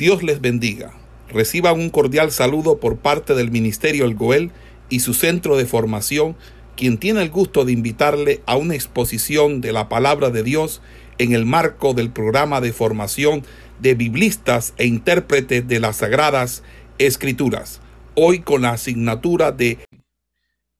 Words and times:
Dios 0.00 0.22
les 0.22 0.40
bendiga. 0.40 0.94
Reciban 1.28 1.78
un 1.78 1.90
cordial 1.90 2.32
saludo 2.32 2.80
por 2.80 3.00
parte 3.00 3.34
del 3.34 3.50
Ministerio 3.50 4.06
El 4.06 4.14
Goel 4.14 4.50
y 4.88 5.00
su 5.00 5.12
centro 5.12 5.58
de 5.58 5.66
formación, 5.66 6.38
quien 6.74 6.96
tiene 6.96 7.20
el 7.20 7.28
gusto 7.28 7.66
de 7.66 7.72
invitarle 7.72 8.42
a 8.46 8.56
una 8.56 8.74
exposición 8.74 9.60
de 9.60 9.72
la 9.72 9.90
palabra 9.90 10.30
de 10.30 10.42
Dios 10.42 10.80
en 11.18 11.34
el 11.34 11.44
marco 11.44 11.92
del 11.92 12.10
programa 12.10 12.62
de 12.62 12.72
formación 12.72 13.42
de 13.78 13.94
biblistas 13.94 14.72
e 14.78 14.86
intérpretes 14.86 15.68
de 15.68 15.80
las 15.80 15.96
Sagradas 15.96 16.62
Escrituras. 16.96 17.82
Hoy 18.14 18.40
con 18.40 18.62
la 18.62 18.70
asignatura 18.70 19.52
de... 19.52 19.84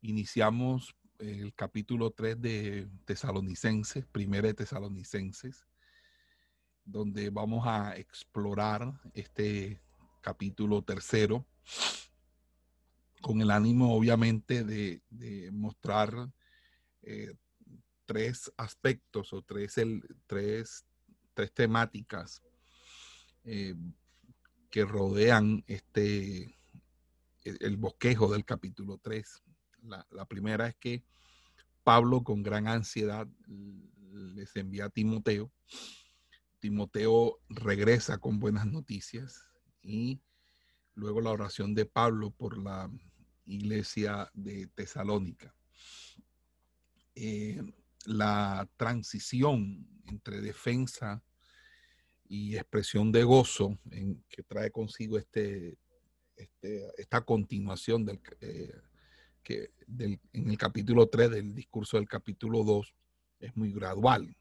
Iniciamos 0.00 0.95
el 1.18 1.52
capítulo 1.52 2.11
3 2.11 2.41
de 2.41 2.89
Tesalonicenses, 3.05 4.07
primera 4.07 4.48
de 4.48 4.55
Tesalonicenses 4.55 5.66
donde 6.84 7.30
vamos 7.30 7.66
a 7.66 7.96
explorar 7.96 8.92
este 9.14 9.80
capítulo 10.20 10.82
tercero 10.82 11.46
con 13.21 13.40
el 13.40 13.50
ánimo 13.50 13.94
obviamente 13.94 14.64
de, 14.64 15.02
mostrar 15.52 16.32
eh, 17.02 17.35
tres 18.07 18.52
aspectos 18.57 19.32
o 19.32 19.43
tres, 19.43 19.79
el, 19.79 20.02
tres, 20.26 20.85
tres 21.35 21.52
temáticas 21.52 22.43
eh, 23.44 23.74
que 24.71 24.85
rodean 24.85 25.64
este, 25.66 26.58
el, 27.44 27.76
bosquejo 27.76 28.32
del 28.32 28.44
capítulo 28.44 28.99
3. 29.02 29.43
La, 29.82 30.07
la, 30.10 30.24
primera 30.24 30.68
es 30.68 30.76
que 30.76 31.04
Pablo 31.82 32.22
con 32.22 32.42
gran 32.42 32.69
ansiedad 32.69 33.27
les 34.12 34.55
envía 34.56 34.86
a 34.86 34.91
Timoteo 34.91 35.50
Timoteo 36.61 37.41
regresa 37.48 38.19
con 38.19 38.39
buenas 38.39 38.67
noticias 38.67 39.48
y 39.83 40.20
luego 40.95 41.20
la 41.20 41.31
oración 41.31 41.75
de 41.75 41.86
Pablo 41.86 42.31
por 42.31 42.58
la 42.58 42.91
iglesia 43.47 44.30
de 44.34 44.67
Tesalónica. 44.69 45.55
Eh, 47.14 47.61
la 48.05 48.69
transición 48.77 49.86
entre 50.06 50.41
defensa 50.41 51.22
y 52.28 52.56
expresión 52.56 53.11
de 53.11 53.24
gozo 53.24 53.78
en, 53.91 54.22
que 54.28 54.42
trae 54.42 54.70
consigo 54.70 55.19
este, 55.19 55.78
este 56.36 56.86
esta 56.97 57.22
continuación 57.22 58.05
del, 58.05 58.20
eh, 58.41 58.72
que 59.42 59.72
en 59.92 60.50
el 60.50 60.58
capítulo 60.58 61.08
3 61.08 61.30
del 61.30 61.55
discurso 61.55 61.97
del 61.97 62.08
capítulo 62.08 62.62
2 62.62 62.95
es 63.41 63.56
muy 63.56 63.72
gradual 63.72 64.36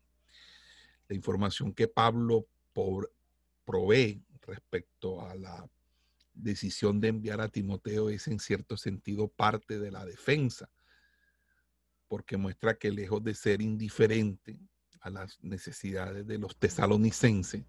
la 1.09 1.15
información 1.15 1.73
que 1.73 1.87
Pablo 1.87 2.47
provee 3.65 4.23
respecto 4.43 5.21
a 5.27 5.35
la 5.35 5.69
decisión 6.33 7.01
de 7.01 7.09
enviar 7.09 7.41
a 7.41 7.49
Timoteo 7.49 8.09
es 8.09 8.27
en 8.27 8.39
cierto 8.39 8.77
sentido 8.77 9.27
parte 9.27 9.79
de 9.79 9.91
la 9.91 10.05
defensa, 10.05 10.69
porque 12.07 12.37
muestra 12.37 12.77
que 12.77 12.91
lejos 12.91 13.23
de 13.23 13.33
ser 13.33 13.61
indiferente 13.61 14.59
a 15.01 15.09
las 15.09 15.43
necesidades 15.43 16.25
de 16.25 16.37
los 16.37 16.55
tesalonicenses, 16.57 17.65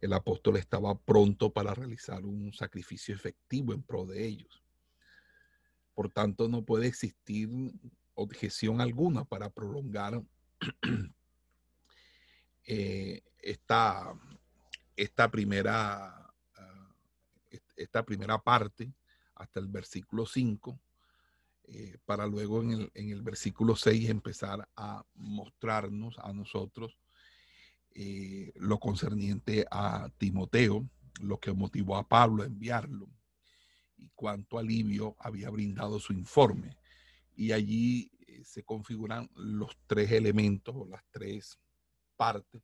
el 0.00 0.12
apóstol 0.12 0.56
estaba 0.56 0.98
pronto 0.98 1.52
para 1.52 1.72
realizar 1.72 2.24
un 2.24 2.52
sacrificio 2.52 3.14
efectivo 3.14 3.72
en 3.72 3.82
pro 3.82 4.04
de 4.06 4.26
ellos. 4.26 4.62
Por 5.94 6.10
tanto, 6.10 6.48
no 6.48 6.64
puede 6.64 6.88
existir 6.88 7.48
objeción 8.14 8.80
alguna 8.80 9.24
para 9.24 9.50
prolongar 9.50 10.22
eh, 12.66 13.22
esta, 13.42 14.14
esta, 14.96 15.30
primera, 15.30 16.06
ah, 16.56 16.94
esta 17.76 18.04
primera 18.04 18.38
parte 18.38 18.92
hasta 19.34 19.60
el 19.60 19.66
versículo 19.66 20.24
5, 20.24 20.80
eh, 21.64 21.98
para 22.04 22.26
luego 22.26 22.62
en 22.62 22.72
el, 22.72 22.90
en 22.94 23.10
el, 23.10 23.22
versículo 23.22 23.76
6 23.76 24.08
empezar 24.08 24.68
a 24.76 25.04
mostrarnos 25.14 26.18
a 26.18 26.32
nosotros 26.32 26.98
eh, 27.94 28.52
lo 28.56 28.78
concerniente 28.78 29.66
a 29.70 30.08
Timoteo, 30.16 30.88
lo 31.20 31.38
que 31.38 31.52
motivó 31.52 31.96
a 31.96 32.08
Pablo 32.08 32.42
a 32.42 32.46
enviarlo 32.46 33.08
y 33.96 34.10
cuánto 34.14 34.58
alivio 34.58 35.16
había 35.18 35.50
brindado 35.50 36.00
su 36.00 36.12
informe. 36.12 36.76
Y 37.36 37.52
allí 37.52 38.10
se 38.44 38.62
configuran 38.64 39.30
los 39.34 39.76
tres 39.86 40.10
elementos 40.12 40.74
o 40.76 40.86
las 40.86 41.04
tres 41.10 41.58
parte 42.16 42.62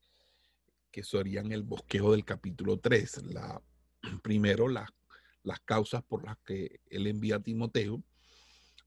que 0.90 1.04
serían 1.04 1.52
el 1.52 1.62
bosquejo 1.62 2.12
del 2.12 2.24
capítulo 2.24 2.78
3. 2.78 3.24
La, 3.24 3.62
primero, 4.22 4.68
las 4.68 5.60
causas 5.64 6.02
por 6.02 6.24
las 6.24 6.38
que 6.38 6.80
él 6.90 7.06
envía 7.06 7.36
a 7.36 7.42
Timoteo, 7.42 8.02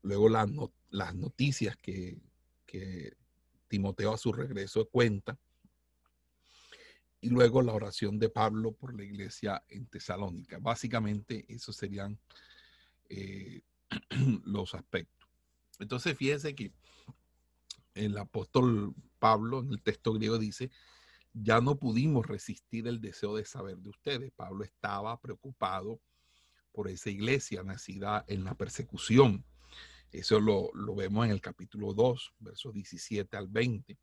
luego 0.01 0.29
las, 0.29 0.49
las 0.89 1.15
noticias 1.15 1.77
que, 1.77 2.19
que 2.65 3.13
Timoteo 3.67 4.13
a 4.13 4.17
su 4.17 4.33
regreso 4.33 4.87
cuenta, 4.89 5.37
y 7.23 7.29
luego 7.29 7.61
la 7.61 7.73
oración 7.73 8.19
de 8.19 8.27
Pablo 8.27 8.73
por 8.73 8.93
la 8.97 9.05
iglesia 9.05 9.63
en 9.69 9.85
Tesalónica. 9.85 10.59
Básicamente, 10.59 11.45
esos 11.47 11.77
serían 11.77 12.19
eh, 13.07 13.61
los 14.43 14.75
aspectos. 14.75 15.29
Entonces, 15.79 16.17
fíjense 16.17 16.53
que 16.53 16.73
el 17.95 18.17
apóstol 18.17 18.93
Pablo 19.19 19.59
en 19.59 19.71
el 19.71 19.81
texto 19.81 20.13
griego 20.13 20.37
dice, 20.37 20.71
ya 21.33 21.61
no 21.61 21.77
pudimos 21.77 22.27
resistir 22.27 22.87
el 22.87 23.01
deseo 23.01 23.35
de 23.35 23.45
saber 23.45 23.77
de 23.77 23.89
ustedes. 23.89 24.31
Pablo 24.31 24.63
estaba 24.63 25.19
preocupado 25.19 25.99
por 26.71 26.87
esa 26.87 27.09
iglesia 27.09 27.63
nacida 27.63 28.23
en 28.27 28.43
la 28.43 28.55
persecución. 28.55 29.43
Eso 30.11 30.39
lo, 30.39 30.71
vemos 30.95 31.25
en 31.25 31.31
el 31.31 31.41
capítulo 31.41 31.93
2, 31.93 32.33
versos 32.39 32.73
17 32.73 33.35
al 33.35 33.47
20, 33.47 33.97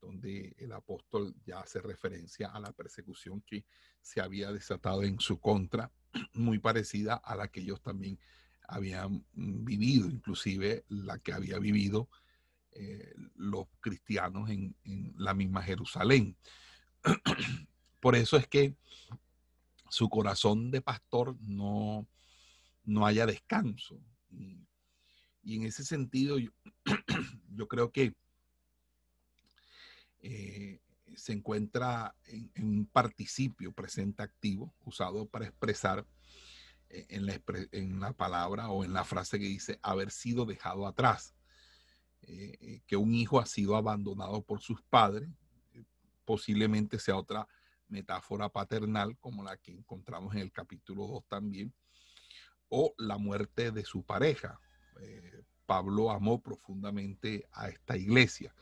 donde 0.00 0.54
el 0.58 0.72
apóstol 0.72 1.34
ya 1.44 1.60
hace 1.60 1.80
referencia 1.80 2.48
a 2.48 2.58
la 2.58 2.72
persecución 2.72 3.40
que 3.42 3.64
se 4.00 4.20
había 4.20 4.52
desatado 4.52 5.04
en 5.04 5.20
su 5.20 5.38
contra, 5.38 5.92
muy 6.34 6.58
parecida 6.58 7.14
a 7.14 7.36
la 7.36 7.48
que 7.48 7.60
ellos 7.60 7.80
también 7.82 8.18
habían 8.66 9.24
vivido, 9.32 10.08
inclusive 10.08 10.84
la 10.88 11.18
que 11.18 11.32
había 11.32 11.58
vivido 11.58 12.08
eh, 12.72 13.14
los 13.34 13.66
cristianos 13.80 14.50
en, 14.50 14.74
la 15.16 15.34
misma 15.34 15.62
Jerusalén. 15.62 16.36
Por 18.00 18.14
eso 18.14 18.36
es 18.36 18.46
que 18.46 18.76
su 19.90 20.08
corazón 20.08 20.70
de 20.70 20.80
pastor 20.80 21.36
no, 21.40 22.06
no 22.84 23.06
haya 23.06 23.26
descanso. 23.26 24.00
Y, 24.30 24.66
en 25.56 25.64
ese 25.64 25.84
sentido, 25.84 26.36
yo, 27.48 27.68
creo 27.68 27.90
que 27.90 28.14
eh, 30.20 30.80
se 31.16 31.32
encuentra 31.32 32.14
en, 32.26 32.50
un 32.56 32.86
participio 32.86 33.72
presente 33.72 34.22
activo 34.22 34.74
usado 34.84 35.26
para 35.26 35.46
expresar 35.46 36.06
eh, 36.90 37.06
en 37.08 37.26
la, 37.26 37.40
en 37.72 37.98
la, 37.98 38.12
palabra 38.12 38.68
o 38.68 38.84
en 38.84 38.92
la 38.92 39.04
frase 39.04 39.38
que 39.38 39.46
dice 39.46 39.78
haber 39.82 40.10
sido 40.10 40.44
dejado 40.44 40.86
atrás. 40.86 41.34
Eh, 42.28 42.58
eh, 42.60 42.80
que 42.86 42.96
un 42.96 43.14
hijo 43.14 43.40
ha 43.40 43.46
sido 43.46 43.74
abandonado 43.74 44.42
por 44.42 44.60
sus 44.60 44.82
padres, 44.82 45.30
eh, 45.72 45.82
posiblemente 46.26 46.98
sea 46.98 47.16
otra 47.16 47.48
metáfora 47.88 48.50
paternal 48.50 49.16
como 49.18 49.42
la 49.42 49.56
que 49.56 49.72
encontramos 49.72 50.34
en 50.34 50.42
el 50.42 50.52
capítulo 50.52 51.06
2 51.06 51.24
también, 51.26 51.72
o 52.68 52.92
la 52.98 53.16
muerte 53.16 53.70
de 53.72 53.82
su 53.84 54.02
pareja. 54.02 54.60
Pablo 55.64 56.10
amó 56.10 56.42
profundamente 56.42 57.46
a 57.52 57.68
esta 57.68 57.96
iglesia, 57.96 58.54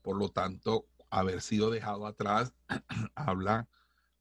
por 0.00 0.16
lo 0.16 0.28
tanto, 0.28 0.86
haber 1.10 1.40
sido 1.40 1.70
dejado 1.70 2.06
atrás 2.06 2.54
habla 3.16 3.66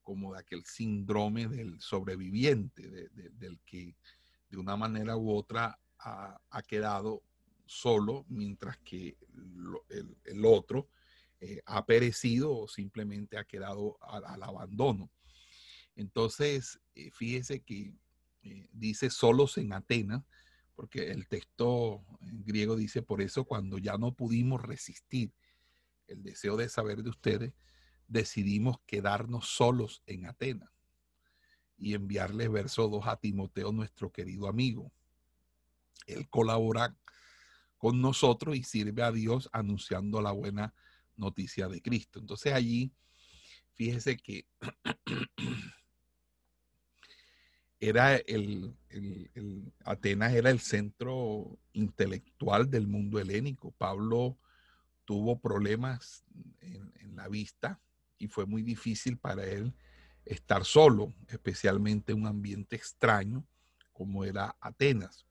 como 0.02 0.34
de 0.34 0.40
aquel 0.40 0.64
síndrome 0.66 1.48
del 1.48 1.80
sobreviviente, 1.82 3.10
del 3.12 3.60
que 3.64 3.96
de 4.50 4.58
una 4.58 4.76
manera 4.76 5.18
u 5.18 5.32
otra 5.32 5.78
ha, 6.00 6.40
ha 6.50 6.62
quedado 6.64 7.22
solo, 7.68 8.26
mientras 8.30 8.78
que 8.80 9.18
el, 10.26 10.46
otro 10.46 10.90
eh, 11.40 11.62
ha 11.66 11.86
perecido 11.86 12.56
o 12.56 12.68
simplemente 12.68 13.38
ha 13.38 13.44
quedado 13.44 13.98
al, 14.02 14.42
abandono. 14.44 15.12
Entonces, 15.96 16.80
eh, 16.96 17.12
fíjese 17.12 17.62
que 17.62 17.94
eh, 18.44 18.70
dice 18.72 19.10
solos 19.10 19.58
en 19.58 19.74
Atenas, 19.74 20.24
porque 20.76 21.12
el 21.12 21.28
texto 21.28 22.06
griego 22.22 22.76
dice, 22.76 23.02
por 23.02 23.22
eso 23.22 23.46
cuando 23.46 23.80
ya 23.80 23.98
no 23.98 24.14
pudimos 24.14 24.62
resistir 24.62 25.34
el 26.08 26.24
deseo 26.24 26.56
de 26.56 26.70
saber 26.70 27.04
de 27.04 27.10
ustedes, 27.10 27.54
decidimos 28.08 28.78
quedarnos 28.86 29.48
solos 29.48 30.04
en 30.06 30.28
Atenas 30.28 30.70
y 31.78 31.94
enviarle 31.94 32.48
verso 32.48 32.88
2 32.88 33.08
a 33.08 33.18
Timoteo, 33.18 33.72
nuestro 33.72 34.12
querido 34.12 34.48
amigo. 34.48 34.92
Él 36.08 36.28
colabora 36.30 36.96
con 37.78 38.02
nosotros 38.02 38.56
y 38.56 38.64
sirve 38.64 39.04
a 39.04 39.12
Dios 39.12 39.50
anunciando 39.52 40.22
la 40.22 40.32
buena 40.32 40.74
noticia 41.16 41.68
de 41.68 41.82
Cristo. 41.82 42.20
Entonces 42.20 42.54
allí, 42.54 42.92
fíjese 43.74 44.18
que 44.18 44.46
era 47.80 48.16
el, 48.16 48.76
Atenas 49.84 50.34
era 50.34 50.50
el 50.50 50.60
centro 50.60 51.60
intelectual 51.74 52.70
del 52.70 52.88
mundo 52.88 53.20
helénico. 53.20 53.72
Pablo 53.72 54.38
tuvo 55.06 55.40
problemas 55.40 56.24
en, 56.62 56.92
en, 56.96 57.16
la 57.16 57.28
vista 57.28 57.80
y 58.18 58.28
fue 58.28 58.46
muy 58.46 58.62
difícil 58.62 59.18
para 59.18 59.46
él 59.46 59.74
estar 60.26 60.66
solo, 60.66 61.14
especialmente 61.30 62.12
en 62.12 62.20
un 62.22 62.28
ambiente 62.28 62.76
extraño 62.76 63.46
como 63.94 64.24
era 64.24 64.56
Atenas. 64.60 65.27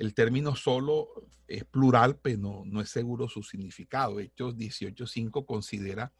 El 0.00 0.14
término 0.14 0.56
solo 0.56 1.10
es 1.46 1.66
plural, 1.66 2.16
pero 2.16 2.38
no, 2.38 2.62
no 2.64 2.80
es 2.80 2.88
seguro 2.88 3.28
su 3.28 3.42
significado. 3.42 4.18
Hechos 4.18 4.56
18.5 4.56 5.44
considera 5.44 6.10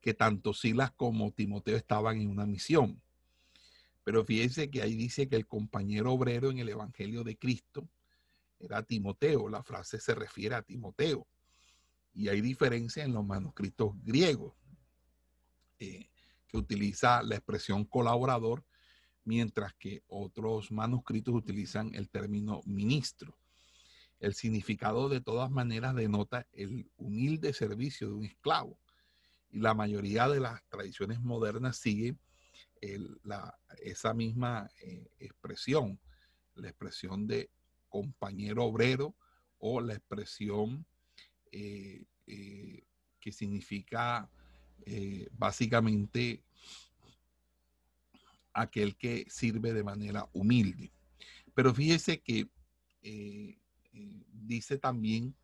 que 0.00 0.14
tanto 0.14 0.52
Silas 0.52 0.90
como 0.90 1.30
Timoteo 1.30 1.76
estaban 1.76 2.20
en 2.20 2.28
una 2.28 2.44
misión. 2.44 3.00
Pero 4.02 4.24
fíjense 4.24 4.68
que 4.68 4.82
ahí 4.82 4.96
dice 4.96 5.28
que 5.28 5.36
el 5.36 5.46
compañero 5.46 6.12
obrero 6.12 6.50
en 6.50 6.58
el 6.58 6.70
Evangelio 6.70 7.22
de 7.22 7.36
Cristo 7.36 7.88
era 8.58 8.82
Timoteo. 8.82 9.48
La 9.48 9.62
frase 9.62 10.00
se 10.00 10.16
refiere 10.16 10.56
a 10.56 10.62
Timoteo. 10.62 11.24
Y 12.14 12.26
hay 12.26 12.40
diferencia 12.40 13.04
en 13.04 13.12
los 13.12 13.24
manuscritos 13.24 13.92
griegos, 14.02 14.54
eh, 15.78 16.10
que 16.48 16.56
utiliza 16.56 17.22
la 17.22 17.36
expresión 17.36 17.84
colaborador, 17.84 18.64
mientras 19.28 19.74
que 19.74 20.02
otros 20.08 20.72
manuscritos 20.72 21.34
utilizan 21.34 21.94
el 21.94 22.08
término 22.08 22.62
ministro. 22.64 23.36
El 24.20 24.32
significado 24.32 25.10
de 25.10 25.20
todas 25.20 25.50
maneras 25.50 25.94
denota 25.94 26.46
el 26.52 26.90
humilde 26.96 27.52
servicio 27.52 28.08
de 28.08 28.14
un 28.14 28.24
esclavo. 28.24 28.80
Y 29.50 29.58
la 29.58 29.74
mayoría 29.74 30.28
de 30.28 30.40
las 30.40 30.66
tradiciones 30.70 31.20
modernas 31.20 31.76
sigue 31.76 32.16
esa 33.82 34.14
misma 34.14 34.70
eh, 34.80 35.10
expresión, 35.18 36.00
la 36.54 36.70
expresión 36.70 37.26
de 37.26 37.50
compañero 37.90 38.64
obrero 38.64 39.14
o 39.58 39.82
la 39.82 39.92
expresión 39.92 40.86
eh, 41.52 42.06
eh, 42.26 42.82
que 43.20 43.30
significa 43.30 44.30
básicamente 45.32 46.42
aquel 48.52 48.96
que 48.96 49.26
sirve 49.28 49.72
de 49.72 49.84
manera 49.84 50.28
humilde. 50.32 50.92
Pero 51.54 51.74
fíjese 51.74 52.20
que 52.20 52.48
dice 54.32 54.78
también 54.78 55.34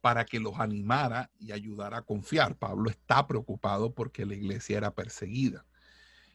para 0.00 0.24
que 0.24 0.38
los 0.38 0.60
animara 0.60 1.30
y 1.38 1.52
ayudara 1.52 1.98
a 1.98 2.02
confiar. 2.02 2.56
Pablo 2.56 2.90
está 2.90 3.26
preocupado 3.26 3.94
porque 3.94 4.26
la 4.26 4.34
iglesia 4.34 4.76
era 4.76 4.94
perseguida 4.94 5.64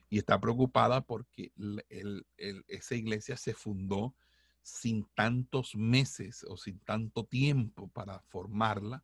y 0.10 0.18
está 0.18 0.40
preocupada 0.40 1.02
porque 1.02 1.52
esa 2.68 2.96
iglesia 2.96 3.38
se 3.38 3.54
fundó 3.54 4.16
sin 4.62 5.06
tantos 5.16 5.76
meses 5.76 6.44
o 6.48 6.58
sin 6.58 6.80
tanto 6.80 7.26
tiempo 7.26 7.88
para 7.90 8.20
formarla, 8.22 9.04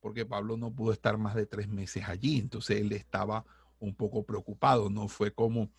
porque 0.00 0.26
Pablo 0.26 0.56
no 0.56 0.72
pudo 0.72 0.92
estar 0.92 1.16
más 1.16 1.34
de 1.34 1.46
tres 1.46 1.68
meses 1.68 2.04
allí, 2.08 2.38
entonces 2.38 2.80
él 2.80 2.92
estaba 2.92 3.44
un 3.78 3.94
poco 3.94 4.24
preocupado, 4.24 4.90
no 4.90 5.08
fue 5.08 5.32
como, 5.32 5.70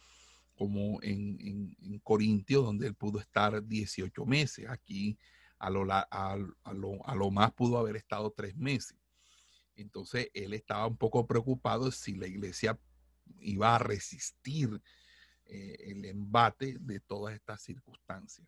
como 0.55 1.01
en, 1.01 1.75
en, 1.81 1.99
Corintio, 1.99 2.61
donde 2.61 2.87
él 2.87 2.95
pudo 2.95 3.19
estar 3.19 3.65
18 3.65 4.25
meses, 4.25 4.67
aquí 4.69 5.17
a 5.57 5.69
lo, 5.69 5.85
a 5.89 7.15
lo 7.15 7.31
más 7.31 7.51
pudo 7.53 7.77
haber 7.77 7.95
estado 7.95 8.31
tres 8.31 8.55
meses. 8.55 8.97
Entonces 9.75 10.29
él 10.33 10.53
estaba 10.53 10.87
un 10.87 10.97
poco 10.97 11.25
preocupado 11.25 11.91
si 11.91 12.15
la 12.15 12.27
iglesia 12.27 12.79
iba 13.39 13.75
a 13.75 13.79
resistir 13.79 14.81
eh, 15.45 15.75
el 15.79 16.05
embate 16.05 16.77
de 16.79 16.99
todas 16.99 17.35
estas 17.35 17.61
circunstancias. 17.61 18.47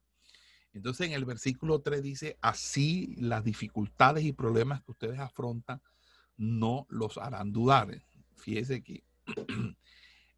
Entonces 0.73 1.07
en 1.07 1.13
el 1.13 1.25
versículo 1.25 1.81
3 1.81 2.03
dice, 2.03 2.37
así 2.41 3.15
las 3.17 3.43
dificultades 3.43 4.23
y 4.23 4.33
problemas 4.33 4.83
que 4.83 4.91
ustedes 4.91 5.19
afrontan 5.19 5.81
no 6.37 6.85
los 6.89 7.17
harán 7.17 7.51
dudar. 7.51 8.03
Fíjese 8.35 8.83
que 8.83 9.03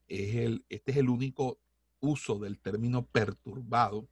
es 0.09 0.35
el, 0.35 0.65
este 0.69 0.91
es 0.91 0.97
el 0.97 1.09
único 1.09 1.59
uso 2.01 2.39
del 2.39 2.59
término 2.59 3.05
perturbado 3.05 4.07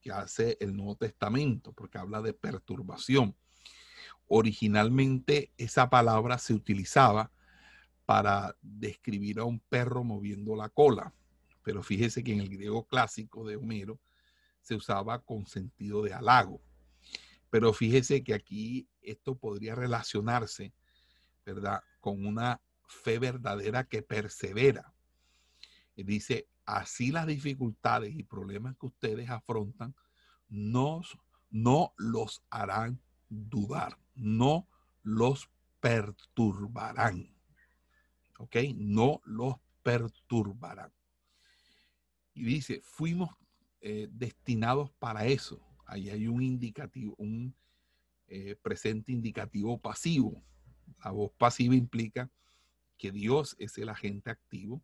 que 0.00 0.10
hace 0.10 0.56
el 0.60 0.74
Nuevo 0.74 0.96
Testamento, 0.96 1.72
porque 1.72 1.98
habla 1.98 2.22
de 2.22 2.32
perturbación. 2.32 3.36
Originalmente 4.26 5.52
esa 5.56 5.90
palabra 5.90 6.38
se 6.38 6.54
utilizaba 6.54 7.30
para 8.04 8.56
describir 8.62 9.38
a 9.38 9.44
un 9.44 9.60
perro 9.60 10.04
moviendo 10.04 10.56
la 10.56 10.68
cola. 10.68 11.14
Pero 11.62 11.82
fíjese 11.82 12.24
que 12.24 12.32
en 12.32 12.40
el 12.40 12.48
griego 12.48 12.86
clásico 12.86 13.46
de 13.46 13.56
Homero 13.56 14.00
se 14.60 14.74
usaba 14.74 15.22
con 15.22 15.46
sentido 15.46 16.02
de 16.02 16.12
halago. 16.12 16.60
Pero 17.50 17.72
fíjese 17.72 18.24
que 18.24 18.34
aquí 18.34 18.88
esto 19.02 19.36
podría 19.36 19.74
relacionarse, 19.74 20.72
¿verdad? 21.44 21.80
Con 22.00 22.26
una 22.26 22.60
fe 22.86 23.18
verdadera 23.18 23.84
que 23.84 24.02
persevera. 24.02 24.92
Dice, 25.94 26.48
así 26.64 27.12
las 27.12 27.26
dificultades 27.26 28.14
y 28.14 28.22
problemas 28.22 28.76
que 28.76 28.86
ustedes 28.86 29.30
afrontan 29.30 29.94
no, 30.48 31.02
no 31.50 31.92
los 31.96 32.42
harán 32.50 33.00
dudar, 33.28 33.98
no 34.14 34.68
los 35.02 35.50
perturbarán. 35.80 37.32
¿ok? 38.42 38.56
No 38.74 39.20
los 39.24 39.56
perturbarán. 39.82 40.92
Y 42.34 42.44
dice, 42.44 42.80
fuimos 42.82 43.30
eh, 43.80 44.08
destinados 44.10 44.90
para 44.98 45.26
eso. 45.26 45.60
Ahí 45.86 46.10
hay 46.10 46.26
un 46.26 46.42
indicativo, 46.42 47.14
un 47.18 47.54
eh, 48.26 48.56
presente 48.60 49.12
indicativo 49.12 49.78
pasivo. 49.80 50.42
La 51.04 51.12
voz 51.12 51.30
pasiva 51.38 51.74
implica 51.74 52.30
que 52.98 53.12
Dios 53.12 53.54
es 53.58 53.78
el 53.78 53.88
agente 53.88 54.30
activo. 54.30 54.82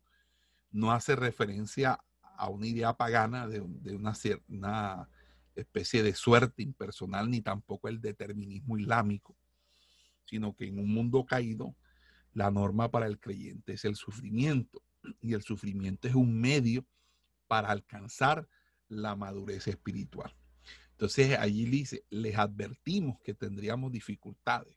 No 0.71 0.91
hace 0.91 1.15
referencia 1.15 1.99
a 2.21 2.49
una 2.49 2.67
idea 2.67 2.93
pagana 2.93 3.47
de, 3.47 3.61
una, 3.61 4.13
una 4.47 5.09
especie 5.55 6.03
de 6.03 6.13
suerte 6.13 6.63
impersonal, 6.63 7.29
ni 7.29 7.41
tampoco 7.41 7.87
el 7.89 7.99
determinismo 7.99 8.77
islámico, 8.77 9.35
sino 10.25 10.55
que 10.55 10.67
en 10.67 10.79
un 10.79 10.93
mundo 10.93 11.25
caído, 11.25 11.75
la 12.33 12.51
norma 12.51 12.89
para 12.91 13.07
el 13.07 13.19
creyente 13.19 13.73
es 13.73 13.85
el 13.85 13.95
sufrimiento 13.95 14.81
y 15.19 15.33
el 15.33 15.41
sufrimiento 15.41 16.07
es 16.07 16.15
un 16.15 16.39
medio 16.39 16.85
para 17.47 17.69
alcanzar 17.71 18.47
la 18.87 19.15
madurez 19.15 19.67
espiritual. 19.67 20.33
Entonces 20.91 21.37
allí 21.39 21.65
dice, 21.65 22.03
les 22.09 22.37
advertimos 22.37 23.19
que 23.21 23.33
tendríamos 23.33 23.91
dificultades. 23.91 24.75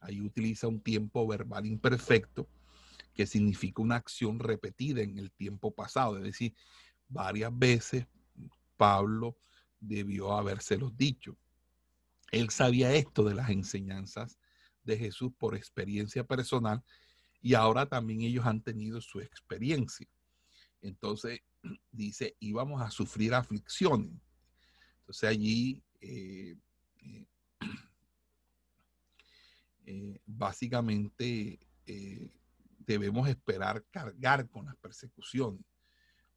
Ahí 0.00 0.20
utiliza 0.20 0.68
un 0.68 0.80
tiempo 0.80 1.26
verbal 1.26 1.66
imperfecto 1.66 2.48
que 3.18 3.26
significa 3.26 3.82
una 3.82 3.96
acción 3.96 4.38
repetida 4.38 5.02
en 5.02 5.18
el 5.18 5.32
tiempo 5.32 5.74
pasado. 5.74 6.18
Es 6.18 6.22
decir, 6.22 6.54
varias 7.08 7.50
veces 7.52 8.06
Pablo 8.76 9.36
debió 9.80 10.34
habérselos 10.34 10.96
dicho. 10.96 11.36
Él 12.30 12.48
sabía 12.50 12.94
esto 12.94 13.24
de 13.24 13.34
las 13.34 13.50
enseñanzas 13.50 14.38
de 14.84 14.96
Jesús 14.96 15.32
por 15.36 15.56
experiencia 15.56 16.22
personal 16.22 16.84
y 17.42 17.54
ahora 17.54 17.86
también 17.86 18.20
ellos 18.20 18.46
han 18.46 18.62
tenido 18.62 19.00
su 19.00 19.18
experiencia. 19.18 20.06
Entonces 20.80 21.40
dice, 21.90 22.36
íbamos 22.38 22.80
a 22.80 22.92
sufrir 22.92 23.34
aflicciones. 23.34 24.12
Entonces 25.00 25.28
allí 25.28 25.82
eh, 26.00 26.54
eh, 27.00 27.26
eh, 29.86 30.20
básicamente 30.24 31.58
debemos 32.88 33.28
esperar 33.28 33.84
cargar 33.90 34.48
con 34.48 34.66
las 34.66 34.76
persecuciones. 34.76 35.64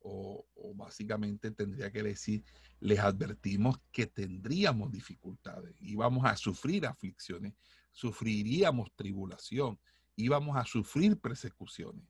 O, 0.04 0.46
básicamente 0.76 1.52
tendría 1.52 1.92
que 1.92 2.02
decir, 2.02 2.44
les 2.80 2.98
advertimos 3.00 3.80
que 3.92 4.08
tendríamos 4.08 4.92
dificultades, 4.92 5.76
íbamos 5.80 6.26
a 6.26 6.36
sufrir 6.36 6.88
aflicciones, 6.88 7.54
sufriríamos 7.92 8.92
tribulación, 8.96 9.80
íbamos 10.16 10.58
a 10.58 10.66
sufrir 10.66 11.20
persecuciones, 11.20 12.04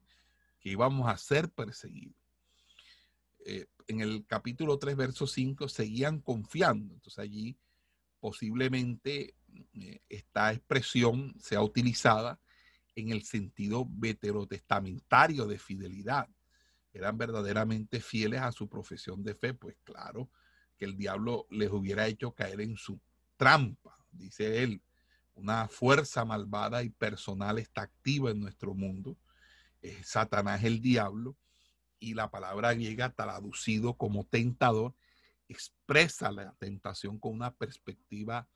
que 0.61 0.69
íbamos 0.69 1.09
a 1.09 1.17
ser 1.17 1.49
perseguidos. 1.51 2.15
Eh, 3.45 3.65
en 3.87 3.99
el 3.99 4.25
capítulo 4.25 4.79
3, 4.79 4.95
verso 4.95 5.27
5, 5.27 5.67
seguían 5.67 6.21
confiando. 6.21 6.93
Entonces 6.93 7.19
allí 7.19 7.57
posiblemente 8.21 9.35
eh, 9.73 9.99
esta 10.07 10.53
expresión 10.53 11.35
sea 11.39 11.61
utilizada 11.61 12.39
en 12.95 13.11
el 13.11 13.23
sentido 13.23 13.85
veterotestamentario 13.89 15.47
de 15.47 15.57
fidelidad. 15.57 16.29
Eran 16.93 17.17
verdaderamente 17.17 17.99
fieles 17.99 18.41
a 18.41 18.51
su 18.51 18.67
profesión 18.67 19.23
de 19.23 19.35
fe, 19.35 19.53
pues 19.53 19.77
claro 19.83 20.29
que 20.77 20.85
el 20.85 20.97
diablo 20.97 21.47
les 21.49 21.71
hubiera 21.71 22.07
hecho 22.07 22.33
caer 22.33 22.61
en 22.61 22.75
su 22.75 22.99
trampa, 23.37 23.97
dice 24.11 24.63
él, 24.63 24.81
una 25.33 25.67
fuerza 25.67 26.25
malvada 26.25 26.83
y 26.83 26.89
personal 26.89 27.59
está 27.59 27.83
activa 27.83 28.31
en 28.31 28.39
nuestro 28.39 28.73
mundo. 28.73 29.17
Satanás, 30.03 30.63
el 30.63 30.81
diablo, 30.81 31.37
y 32.01 32.15
la 32.15 32.29
palabra 32.29 32.73
griega 32.73 33.13
traducido 33.13 33.93
como 33.93 34.25
tentador 34.25 34.95
expresa 35.47 36.31
la 36.31 36.53
tentación 36.59 37.19
con 37.19 37.33
una 37.33 37.53
perspectiva 37.53 38.49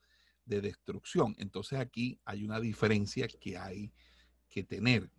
de 0.45 0.61
destrucción. 0.61 1.35
Entonces 1.37 1.79
aquí 1.79 2.19
hay 2.25 2.43
una 2.43 2.59
diferencia 2.59 3.27
que 3.27 3.57
hay 3.57 3.93
que 4.49 4.63
tener 4.63 5.09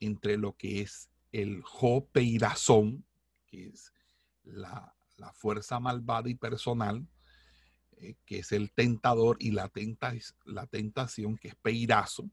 entre 0.00 0.36
lo 0.36 0.56
que 0.56 0.80
es 0.80 1.08
el 1.30 1.62
jopeirazón, 1.62 3.04
que 3.46 3.68
es 3.68 3.92
la, 4.44 4.94
fuerza 5.34 5.78
malvada 5.78 6.28
y 6.28 6.34
personal, 6.34 7.06
eh, 7.92 8.16
que 8.26 8.40
es 8.40 8.50
el 8.50 8.72
tentador, 8.72 9.36
y 9.38 9.52
la, 9.52 9.68
tenta, 9.68 10.12
la 10.44 10.66
tentación, 10.66 11.36
que 11.38 11.48
es 11.48 11.54
peirazo, 11.54 12.28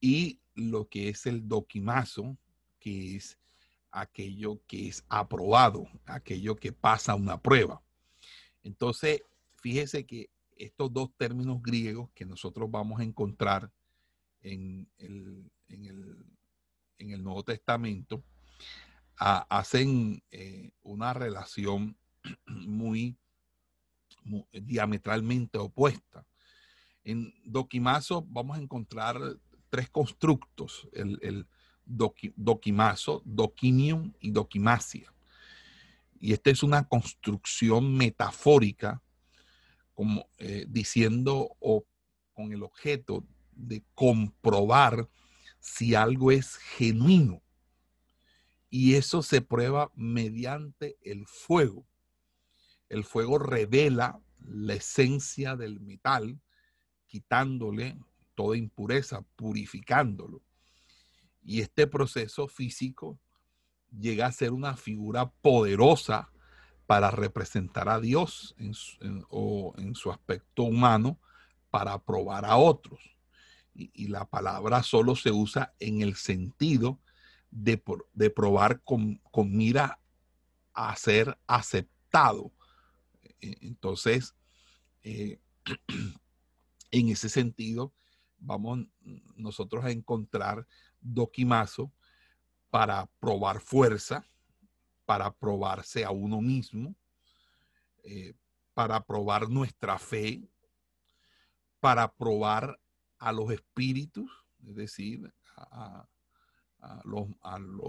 y 0.00 0.40
lo 0.54 0.88
que 0.88 1.10
es 1.10 1.26
el 1.26 1.46
doquimazo, 1.46 2.38
que 2.78 3.16
es 3.16 3.38
aquello 3.90 4.60
que 4.66 4.88
es 4.88 5.04
aprobado, 5.08 5.86
aquello 6.06 6.56
que 6.56 6.72
pasa 6.72 7.14
una 7.14 7.40
prueba. 7.40 7.82
Entonces, 8.62 9.22
fíjese 9.56 10.06
que 10.06 10.30
estos 10.56 10.92
dos 10.92 11.10
términos 11.16 11.62
griegos 11.62 12.10
que 12.14 12.24
nosotros 12.24 12.70
vamos 12.70 13.00
a 13.00 13.04
encontrar 13.04 13.70
en 14.42 14.88
el, 14.98 15.50
en 15.68 17.10
el, 17.10 17.22
Nuevo 17.22 17.42
Testamento 17.42 18.22
hacen 19.16 20.22
eh, 20.30 20.70
una 20.82 21.12
relación 21.12 21.96
muy, 22.46 23.16
diametralmente 24.52 25.58
opuesta. 25.58 26.26
En 27.04 27.32
Doquimazo 27.44 28.22
vamos 28.28 28.58
a 28.58 28.60
encontrar 28.60 29.18
tres 29.70 29.88
constructos, 29.88 30.88
el, 30.92 31.18
el 31.22 31.46
doquimazo, 32.36 33.22
doquimium 33.24 34.12
y 34.20 34.30
doquimacia. 34.30 35.12
Y 36.20 36.32
esta 36.32 36.50
es 36.50 36.62
una 36.62 36.86
construcción 36.86 37.96
metafórica, 37.96 39.02
como 39.94 40.28
eh, 40.38 40.66
diciendo 40.68 41.56
o 41.58 41.84
con 42.32 42.52
el 42.52 42.62
objeto 42.62 43.24
de 43.66 43.84
comprobar 43.94 45.08
si 45.58 45.94
algo 45.94 46.32
es 46.32 46.56
genuino. 46.56 47.42
Y 48.70 48.94
eso 48.94 49.22
se 49.22 49.40
prueba 49.40 49.90
mediante 49.94 50.96
el 51.02 51.26
fuego. 51.26 51.86
El 52.88 53.04
fuego 53.04 53.38
revela 53.38 54.20
la 54.38 54.74
esencia 54.74 55.56
del 55.56 55.80
metal, 55.80 56.40
quitándole 57.06 57.98
toda 58.34 58.56
impureza, 58.56 59.22
purificándolo. 59.36 60.42
Y 61.42 61.60
este 61.60 61.86
proceso 61.86 62.48
físico 62.48 63.18
llega 63.90 64.26
a 64.26 64.32
ser 64.32 64.52
una 64.52 64.76
figura 64.76 65.30
poderosa 65.30 66.30
para 66.86 67.10
representar 67.10 67.88
a 67.88 68.00
Dios 68.00 68.54
o 69.28 69.74
en 69.78 69.94
su 69.94 70.10
aspecto 70.10 70.64
humano 70.64 71.18
para 71.70 71.98
probar 71.98 72.44
a 72.44 72.56
otros. 72.56 73.19
Y, 73.74 74.08
la 74.08 74.24
palabra 74.26 74.82
solo 74.82 75.16
se 75.16 75.30
usa 75.30 75.74
en 75.78 76.02
el 76.02 76.16
sentido 76.16 77.00
de, 77.50 77.82
de 78.12 78.30
probar 78.30 78.82
con, 78.82 79.16
con, 79.30 79.56
mira 79.56 80.00
a 80.74 80.94
ser 80.96 81.38
aceptado. 81.46 82.52
E, 83.40 83.56
entonces, 83.62 84.34
eh, 85.02 85.38
en 86.90 87.08
ese 87.08 87.28
sentido, 87.28 87.94
vamos 88.38 88.86
nosotros 89.36 89.84
a 89.84 89.90
encontrar 89.90 90.66
doquimazo 91.00 91.92
para 92.70 93.06
probar 93.18 93.60
fuerza, 93.60 94.26
para 95.04 95.32
probarse 95.32 96.04
a 96.04 96.10
uno 96.10 96.40
mismo, 96.40 96.94
eh, 98.04 98.34
para 98.74 99.04
probar 99.04 99.48
nuestra 99.48 99.98
fe, 99.98 100.48
para 101.80 102.12
probar 102.12 102.78
a 103.20 103.32
los 103.32 103.52
espíritus, 103.52 104.30
es 104.66 104.74
decir, 104.74 105.32
a, 105.56 106.08
los, 107.04 107.28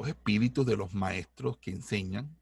espíritus 0.08 0.66
de 0.66 0.78
los 0.78 0.94
maestros 0.94 1.58
que 1.58 1.72
enseñan, 1.72 2.38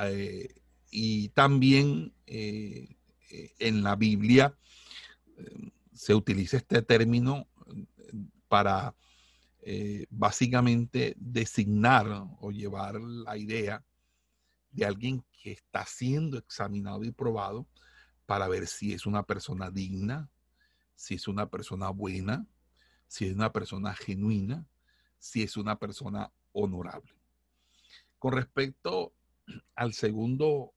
eh, 0.00 0.54
y 0.90 1.28
también 1.30 2.14
eh, 2.26 2.96
en 3.58 3.82
la 3.82 3.96
Biblia 3.96 4.56
se 5.92 6.14
utiliza 6.14 6.58
este 6.58 6.82
término 6.82 7.48
para 8.48 8.94
eh, 9.60 10.06
básicamente 10.10 11.14
designar 11.18 12.06
o 12.40 12.50
llevar 12.50 13.00
la 13.00 13.36
idea 13.36 13.84
de 14.70 14.84
alguien 14.84 15.24
que 15.42 15.52
está 15.52 15.84
siendo 15.84 16.38
examinado 16.38 17.04
y 17.04 17.10
probado 17.10 17.66
para 18.28 18.46
ver 18.46 18.66
si 18.66 18.92
es 18.92 19.06
una 19.06 19.22
persona 19.22 19.70
digna, 19.70 20.28
si 20.94 21.14
es 21.14 21.28
una 21.28 21.48
persona 21.48 21.88
buena, 21.88 22.46
si 23.06 23.24
es 23.24 23.34
una 23.34 23.54
persona 23.54 23.94
genuina, 23.94 24.66
si 25.18 25.42
es 25.42 25.56
una 25.56 25.78
persona 25.78 26.30
honorable. 26.52 27.10
Con 28.18 28.34
respecto 28.34 29.14
al 29.74 29.94
segundo, 29.94 30.74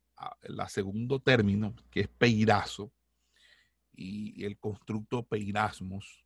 segundo 0.69 1.19
término, 1.19 1.75
que 1.91 1.99
es 1.99 2.07
peirazo, 2.07 2.93
y 3.91 4.45
el 4.45 4.57
constructo 4.57 5.23
peirasmos, 5.23 6.23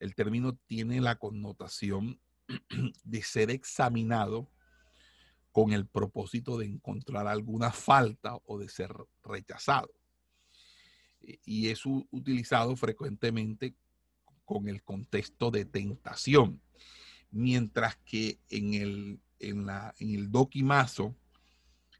el 0.00 0.14
término 0.14 0.58
tiene 0.66 1.00
la 1.00 1.16
connotación 1.16 2.20
de 3.04 3.22
ser 3.22 3.50
examinado 3.50 4.50
con 5.50 5.72
el 5.72 5.86
propósito 5.86 6.58
de 6.58 6.66
encontrar 6.66 7.26
alguna 7.26 7.72
falta 7.72 8.36
o 8.44 8.58
de 8.58 8.68
ser 8.68 8.92
rechazado. 9.22 10.01
Y 11.44 11.68
es 11.68 11.84
utilizado 11.86 12.76
frecuentemente 12.76 13.74
con 14.44 14.68
el 14.68 14.82
contexto 14.82 15.50
de 15.50 15.64
tentación, 15.64 16.60
mientras 17.30 17.96
que 18.04 18.38
en 18.50 18.74
el, 18.74 19.20
en 19.38 19.66
la, 19.66 19.94
en 19.98 20.14
el 20.14 20.30
doquimazo 20.30 21.16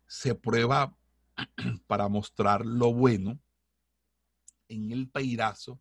se 0.07 0.35
prueba 0.35 0.97
para 1.87 2.09
mostrar 2.09 2.67
lo 2.67 2.93
bueno, 2.93 3.39
en 4.69 4.91
el 4.91 5.09
peirazo 5.09 5.81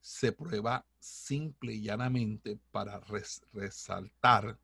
se 0.00 0.32
prueba 0.32 0.86
simple 0.98 1.74
y 1.74 1.82
llanamente 1.82 2.58
para 2.70 3.00
resaltar 3.52 4.58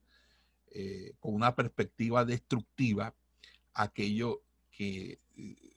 eh, 0.66 1.14
con 1.20 1.34
una 1.34 1.54
perspectiva 1.54 2.24
destructiva 2.24 3.14
aquello 3.74 4.42
que 4.70 5.20
eh, 5.36 5.73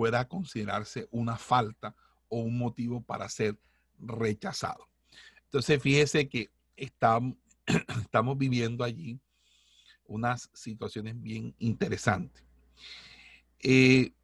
pueda 0.00 0.26
considerarse 0.26 1.06
una 1.10 1.36
falta 1.36 1.94
o 2.30 2.38
un 2.38 2.56
motivo 2.56 3.02
para 3.02 3.28
ser 3.28 3.58
rechazado. 3.98 4.88
Entonces, 5.44 5.82
fíjese 5.82 6.26
que 6.26 6.48
estamos, 6.74 7.36
viviendo 8.38 8.82
allí 8.82 9.20
unas 10.06 10.48
situaciones 10.54 11.20
bien 11.20 11.54
interesantes. 11.58 12.42
Eh, 13.58 14.14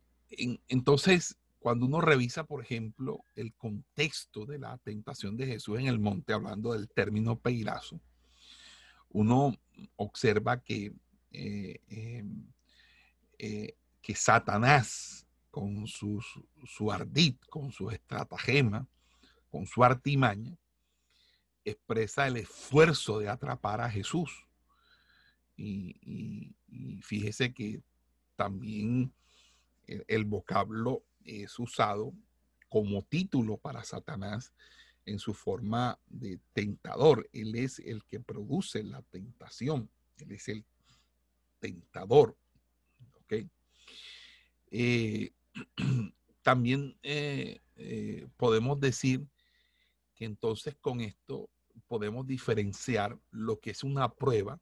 entonces, 0.69 1.37
cuando 1.59 1.85
uno 1.85 2.01
revisa, 2.01 2.45
por 2.45 2.63
ejemplo, 2.63 3.23
el 3.35 3.53
contexto 3.53 4.47
de 4.47 4.59
la 4.59 4.79
tentación 4.79 5.37
de 5.37 5.47
Jesús 5.47 5.79
en 5.79 5.89
el 5.89 5.99
monte, 5.99 6.33
hablando 6.33 6.73
del 6.73 6.89
término 6.89 7.39
peirazo, 7.39 8.01
uno 9.11 9.55
observa 9.97 10.59
que, 10.63 10.95
eh, 11.33 11.81
em, 11.89 12.47
eh, 13.37 13.77
que 14.01 14.15
Satanás, 14.15 15.26
con 15.57 15.87
su, 15.87 16.23
su 16.67 16.93
ardid, 16.93 17.37
con 17.49 17.73
su 17.73 17.89
estratagema, 17.89 18.87
con 19.51 19.65
su 19.65 19.83
artimaña, 19.83 20.55
expresa 21.65 22.27
el 22.27 22.37
esfuerzo 22.37 23.21
de 23.21 23.31
atrapar 23.31 23.81
a 23.81 23.89
Jesús. 23.89 24.47
Y, 25.57 26.55
fíjese 27.01 27.55
que 27.55 27.81
también 28.37 29.15
el 29.87 30.27
vocablo 30.27 31.03
es 31.25 31.59
usado 31.59 32.13
como 32.69 33.03
título 33.05 33.57
para 33.57 33.83
Satanás 33.83 34.53
en 35.07 35.19
su 35.19 35.33
forma 35.33 35.99
de 36.07 36.39
tentador. 36.53 37.31
Él 37.33 37.55
es 37.55 37.79
el 37.79 38.05
que 38.05 38.21
produce 38.21 38.85
la 38.85 39.01
tentación. 39.01 39.89
Él 40.19 40.33
es 40.33 40.49
el 40.49 40.67
tentador. 41.61 42.37
Eh, 44.71 45.33
también 46.43 46.99
eh, 47.03 47.61
eh, 47.77 48.29
podemos 48.37 48.79
decir 48.81 49.27
que 50.15 50.25
entonces 50.25 50.77
con 50.81 51.01
esto 51.01 51.51
podemos 51.89 52.27
diferenciar 52.27 53.19
lo 53.31 53.61
que 53.61 53.71
es 53.71 53.85
una 53.85 54.15
prueba 54.15 54.61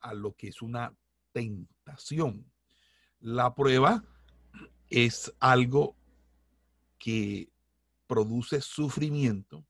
a 0.00 0.14
lo 0.14 0.34
que 0.34 0.48
es 0.48 0.62
una 0.62 0.94
tentación. 1.32 2.50
La 3.20 3.54
prueba 3.54 4.04
es 4.88 5.32
algo 5.40 5.96
que 6.98 7.50
produce 8.06 8.60
sufrimiento 8.60 9.66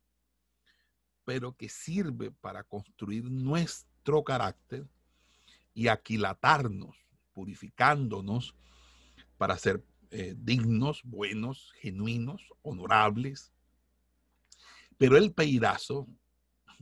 pero 1.25 1.57
que 1.57 1.69
sirve 1.69 2.31
para 2.31 2.63
construir 2.65 3.25
nuestro 3.31 4.23
carácter 4.23 4.87
y 5.73 5.89
aquilatarnos, 5.89 6.97
purificándonos 7.33 8.55
para 9.39 9.59
ser 9.59 9.85
eh, 10.17 10.37
dignos, 10.39 11.03
buenos, 11.03 11.73
genuinos, 11.81 12.41
honorables. 12.63 13.53
Pero 14.97 15.17
el 15.17 15.33
peirazo, 15.33 16.07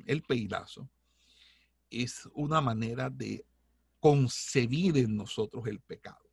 el 0.05 0.23
peirazo 0.23 0.91
es 1.89 2.29
una 2.35 2.61
manera 2.61 3.09
de 3.09 3.47
concebir 4.01 4.99
en 4.99 5.17
nosotros 5.17 5.67
el 5.67 5.81
pecado. 5.81 6.31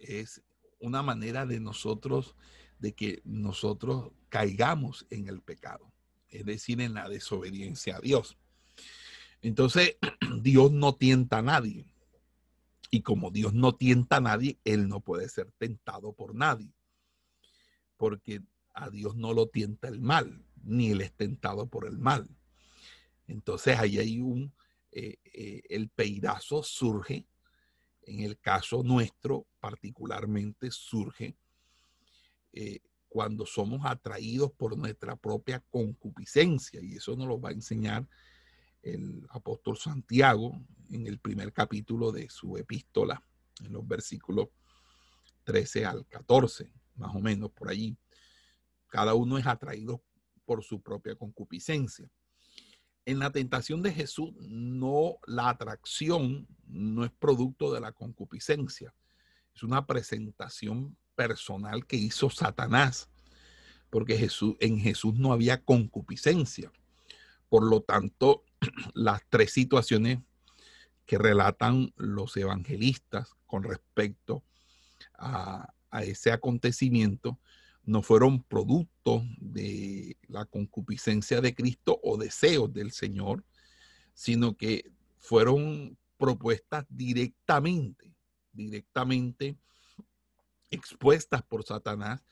Es 0.00 0.42
una 0.80 1.04
manera 1.04 1.46
de 1.46 1.60
nosotros, 1.60 2.34
de 2.80 2.92
que 2.92 3.22
nosotros 3.24 4.10
caigamos 4.28 5.06
en 5.08 5.28
el 5.28 5.40
pecado, 5.40 5.92
es 6.30 6.44
decir, 6.44 6.80
en 6.80 6.94
la 6.94 7.08
desobediencia 7.08 7.98
a 7.98 8.00
Dios. 8.00 8.36
Entonces, 9.40 9.98
Dios 10.42 10.72
no 10.72 10.96
tienta 10.96 11.38
a 11.38 11.42
nadie. 11.42 11.91
Y 12.94 13.00
como 13.00 13.30
Dios 13.30 13.54
no 13.54 13.74
tienta 13.74 14.18
a 14.18 14.20
nadie, 14.20 14.58
Él 14.64 14.86
no 14.86 15.00
puede 15.00 15.26
ser 15.30 15.50
tentado 15.56 16.12
por 16.12 16.34
nadie. 16.34 16.74
Porque 17.96 18.42
a 18.74 18.90
Dios 18.90 19.16
no 19.16 19.32
lo 19.32 19.48
tienta 19.48 19.88
el 19.88 20.02
mal, 20.02 20.44
ni 20.62 20.90
Él 20.90 21.00
es 21.00 21.10
tentado 21.14 21.66
por 21.66 21.86
el 21.86 21.98
mal. 21.98 22.28
Entonces 23.26 23.78
ahí 23.78 23.98
hay 23.98 24.20
un, 24.20 24.52
eh, 24.90 25.16
eh, 25.24 25.62
el 25.70 25.88
peirazo 25.88 26.62
surge, 26.62 27.26
en 28.02 28.20
el 28.20 28.38
caso 28.38 28.82
nuestro 28.82 29.46
particularmente 29.58 30.70
surge 30.70 31.34
eh, 32.52 32.80
cuando 33.08 33.46
somos 33.46 33.86
atraídos 33.86 34.52
por 34.52 34.76
nuestra 34.76 35.16
propia 35.16 35.64
concupiscencia, 35.70 36.82
y 36.82 36.96
eso 36.96 37.16
nos 37.16 37.26
lo 37.26 37.40
va 37.40 37.48
a 37.48 37.52
enseñar 37.52 38.06
el 38.82 39.26
apóstol 39.30 39.76
Santiago 39.76 40.60
en 40.90 41.06
el 41.06 41.18
primer 41.18 41.52
capítulo 41.52 42.12
de 42.12 42.28
su 42.28 42.56
epístola, 42.56 43.22
en 43.64 43.72
los 43.72 43.86
versículos 43.86 44.48
13 45.44 45.86
al 45.86 46.06
14, 46.06 46.70
más 46.96 47.14
o 47.14 47.20
menos 47.20 47.50
por 47.52 47.68
allí. 47.68 47.96
Cada 48.88 49.14
uno 49.14 49.38
es 49.38 49.46
atraído 49.46 50.02
por 50.44 50.62
su 50.62 50.82
propia 50.82 51.14
concupiscencia. 51.14 52.10
En 53.04 53.18
la 53.18 53.32
tentación 53.32 53.82
de 53.82 53.92
Jesús, 53.92 54.32
no 54.38 55.16
la 55.26 55.48
atracción 55.48 56.46
no 56.66 57.04
es 57.04 57.10
producto 57.10 57.72
de 57.72 57.80
la 57.80 57.92
concupiscencia, 57.92 58.94
es 59.54 59.62
una 59.62 59.86
presentación 59.86 60.96
personal 61.14 61.86
que 61.86 61.96
hizo 61.96 62.30
Satanás, 62.30 63.08
porque 63.90 64.16
Jesús, 64.16 64.56
en 64.60 64.78
Jesús 64.78 65.14
no 65.14 65.32
había 65.32 65.62
concupiscencia. 65.62 66.72
Por 67.52 67.64
lo 67.64 67.82
tanto, 67.82 68.44
las 68.94 69.20
tres 69.28 69.52
situaciones 69.52 70.20
que 71.04 71.18
relatan 71.18 71.92
los 71.96 72.34
evangelistas 72.38 73.28
con 73.44 73.62
respecto 73.62 74.42
a, 75.18 75.74
ese 76.00 76.32
acontecimiento 76.32 77.38
no 77.84 78.00
fueron 78.00 78.42
producto 78.42 79.22
de 79.36 80.16
la 80.28 80.46
concupiscencia 80.46 81.42
de 81.42 81.54
Cristo 81.54 82.00
o 82.02 82.16
deseos 82.16 82.72
del 82.72 82.90
Señor, 82.90 83.44
sino 84.14 84.56
que 84.56 84.90
fueron 85.18 85.98
propuestas 86.16 86.86
directamente, 86.88 88.14
directamente 88.50 89.58
expuestas 90.70 91.42
por 91.42 91.64
Satanás 91.64 92.24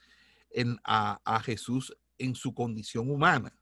a 0.83 1.41
Jesús 1.45 1.95
en 2.17 2.33
su 2.33 2.55
condición 2.55 3.11
humana 3.11 3.60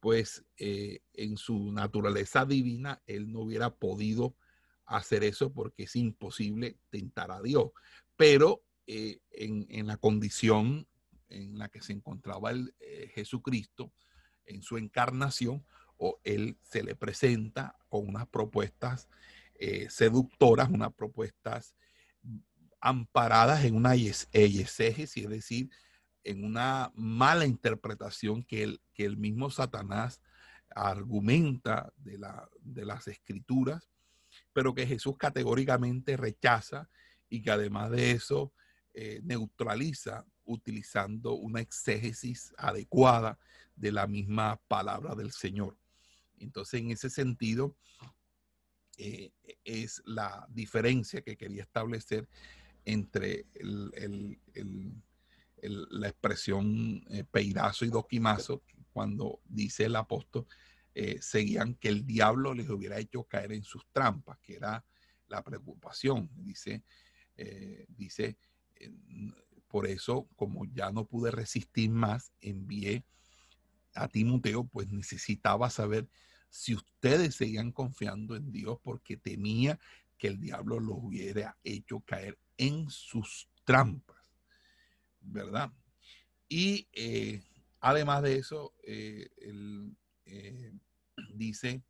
pues 0.00 0.44
eh, 0.56 1.00
en 1.14 1.36
su 1.36 1.72
naturaleza 1.72 2.44
divina, 2.44 3.02
él 3.06 3.32
no 3.32 3.40
hubiera 3.40 3.74
podido 3.74 4.36
hacer 4.86 5.24
eso 5.24 5.52
porque 5.52 5.84
es 5.84 5.96
imposible 5.96 6.78
tentar 6.90 7.30
a 7.30 7.42
Dios. 7.42 7.70
Pero 8.16 8.62
eh, 8.86 9.20
en, 9.30 9.86
la 9.86 9.96
condición 9.96 10.86
en 11.28 11.58
la 11.58 11.68
que 11.68 11.82
se 11.82 11.92
encontraba 11.92 12.50
el, 12.50 12.74
eh, 12.80 13.10
Jesucristo, 13.14 13.92
en 14.46 14.62
su 14.62 14.78
encarnación, 14.78 15.64
o 15.98 16.20
él 16.22 16.56
se 16.62 16.82
le 16.82 16.94
presenta 16.94 17.76
con 17.88 18.08
unas 18.08 18.28
propuestas 18.28 19.08
seductoras, 19.88 20.70
unas 20.70 20.94
propuestas 20.94 21.74
amparadas 22.80 23.64
en 23.64 23.74
una 23.74 23.96
es 25.24 25.30
decir, 25.30 25.68
en 26.24 26.44
una 26.44 26.92
mala 26.94 27.46
interpretación 27.46 28.42
que 28.42 28.62
el, 28.62 28.80
que 28.94 29.04
el 29.04 29.16
mismo 29.16 29.50
Satanás 29.50 30.20
argumenta 30.74 31.92
de, 31.96 32.18
la, 32.18 32.48
de 32.60 32.84
las 32.84 33.08
escrituras, 33.08 33.88
pero 34.52 34.74
que 34.74 34.86
Jesús 34.86 35.16
categóricamente 35.16 36.16
rechaza 36.16 36.88
y 37.28 37.42
que 37.42 37.50
además 37.50 37.90
de 37.90 38.12
eso 38.12 38.52
eh, 38.94 39.20
neutraliza 39.22 40.24
utilizando 40.44 41.34
una 41.34 41.60
exégesis 41.60 42.52
adecuada 42.56 43.38
de 43.76 43.92
la 43.92 44.06
misma 44.06 44.60
palabra 44.68 45.14
del 45.14 45.32
Señor. 45.32 45.78
Entonces, 46.38 46.80
en 46.80 46.90
ese 46.90 47.10
sentido, 47.10 47.76
eh, 48.96 49.32
es 49.64 50.02
la 50.04 50.46
diferencia 50.50 51.22
que 51.22 51.36
quería 51.36 51.62
establecer 51.62 52.28
entre 52.84 53.46
el 53.54 55.02
la 55.62 56.08
expresión 56.08 57.04
eh, 57.10 57.24
peirazo 57.24 57.84
y 57.84 57.88
doquimazo, 57.88 58.62
cuando 58.92 59.40
dice 59.44 59.84
el 59.84 59.96
apóstol, 59.96 60.46
eh, 60.94 61.18
seguían 61.20 61.74
que 61.74 61.88
el 61.88 62.04
diablo 62.04 62.54
les 62.54 62.68
hubiera 62.68 62.98
hecho 62.98 63.24
caer 63.24 63.52
en 63.52 63.62
sus 63.62 63.86
trampas, 63.92 64.38
que 64.40 64.56
era 64.56 64.84
la 65.28 65.42
preocupación. 65.42 66.30
Dice, 66.34 66.82
eh, 67.36 67.86
dice, 67.88 68.36
por 69.68 69.86
eso, 69.86 70.28
como 70.34 70.64
ya 70.64 70.90
no 70.90 71.04
pude 71.06 71.30
resistir 71.30 71.90
más, 71.90 72.32
envié 72.40 73.04
a 73.94 74.08
Timoteo, 74.08 74.64
pues 74.64 74.88
necesitaba 74.88 75.70
saber 75.70 76.08
si 76.50 76.74
ustedes 76.74 77.36
seguían 77.36 77.72
confiando 77.72 78.36
en 78.36 78.50
Dios 78.50 78.78
porque 78.82 79.16
temía 79.16 79.78
que 80.16 80.28
el 80.28 80.40
diablo 80.40 80.80
los 80.80 80.96
hubiera 81.00 81.56
hecho 81.62 82.00
caer 82.00 82.38
en 82.56 82.90
sus 82.90 83.48
trampas. 83.64 84.17
¿Verdad? 85.20 85.72
Y 86.48 86.88
eh, 86.92 87.42
además 87.80 88.22
de 88.22 88.36
eso, 88.38 88.74
eh, 88.82 89.28
él, 89.36 89.96
eh, 90.24 90.72
dice 91.34 91.82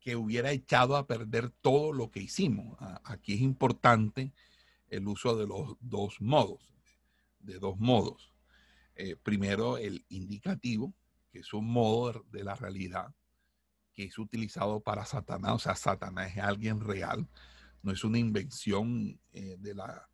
que 0.00 0.16
hubiera 0.16 0.50
echado 0.50 0.96
a 0.96 1.06
perder 1.06 1.50
todo 1.50 1.92
lo 1.92 2.10
que 2.10 2.20
hicimos. 2.20 2.76
Aquí 3.04 3.34
es 3.34 3.40
importante 3.40 4.32
el 4.88 5.08
uso 5.08 5.36
de 5.36 5.46
los 5.46 5.76
dos 5.80 6.20
modos, 6.20 6.74
de 7.40 7.58
dos 7.58 7.78
modos. 7.78 8.30
primero, 9.22 9.78
el 9.78 10.04
indicativo, 10.10 10.94
que 11.32 11.40
es 11.40 11.52
un 11.54 11.66
modo 11.66 12.24
de 12.30 12.44
la 12.44 12.54
realidad 12.54 13.14
que 13.94 14.04
es 14.04 14.18
utilizado 14.18 14.80
para 14.80 15.06
Satanás. 15.06 15.52
O 15.52 15.58
sea, 15.58 15.74
Satanás 15.74 16.32
es 16.36 16.42
alguien 16.42 16.80
real, 16.80 17.26
no 17.82 17.90
es 17.90 18.04
una 18.04 18.18
invención 18.18 19.18
de 19.32 19.74
la 19.74 20.08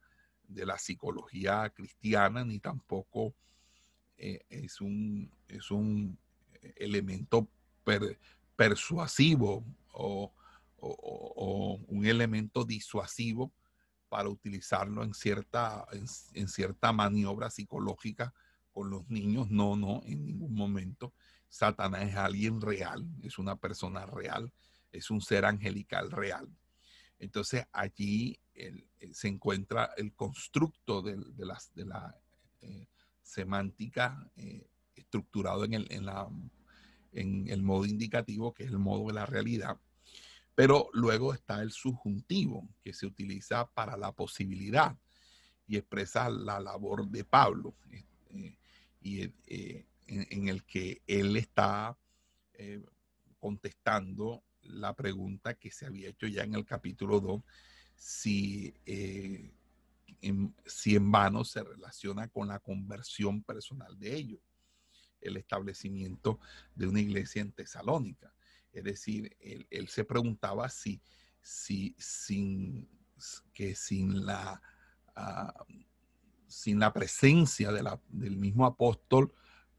de 0.50 0.66
la 0.66 0.78
psicología 0.78 1.70
cristiana, 1.70 2.44
ni 2.44 2.58
tampoco 2.58 3.34
eh, 4.16 4.44
es, 4.50 4.80
un, 4.80 5.30
es 5.48 5.70
un 5.70 6.18
elemento 6.76 7.48
persuasivo 8.56 9.64
o, 9.92 10.32
un 10.82 12.06
elemento 12.06 12.64
disuasivo 12.64 13.52
para 14.08 14.28
utilizarlo 14.28 15.02
en 15.04 15.12
cierta, 15.12 15.86
en, 15.92 16.48
cierta 16.48 16.92
maniobra 16.92 17.50
psicológica 17.50 18.32
con 18.72 18.88
los 18.88 19.08
niños. 19.08 19.50
No, 19.50 19.76
no, 19.76 20.02
en 20.06 20.24
ningún 20.24 20.54
momento. 20.54 21.12
Satanás 21.48 22.08
es 22.08 22.16
alguien 22.16 22.60
real, 22.60 23.06
es 23.22 23.38
una 23.38 23.56
persona 23.56 24.06
real, 24.06 24.52
es 24.90 25.10
un 25.10 25.20
ser 25.20 25.44
angelical 25.44 26.10
real. 26.10 26.48
Entonces 27.18 27.66
allí 27.72 28.40
se 29.12 29.28
encuentra 29.28 29.90
el 29.96 30.14
constructo 30.14 31.02
de, 31.02 31.16
de 31.16 31.46
la 31.86 32.16
eh, 32.62 32.88
semántica 33.22 34.30
eh, 34.36 34.68
estructurado 34.94 35.64
en 35.64 35.74
el, 35.74 35.86
en, 35.90 36.04
la, 36.04 36.28
en 37.12 37.48
el 37.48 37.62
modo 37.62 37.86
indicativo, 37.86 38.52
que 38.52 38.64
es 38.64 38.70
el 38.70 38.78
modo 38.78 39.06
de 39.06 39.14
la 39.14 39.26
realidad. 39.26 39.78
Pero 40.54 40.90
luego 40.92 41.32
está 41.32 41.62
el 41.62 41.70
subjuntivo, 41.70 42.68
que 42.82 42.92
se 42.92 43.06
utiliza 43.06 43.66
para 43.70 43.96
la 43.96 44.12
posibilidad 44.12 44.96
y 45.66 45.76
expresa 45.76 46.28
la 46.28 46.60
labor 46.60 47.08
de 47.08 47.24
Pablo, 47.24 47.74
eh, 48.30 48.56
y 49.00 49.22
en, 49.22 49.86
en, 50.06 50.48
el 50.48 50.64
que 50.64 51.00
él 51.06 51.36
está 51.36 51.96
contestando 53.38 54.44
la 54.62 54.94
pregunta 54.94 55.54
que 55.54 55.70
se 55.70 55.86
había 55.86 56.10
hecho 56.10 56.26
ya 56.26 56.42
en 56.42 56.54
el 56.54 56.66
capítulo 56.66 57.20
2, 57.20 57.42
si, 58.00 58.72
eh, 58.86 59.52
en, 60.22 60.54
si 60.64 60.96
en 60.96 61.12
vano 61.12 61.44
se 61.44 61.62
relaciona 61.62 62.28
con 62.28 62.48
la 62.48 62.58
conversión 62.58 63.42
personal 63.42 63.98
de 63.98 64.14
ellos. 64.16 64.40
el 65.20 65.36
establecimiento 65.36 66.40
de 66.74 66.86
una 66.86 67.00
iglesia 67.00 67.42
en 67.42 67.52
Tesalónica. 67.52 68.32
Es 68.72 68.84
decir, 68.84 69.36
él, 69.38 69.88
se 69.88 70.02
preguntaba 70.02 70.70
si, 70.70 71.02
si 71.42 71.94
sin, 71.98 72.88
que 73.52 73.74
sin 73.74 74.24
la, 74.24 74.62
ah, 75.14 75.66
sin 76.46 76.78
la 76.78 76.94
presencia 76.94 77.70
del 77.70 78.38
mismo 78.38 78.64
apóstol 78.64 79.30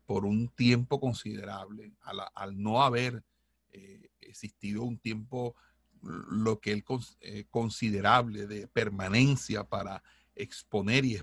por 0.06 0.26
un 0.26 0.48
tiempo 0.50 1.00
considerable, 1.00 1.92
al, 2.36 2.62
no 2.62 2.84
haber 2.84 3.24
eh, 3.72 4.12
existido 4.20 4.84
un 4.84 5.00
tiempo 5.00 5.56
lo 6.02 6.60
que 6.60 6.72
él 6.72 6.84
eh, 7.22 7.46
considerable 7.50 8.48
de 8.48 8.68
permanencia 8.68 9.64
para 9.64 10.04
exponer 10.36 11.06
y, 11.06 11.22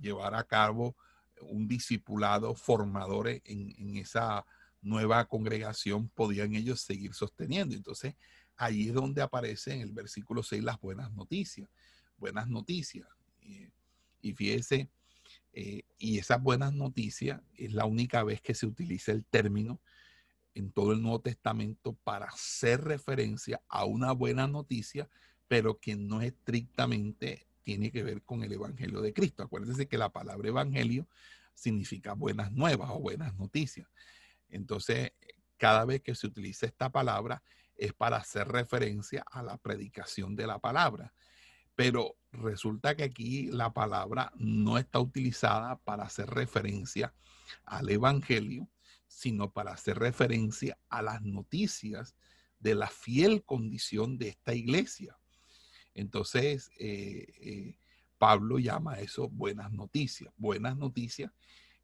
llevar 0.00 0.34
a 0.34 0.44
cabo 0.44 0.96
un 1.42 1.66
discipulado 1.68 2.54
formador 2.54 3.28
en, 3.28 3.42
en, 3.44 3.96
esa 3.96 4.46
nueva 4.82 5.26
congregación, 5.26 6.08
podían 6.08 6.54
ellos 6.54 6.80
seguir 6.80 7.14
sosteniendo. 7.14 7.74
Entonces, 7.74 8.14
ahí 8.56 8.88
es 8.88 8.94
donde 8.94 9.22
aparece 9.22 9.74
en 9.74 9.80
el 9.82 9.92
versículo 9.92 10.42
6 10.42 10.62
las 10.62 10.80
buenas 10.80 11.12
noticias. 11.12 11.68
Buenas 12.16 12.48
noticias. 12.48 13.06
y 14.22 14.34
fíjese, 14.34 14.90
eh, 15.52 15.82
y 15.98 16.18
esas 16.18 16.40
buenas 16.40 16.72
noticias 16.72 17.40
es 17.56 17.72
la 17.72 17.84
única 17.84 18.22
vez 18.22 18.40
que 18.40 18.54
se 18.54 18.66
utiliza 18.66 19.12
el 19.12 19.24
término 19.24 19.80
en 20.54 20.72
todo 20.72 20.92
el 20.92 21.02
Nuevo 21.02 21.20
Testamento 21.20 21.94
para 22.04 22.26
hacer 22.26 22.82
referencia 22.82 23.62
a 23.68 23.84
una 23.84 24.12
buena 24.12 24.46
noticia, 24.46 25.08
pero 25.48 25.78
que 25.78 25.96
no 25.96 26.20
estrictamente 26.22 27.46
tiene 27.62 27.90
que 27.90 28.02
ver 28.02 28.22
con 28.22 28.42
el 28.42 28.52
Evangelio 28.52 29.00
de 29.00 29.12
Cristo. 29.12 29.42
Acuérdense 29.42 29.86
que 29.86 29.98
la 29.98 30.10
palabra 30.10 30.48
Evangelio 30.48 31.06
significa 31.54 32.14
buenas 32.14 32.52
nuevas 32.52 32.90
o 32.90 32.98
buenas 32.98 33.34
noticias. 33.36 33.88
Entonces, 34.48 35.12
cada 35.56 35.84
vez 35.84 36.02
que 36.02 36.14
se 36.14 36.26
utiliza 36.26 36.66
esta 36.66 36.90
palabra 36.90 37.42
es 37.76 37.92
para 37.92 38.16
hacer 38.16 38.48
referencia 38.48 39.24
a 39.30 39.42
la 39.42 39.56
predicación 39.58 40.36
de 40.36 40.46
la 40.46 40.58
palabra. 40.58 41.12
Pero 41.74 42.16
resulta 42.32 42.94
que 42.94 43.04
aquí 43.04 43.46
la 43.46 43.72
palabra 43.72 44.32
no 44.36 44.78
está 44.78 44.98
utilizada 45.00 45.76
para 45.76 46.04
hacer 46.04 46.28
referencia 46.28 47.14
al 47.64 47.88
Evangelio, 47.88 48.68
sino 49.10 49.52
para 49.52 49.72
hacer 49.72 49.98
referencia 49.98 50.78
a 50.88 51.02
las 51.02 51.20
noticias 51.20 52.14
de 52.60 52.76
la 52.76 52.86
fiel 52.86 53.44
condición 53.44 54.18
de 54.18 54.28
esta 54.28 54.54
iglesia. 54.54 55.18
Entonces, 55.94 56.70
eh, 56.78 57.26
eh, 57.40 57.76
Pablo 58.18 58.60
llama 58.60 58.94
a 58.94 59.00
eso 59.00 59.28
buenas 59.28 59.72
noticias, 59.72 60.32
buenas 60.36 60.76
noticias, 60.76 61.32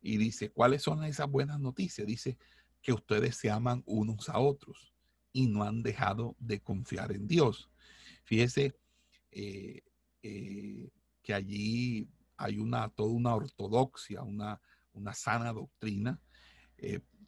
y 0.01 0.19
dice, 0.19 0.51
¿cuáles 0.51 0.83
son 0.83 1.03
esas 1.03 1.29
buenas 1.29 1.59
noticias? 1.59 2.07
Dice 2.07 2.39
que 2.81 2.93
ustedes 2.93 3.35
se 3.37 3.51
aman 3.51 3.83
unos 3.87 4.29
a 4.29 4.39
otros 4.39 4.95
y 5.33 5.49
no 5.49 5.65
han 5.65 5.83
dejado 5.83 6.37
de 6.39 6.61
confiar 6.61 7.11
en 7.11 7.27
Dios. 7.27 7.69
Fíjese, 8.23 8.79
eh, 9.33 9.83
que 10.23 11.35
allí 11.35 12.09
hay 12.37 12.59
una, 12.59 12.89
toda 12.91 13.11
una 13.11 13.35
ortodoxia, 13.35 14.23
una, 14.23 14.61
una 14.93 15.13
sana 15.13 15.53
doctrina, 15.53 16.21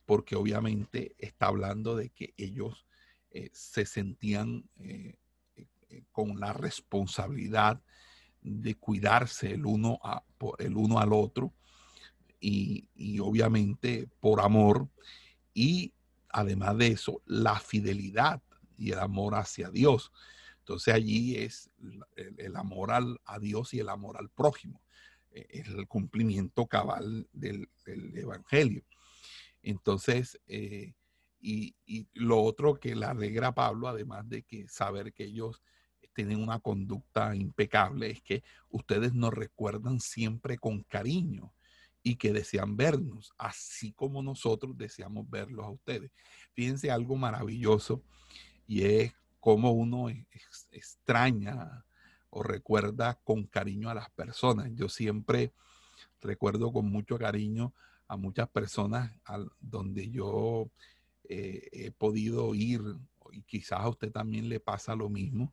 porque 0.09 0.37
obviamente 0.37 1.14
está 1.18 1.49
hablando 1.49 1.94
de 1.94 2.09
que 2.09 2.33
ellos 2.38 2.87
eh, 3.31 3.51
se 3.53 3.85
sentían 3.85 4.64
eh, 4.81 5.18
eh, 5.55 6.03
con 6.12 6.40
la 6.40 6.55
responsabilidad 6.55 7.83
de 8.40 8.75
cuidarse 8.77 9.53
el 9.53 9.66
uno, 9.66 10.01
el 10.61 10.79
uno 10.79 10.99
al 10.99 11.12
otro 11.12 11.53
y, 12.40 12.88
y, 12.94 13.18
obviamente 13.18 14.09
por 14.18 14.40
amor 14.40 14.88
y 15.53 15.92
además 16.31 16.79
de 16.79 16.87
eso 16.87 17.21
la 17.27 17.61
fidelidad 17.61 18.40
y 18.79 18.92
el 18.92 19.01
amor 19.01 19.35
hacia 19.35 19.68
Dios. 19.68 20.11
Entonces 20.61 20.94
allí 20.94 21.37
es 21.37 21.71
el, 22.16 22.57
amor 22.57 22.92
al, 22.92 23.21
a 23.27 23.38
Dios 23.38 23.75
y 23.75 23.81
el 23.81 23.90
amor 23.90 24.16
al 24.16 24.31
prójimo, 24.31 24.81
es 25.33 25.68
el 25.68 25.87
cumplimiento 25.87 26.66
cabal 26.66 27.29
del, 27.35 27.68
del 27.85 28.16
Evangelio. 28.16 28.87
Entonces, 29.70 30.40
eh, 30.46 30.94
y, 31.42 31.76
lo 32.14 32.42
otro 32.42 32.81
que 32.81 32.96
le 32.96 33.04
alegra 33.04 33.48
a 33.48 33.54
Pablo, 33.54 33.87
además 33.87 34.26
de 34.26 34.42
que 34.42 34.66
saber 34.66 35.12
que 35.12 35.24
ellos 35.24 35.62
tienen 36.14 36.42
una 36.42 36.59
conducta 36.59 37.37
impecable, 37.37 38.11
es 38.11 38.22
que 38.22 38.42
ustedes 38.70 39.12
nos 39.12 39.35
recuerdan 39.35 40.00
siempre 40.00 40.57
con 40.57 40.85
cariño 40.85 41.52
y 42.02 42.16
que 42.16 42.33
desean 42.33 42.78
vernos, 42.78 43.35
así 43.37 43.92
como 43.92 44.22
nosotros 44.22 44.74
deseamos 44.78 45.28
verlos 45.28 45.66
a 45.66 45.70
ustedes. 45.70 46.11
Fíjense 46.54 46.90
algo 46.90 47.16
maravilloso 47.16 48.02
y 48.66 48.85
es 48.85 49.12
cómo 49.38 49.72
uno 49.72 50.09
extraña 50.72 51.85
o 52.31 52.42
recuerda 52.42 53.20
con 53.22 53.44
cariño 53.44 53.90
a 53.90 53.94
las 53.94 54.09
personas. 54.11 54.70
Yo 54.72 54.88
siempre 54.88 55.52
recuerdo 56.22 56.72
con 56.72 56.87
mucho 56.87 57.18
cariño 57.18 57.74
a 58.09 58.16
muchas 58.16 58.49
personas 58.49 59.12
al, 59.25 59.51
donde 59.61 60.11
yo 60.11 60.71
eh, 61.29 61.68
he 61.73 61.90
podido 61.90 62.55
ir, 62.55 62.81
y 63.33 63.42
quizás 63.42 63.81
a 63.81 63.88
usted 63.88 64.11
también 64.11 64.49
le 64.49 64.61
pasa 64.61 64.97
lo 64.97 65.09
mismo, 65.09 65.53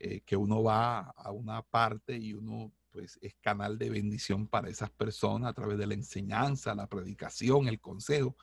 eh, 0.00 0.20
que 0.26 0.36
uno 0.36 0.62
va 0.62 1.00
a 1.00 1.30
una 1.30 1.62
parte 1.62 2.16
y 2.16 2.34
uno 2.34 2.72
pues 2.90 3.18
es 3.20 3.34
canal 3.40 3.78
de 3.78 3.90
bendición 3.90 4.46
para 4.46 4.68
esas 4.68 4.90
personas 4.90 5.50
a 5.50 5.54
través 5.54 5.78
de 5.78 5.86
la 5.86 5.94
enseñanza, 5.94 6.74
la 6.74 6.88
predicación, 6.88 7.68
el 7.68 7.80
consejo. 7.80 8.36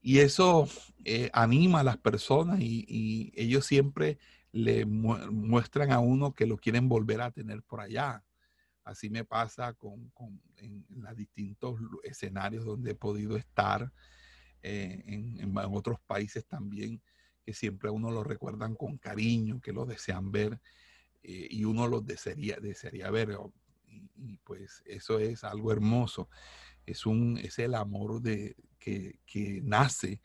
Y 0.00 0.18
eso 0.18 0.68
eh, 1.04 1.30
anima 1.32 1.80
a 1.80 1.84
las 1.84 1.98
personas 1.98 2.60
y, 2.60 3.32
ellos 3.36 3.66
siempre 3.66 4.18
le 4.52 4.86
muestran 4.86 5.92
a 5.92 5.98
uno 5.98 6.32
que 6.32 6.46
lo 6.46 6.56
quieren 6.56 6.88
volver 6.88 7.20
a 7.20 7.30
tener 7.30 7.62
por 7.62 7.80
allá. 7.80 8.24
Así 8.88 9.10
me 9.10 9.22
pasa 9.22 9.74
con, 9.74 10.10
en, 10.56 10.86
los 10.88 11.14
distintos 11.14 11.78
escenarios 12.04 12.64
donde 12.64 12.92
he 12.92 12.94
podido 12.94 13.36
estar, 13.36 13.92
eh, 14.62 15.02
en, 15.06 15.54
otros 15.56 16.00
países 16.06 16.46
también, 16.46 17.02
que 17.44 17.52
siempre 17.52 17.90
a 17.90 17.92
uno 17.92 18.10
lo 18.10 18.24
recuerdan 18.24 18.74
con 18.74 18.96
cariño, 18.96 19.60
que 19.60 19.74
lo 19.74 19.84
desean 19.84 20.32
ver 20.32 20.58
eh, 21.22 21.48
y 21.50 21.64
uno 21.64 21.86
los 21.86 22.06
desearía, 22.06 22.56
desearía 22.60 23.10
ver. 23.10 23.36
Y, 24.16 24.38
pues 24.38 24.82
eso 24.86 25.18
es 25.18 25.44
algo 25.44 25.70
hermoso. 25.70 26.30
Es, 26.86 27.04
un, 27.04 27.36
es 27.36 27.58
el 27.58 27.74
amor 27.74 28.22
de, 28.22 28.56
que, 28.78 29.60
nace 29.64 30.22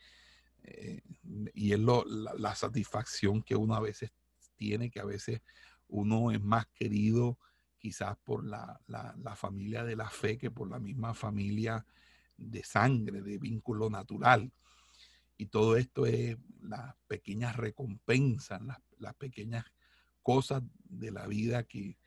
eh, 0.64 1.02
y 1.54 1.74
es 1.74 1.80
lo, 1.80 2.06
la 2.06 2.56
satisfacción 2.56 3.44
que 3.44 3.58
uno 3.58 3.76
a 3.76 3.82
veces 3.82 4.14
tiene, 4.56 4.90
que 4.90 5.02
a 5.02 5.06
veces 5.06 5.42
uno 5.90 6.32
es 6.32 6.42
más 6.42 6.66
querido 6.68 7.38
quizás 7.84 8.16
por 8.24 8.46
la, 8.46 8.80
familia 9.36 9.84
de 9.84 9.98
la 9.98 10.10
fe 10.10 10.38
que 10.38 10.50
por 10.50 10.70
la 10.70 10.80
misma 10.80 11.14
familia 11.14 11.86
de 12.38 12.64
sangre, 12.64 13.22
de 13.22 13.38
vínculo 13.38 13.90
natural. 13.90 14.54
Y 15.38 15.48
todo 15.48 15.76
esto 15.76 16.06
es 16.06 16.38
las 16.62 16.96
pequeñas 17.08 17.58
recompensas, 17.58 18.62
las, 18.62 19.16
pequeñas 19.16 19.66
cosas 20.22 20.64
de 20.86 21.12
la 21.12 21.28
vida 21.28 21.64
que, 21.64 21.98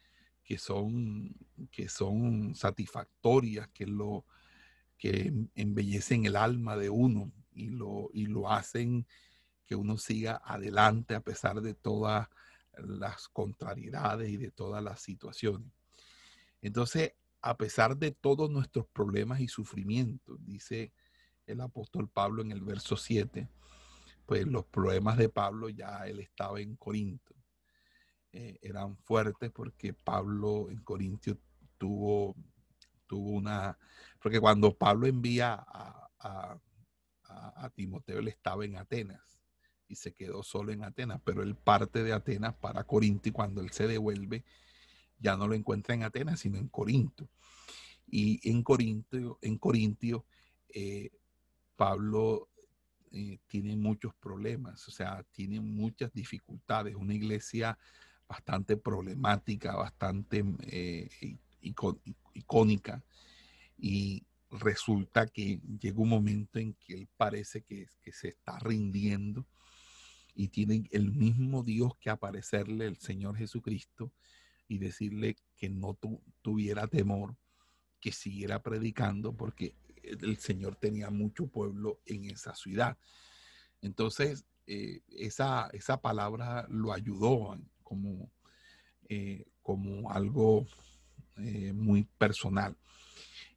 son, 0.57 1.37
que 1.71 1.91
son 1.91 2.55
satisfactorias, 2.55 3.69
que, 3.69 3.87
lo, 3.87 4.25
que 4.97 5.31
embellecen 5.55 6.25
el 6.25 6.37
alma 6.37 6.79
de 6.79 6.89
uno 6.89 7.31
y 7.53 7.69
lo, 7.69 8.09
y 8.15 8.25
lo 8.25 8.51
hacen 8.51 9.07
que 9.67 9.75
uno 9.75 9.99
siga 9.99 10.41
adelante 10.43 11.15
a 11.15 11.21
pesar 11.21 11.61
de 11.61 11.75
todas 11.75 12.31
las 12.77 13.29
contrariedades 13.29 14.31
y 14.31 14.37
de 14.37 14.51
todas 14.51 14.83
las 14.83 15.01
situaciones. 15.01 15.73
Entonces, 16.61 17.15
a 17.43 17.57
pesar 17.57 17.97
de 17.97 18.13
todos 18.13 18.51
nuestros 18.51 18.87
problemas 18.89 19.41
y 19.41 19.49
sufrimientos, 19.49 20.39
dice 20.45 20.93
el 21.47 21.61
apóstol 21.61 22.09
Pablo 22.09 22.43
en 22.43 22.53
el 22.53 22.63
verso 22.63 22.97
7, 22.97 23.49
pues 24.27 24.47
los 24.47 24.65
problemas 24.67 25.17
de 25.17 25.29
Pablo 25.29 25.69
ya 25.69 26.07
él 26.07 26.21
estaba 26.21 26.61
en 26.61 26.77
Corinto. 26.77 27.35
Eh, 28.33 28.59
eran 28.61 28.97
fuertes 28.97 29.51
porque 29.53 29.95
Pablo 29.95 30.69
en 30.69 30.83
Corintio 30.83 31.39
tuvo, 31.79 32.35
tuvo 33.07 33.31
una, 33.31 33.79
porque 34.21 34.41
cuando 34.41 34.77
Pablo 34.77 35.07
envía 35.07 35.55
a, 35.55 36.11
a, 36.19 36.59
a 37.65 37.71
Timoteo, 37.71 38.19
él 38.19 38.29
estaba 38.29 38.65
en 38.65 38.77
Atenas 38.77 39.36
y 39.89 39.97
se 39.97 40.13
quedó 40.13 40.43
solo 40.43 40.73
en 40.73 40.85
Atenas, 40.85 41.21
pero 41.25 41.43
él 41.43 41.55
parte 41.55 42.03
de 42.03 42.13
Atenas 42.13 42.55
para 42.55 42.85
Corinto 42.85 43.29
y 43.29 43.33
cuando 43.33 43.61
él 43.61 43.71
se 43.71 43.87
devuelve 43.87 44.45
ya 45.19 45.37
no 45.37 45.49
lo 45.49 45.55
encuentra 45.55 45.95
en 45.95 46.03
Atenas, 46.03 46.41
sino 46.41 46.59
en 46.59 46.69
Corinto. 46.69 47.29
Y 48.07 48.49
en 48.49 48.63
Corinto, 48.63 49.39
en 49.43 49.59
Corintio, 49.59 50.25
eh, 50.69 51.11
Pablo 51.77 52.49
eh, 53.13 53.39
tiene 53.47 53.77
muchos 53.77 54.15
problemas, 54.15 54.87
o 54.89 54.91
sea, 54.91 55.25
tiene 55.33 55.61
muchas 55.61 56.13
dificultades, 56.13 56.95
una 56.95 57.15
iglesia 57.15 57.79
bastante 58.29 58.77
problemática, 58.77 59.77
bastante 59.77 60.45
eh, 60.63 61.09
icónica. 62.35 63.03
Y 63.79 64.25
resulta 64.51 65.27
que 65.27 65.61
llega 65.81 66.01
un 66.01 66.09
momento 66.09 66.59
en 66.59 66.75
que 66.75 66.95
él 66.95 67.09
parece 67.17 67.63
que, 67.63 67.89
que 68.03 68.13
se 68.13 68.29
está 68.29 68.59
rindiendo 68.59 69.47
y 70.37 70.49
tiene 70.49 70.87
el 70.93 71.11
mismo 71.11 71.65
Dios 71.65 71.97
que 71.97 72.11
aparecerle 72.11 72.87
el 72.87 72.99
Señor 72.99 73.37
Jesucristo 73.37 74.13
y 74.69 74.79
decirle 74.79 75.37
que 75.57 75.71
no 75.71 75.99
tuviera 76.43 76.87
temor, 76.87 77.37
que 78.01 78.13
siguiera 78.13 78.63
predicando, 78.63 79.35
porque 79.35 79.75
el 80.03 80.37
Señor 80.37 80.77
tenía 80.77 81.09
mucho 81.11 81.47
pueblo 81.47 82.01
en 82.05 82.27
esa 82.27 82.55
ciudad. 82.55 82.99
Entonces, 83.81 84.45
eh, 84.67 85.01
esa, 85.09 85.71
esa, 85.73 86.03
palabra 86.03 86.67
lo 86.69 86.93
ayudó 86.93 87.59
como, 87.83 88.31
eh, 89.09 89.47
como 89.63 90.11
algo 90.11 90.67
eh, 91.37 91.73
muy 91.73 92.05
personal. 92.19 92.77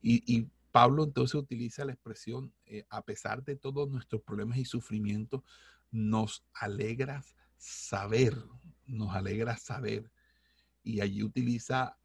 Y, 0.01 0.47
Pablo 0.71 1.03
entonces 1.03 1.33
utiliza 1.33 1.83
la 1.83 1.93
expresión, 1.93 2.53
a 2.91 3.01
pesar 3.01 3.43
de 3.43 3.55
todos 3.55 3.89
nuestros 3.89 4.21
problemas 4.21 4.59
y 4.59 4.65
sufrimientos, 4.65 5.41
nos 5.91 6.45
alegra 6.53 7.23
saber, 7.57 8.35
nos 8.85 9.15
alegra 9.15 9.57
saber. 9.57 10.11
Y 10.83 11.01
allí 11.01 11.23
utiliza 11.23 11.97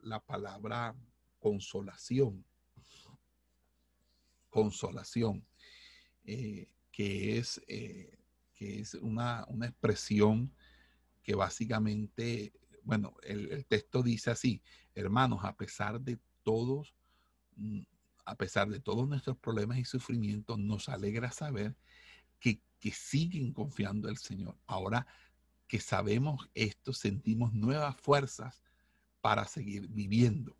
la 0.00 0.20
palabra 0.20 0.94
consolación. 1.38 2.44
Consolación, 4.50 5.46
que 6.24 7.38
es 7.38 7.60
que 8.54 8.80
es 8.80 8.94
una, 8.94 9.46
expresión 9.62 10.52
que 11.22 11.34
básicamente, 11.34 12.52
bueno, 12.82 13.14
el, 13.22 13.64
texto 13.66 14.02
dice 14.02 14.30
así, 14.30 14.62
hermanos, 14.94 15.40
a 15.42 15.56
pesar 15.56 16.00
de 16.00 16.18
todos, 16.42 16.94
mm, 17.56 17.82
a 18.24 18.36
pesar 18.36 18.68
de 18.68 18.80
todos 18.80 19.08
nuestros 19.08 19.36
problemas 19.36 19.78
y 19.78 19.84
sufrimientos, 19.84 20.58
nos 20.58 20.88
alegra 20.88 21.30
saber 21.30 21.76
que, 22.38 22.60
que 22.84 22.92
siguen 22.92 23.50
confiando 23.54 24.10
el 24.10 24.18
Señor. 24.18 24.58
Ahora 24.66 25.06
que 25.66 25.80
sabemos 25.80 26.50
esto, 26.52 26.92
sentimos 26.92 27.54
nuevas 27.54 27.96
fuerzas 27.96 28.62
para 29.22 29.46
seguir 29.46 29.88
viviendo. 29.88 30.54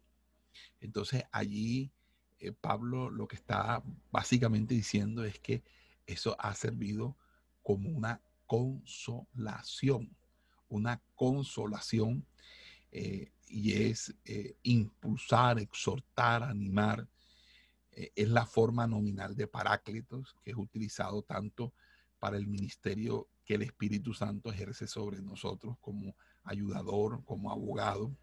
Entonces 0.80 1.24
allí 1.32 1.92
eh, 2.38 2.52
Pablo 2.52 3.10
lo 3.10 3.28
que 3.28 3.37
está 3.37 3.82
básicamente 4.10 4.72
diciendo 4.72 5.22
es 5.22 5.38
que 5.38 5.62
eso 6.06 6.34
ha 6.38 6.54
servido 6.54 7.14
como 7.62 7.90
una 7.90 8.22
consolación, 8.46 10.16
una 10.70 11.02
consolación 11.16 12.26
eh, 12.90 13.32
y 13.48 13.82
es 13.82 14.14
eh, 14.24 14.56
impulsar, 14.62 15.58
exhortar, 15.58 16.42
animar. 16.42 17.06
Es 17.90 18.30
la 18.30 18.46
forma 18.46 18.87
nominal 18.87 19.37
de 19.37 19.46
Paráclitos 19.46 20.34
que 20.42 20.52
es 20.52 20.56
utilizado 20.56 21.22
tanto 21.22 21.74
para 22.24 22.38
el 22.38 22.46
ministerio 22.46 23.28
que 23.44 23.56
el 23.56 23.60
Espíritu 23.60 24.14
Santo 24.14 24.50
ejerce 24.50 24.87
sobre 24.87 25.20
nosotros 25.20 25.76
como 25.78 26.16
ayudador, 26.42 27.22
como 27.22 27.52
abogado. 27.52 28.16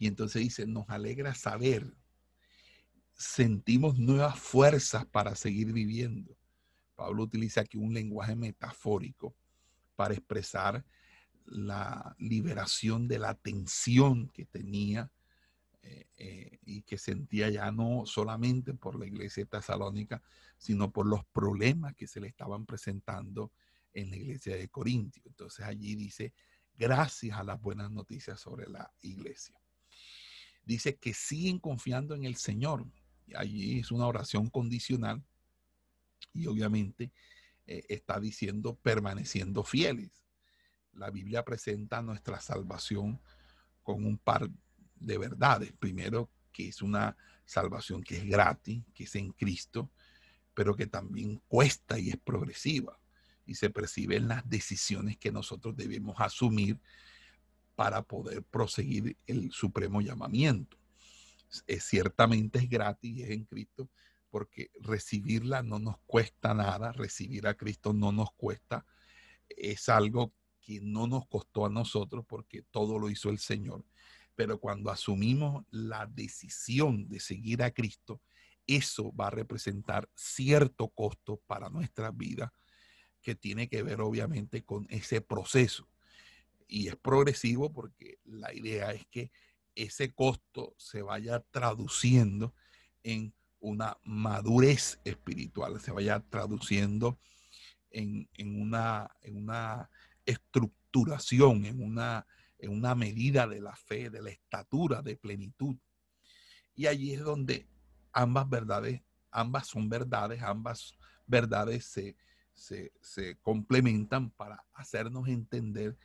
Y 0.00 0.08
entonces 0.08 0.42
dice, 0.42 0.66
nos 0.66 0.90
alegra 0.90 1.32
saber, 1.32 1.96
sentimos 3.12 4.00
nuevas 4.00 4.36
fuerzas 4.36 5.06
para 5.06 5.36
seguir 5.36 5.72
viviendo. 5.72 6.36
Pablo 6.96 7.22
utiliza 7.22 7.60
aquí 7.60 7.78
un 7.78 7.94
lenguaje 7.94 8.34
metafórico 8.34 9.36
para 9.94 10.14
expresar 10.14 10.84
la 11.44 12.16
liberación 12.18 13.06
de 13.06 13.20
la 13.20 13.34
tensión 13.36 14.28
que 14.30 14.44
tenía 14.44 15.08
eh, 15.86 16.06
eh, 16.16 16.58
y 16.64 16.80
que 16.82 16.96
sentía 16.96 17.50
ya 17.50 17.70
no 17.70 18.06
solamente 18.06 18.72
por 18.72 18.98
la 18.98 19.06
iglesia 19.06 19.44
de 19.44 19.50
Tesalónica, 19.50 20.22
sino 20.56 20.90
por 20.90 21.06
los 21.06 21.26
problemas 21.26 21.94
que 21.94 22.06
se 22.06 22.20
le 22.20 22.28
estaban 22.28 22.64
presentando 22.64 23.52
en 23.92 24.08
la 24.08 24.16
iglesia 24.16 24.56
de 24.56 24.70
Corintio. 24.70 25.22
Entonces 25.26 25.66
allí 25.66 25.94
dice, 25.94 26.32
gracias 26.74 27.36
a 27.36 27.44
las 27.44 27.60
buenas 27.60 27.90
noticias 27.90 28.40
sobre 28.40 28.66
la 28.66 28.90
iglesia. 29.02 29.60
Dice 30.64 30.96
que 30.96 31.12
siguen 31.12 31.58
confiando 31.58 32.14
en 32.14 32.24
el 32.24 32.36
Señor. 32.36 32.86
Allí 33.36 33.80
es 33.80 33.90
una 33.90 34.06
oración 34.06 34.48
condicional 34.48 35.22
y 36.32 36.46
obviamente 36.46 37.12
eh, 37.66 37.84
está 37.90 38.18
diciendo 38.20 38.74
permaneciendo 38.76 39.64
fieles. 39.64 40.24
La 40.92 41.10
Biblia 41.10 41.44
presenta 41.44 42.00
nuestra 42.00 42.40
salvación 42.40 43.20
con 43.82 44.06
un 44.06 44.16
par 44.16 44.48
de 45.04 45.18
verdades. 45.18 45.72
Primero, 45.78 46.30
que 46.52 46.68
es 46.68 46.82
una 46.82 47.16
salvación 47.44 48.02
que 48.02 48.18
es 48.18 48.24
gratis, 48.24 48.82
que 48.94 49.04
es 49.04 49.14
en 49.16 49.32
Cristo, 49.32 49.90
pero 50.54 50.76
que 50.76 50.86
también 50.86 51.42
cuesta 51.48 51.98
y 51.98 52.10
es 52.10 52.16
progresiva. 52.16 52.98
Y 53.46 53.56
se 53.56 53.70
percibe 53.70 54.16
en 54.16 54.28
las 54.28 54.48
decisiones 54.48 55.18
que 55.18 55.30
nosotros 55.30 55.76
debemos 55.76 56.16
asumir 56.18 56.78
para 57.74 58.02
poder 58.02 58.42
proseguir 58.42 59.16
el 59.26 59.50
supremo 59.52 60.00
llamamiento. 60.00 60.78
Es, 61.66 61.84
ciertamente 61.84 62.58
es 62.58 62.68
gratis 62.68 63.16
y 63.16 63.22
es 63.22 63.30
en 63.30 63.44
Cristo, 63.44 63.88
porque 64.30 64.70
recibirla 64.80 65.62
no 65.62 65.78
nos 65.78 65.98
cuesta 66.06 66.54
nada, 66.54 66.92
recibir 66.92 67.46
a 67.46 67.54
Cristo 67.54 67.92
no 67.92 68.10
nos 68.10 68.32
cuesta, 68.32 68.84
es 69.48 69.88
algo 69.88 70.32
que 70.60 70.80
no 70.80 71.06
nos 71.06 71.26
costó 71.28 71.66
a 71.66 71.70
nosotros 71.70 72.24
porque 72.26 72.62
todo 72.62 72.98
lo 72.98 73.10
hizo 73.10 73.28
el 73.28 73.38
Señor. 73.38 73.84
Pero 74.34 74.58
cuando 74.58 74.90
asumimos 74.90 75.64
la 75.70 76.06
decisión 76.06 77.08
de 77.08 77.20
seguir 77.20 77.62
a 77.62 77.70
Cristo, 77.70 78.20
eso 78.66 79.14
va 79.14 79.28
a 79.28 79.30
representar 79.30 80.08
cierto 80.14 80.88
costo 80.88 81.40
para 81.46 81.68
nuestra 81.68 82.10
vida 82.10 82.52
que 83.20 83.34
tiene 83.34 83.68
que 83.68 83.82
ver 83.82 84.00
obviamente 84.00 84.64
con 84.64 84.86
ese 84.90 85.20
proceso. 85.20 85.88
Y 86.66 86.88
es 86.88 86.96
progresivo 86.96 87.72
porque 87.72 88.18
la 88.24 88.52
idea 88.52 88.92
es 88.92 89.06
que 89.06 89.30
ese 89.74 90.12
costo 90.12 90.74
se 90.78 91.02
vaya 91.02 91.40
traduciendo 91.50 92.54
en 93.02 93.34
una 93.60 93.98
madurez 94.04 95.00
espiritual, 95.04 95.80
se 95.80 95.90
vaya 95.90 96.20
traduciendo 96.20 97.18
en, 97.90 98.28
una, 98.38 99.10
en 99.22 99.36
una, 99.36 99.90
estructuración, 100.26 101.66
en 101.66 101.82
una, 101.82 102.26
en 102.64 102.72
una 102.72 102.94
medida 102.94 103.46
de 103.46 103.60
la 103.60 103.76
fe, 103.76 104.10
de 104.10 104.22
la 104.22 104.30
estatura, 104.30 105.02
de 105.02 105.16
plenitud. 105.16 105.76
Y 106.74 106.86
allí 106.86 107.12
es 107.12 107.20
donde 107.20 107.68
ambas 108.12 108.48
verdades, 108.48 109.02
ambas 109.30 109.68
son 109.68 109.88
verdades, 109.88 110.42
ambas 110.42 110.94
verdades 111.26 111.84
se, 111.86 112.16
se, 112.54 113.36
complementan 113.42 114.30
para 114.30 114.64
hacernos 114.72 115.28
entender 115.28 115.96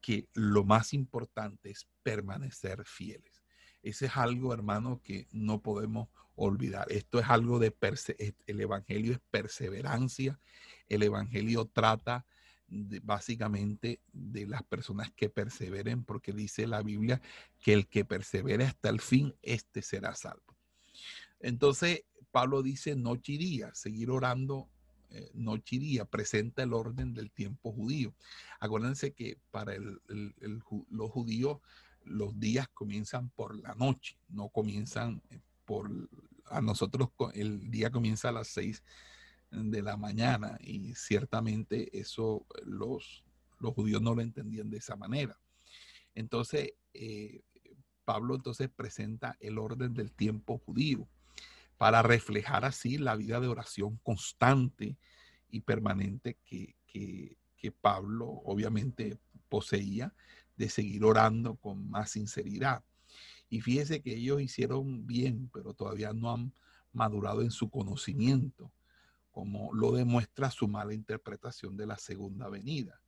que 0.00 0.28
lo 0.34 0.64
más 0.64 0.94
importante 0.94 1.70
es 1.70 1.88
permanecer 2.02 2.84
fieles. 2.84 3.44
Ese 3.82 4.06
es 4.06 4.16
algo, 4.16 4.52
hermano, 4.52 5.00
que 5.02 5.28
no 5.32 5.62
podemos 5.62 6.08
olvidar. 6.34 6.86
Esto 6.90 7.18
es 7.18 7.28
algo 7.28 7.58
de, 7.58 7.74
el 8.46 8.60
Evangelio 8.60 9.12
es 9.12 9.20
perseverancia. 9.30 10.38
El 10.88 11.02
Evangelio 11.02 11.66
trata 11.66 12.26
básicamente 12.68 14.00
de 14.12 14.46
las 14.46 14.62
personas 14.62 15.10
que 15.12 15.30
perseveren, 15.30 16.04
porque 16.04 16.32
dice 16.32 16.66
la 16.66 16.82
Biblia 16.82 17.20
que 17.60 17.72
el 17.72 17.86
que 17.86 18.04
persevere 18.04 18.64
hasta 18.64 18.88
el 18.88 19.00
fin, 19.00 19.34
este 19.42 19.82
será 19.82 20.14
salvo. 20.14 20.56
Entonces, 21.40 22.04
Pablo 22.30 22.62
dice 22.62 22.94
noche 22.94 23.32
y 23.32 23.38
día, 23.38 23.74
seguir 23.74 24.10
orando 24.10 24.68
eh, 25.10 25.30
noche 25.34 25.76
y 25.76 25.78
día, 25.78 26.04
presenta 26.04 26.62
el 26.62 26.74
orden 26.74 27.14
del 27.14 27.30
tiempo 27.30 27.72
judío. 27.72 28.14
Acuérdense 28.60 29.12
que 29.12 29.38
para 29.50 29.74
los 29.76 31.10
judíos 31.10 31.58
los 32.04 32.38
días 32.38 32.68
comienzan 32.68 33.30
por 33.30 33.56
la 33.56 33.74
noche, 33.74 34.18
no 34.28 34.48
comienzan 34.48 35.22
eh, 35.30 35.40
por 35.64 35.90
a 36.50 36.60
nosotros 36.62 37.10
el 37.34 37.70
día 37.70 37.90
comienza 37.90 38.30
a 38.30 38.32
las 38.32 38.48
6 38.48 38.82
de 39.50 39.82
la 39.82 39.96
mañana 39.96 40.58
y 40.60 40.94
ciertamente 40.94 41.98
eso 41.98 42.46
los, 42.64 43.24
los 43.58 43.74
judíos 43.74 44.02
no 44.02 44.14
lo 44.14 44.22
entendían 44.22 44.70
de 44.70 44.78
esa 44.78 44.96
manera. 44.96 45.38
Entonces, 46.14 46.72
eh, 46.94 47.42
Pablo 48.04 48.34
entonces 48.34 48.70
presenta 48.74 49.36
el 49.40 49.58
orden 49.58 49.94
del 49.94 50.12
tiempo 50.12 50.58
judío 50.58 51.08
para 51.76 52.02
reflejar 52.02 52.64
así 52.64 52.98
la 52.98 53.14
vida 53.16 53.40
de 53.40 53.48
oración 53.48 53.98
constante 54.02 54.96
y 55.50 55.60
permanente 55.60 56.38
que, 56.44 56.74
que, 56.86 57.36
que 57.56 57.72
Pablo 57.72 58.26
obviamente 58.44 59.18
poseía 59.48 60.14
de 60.56 60.68
seguir 60.68 61.04
orando 61.04 61.56
con 61.56 61.88
más 61.88 62.10
sinceridad. 62.10 62.82
Y 63.48 63.60
fíjese 63.60 64.02
que 64.02 64.14
ellos 64.14 64.42
hicieron 64.42 65.06
bien, 65.06 65.48
pero 65.52 65.72
todavía 65.72 66.12
no 66.12 66.32
han 66.32 66.52
madurado 66.92 67.42
en 67.42 67.50
su 67.50 67.70
conocimiento, 67.70 68.72
como 69.30 69.72
lo 69.72 69.92
demuestra 69.92 70.50
su 70.50 70.68
mala 70.68 70.94
interpretación 70.94 71.76
de 71.76 71.86
la 71.86 71.98
segunda 71.98 72.48
venida. 72.48 73.00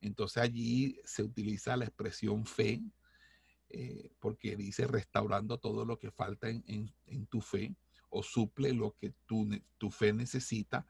Entonces 0.00 0.42
allí 0.42 0.98
se 1.04 1.22
utiliza 1.22 1.76
la 1.76 1.84
expresión 1.84 2.46
fe, 2.46 2.82
eh, 3.68 4.10
porque 4.20 4.56
dice 4.56 4.86
restaurando 4.86 5.58
todo 5.58 5.84
lo 5.84 5.98
que 5.98 6.10
falta 6.10 6.48
en, 6.48 7.26
tu 7.28 7.40
fe 7.40 7.74
o 8.10 8.22
suple 8.22 8.72
lo 8.72 8.92
que 8.92 9.12
tu, 9.26 9.48
tu 9.78 9.90
fe 9.90 10.12
necesita 10.12 10.86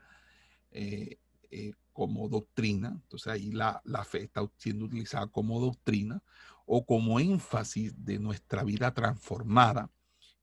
eh, 0.70 1.18
eh, 1.50 1.72
como 1.92 2.28
doctrina. 2.28 2.88
Entonces 2.88 3.28
ahí 3.28 3.52
la, 3.52 3.80
la 3.84 4.04
fe 4.04 4.22
está 4.22 4.46
siendo 4.58 4.84
utilizada 4.84 5.26
como 5.28 5.60
doctrina 5.60 6.22
o 6.66 6.84
como 6.84 7.18
énfasis 7.20 8.04
de 8.04 8.18
nuestra 8.18 8.64
vida 8.64 8.92
transformada 8.92 9.90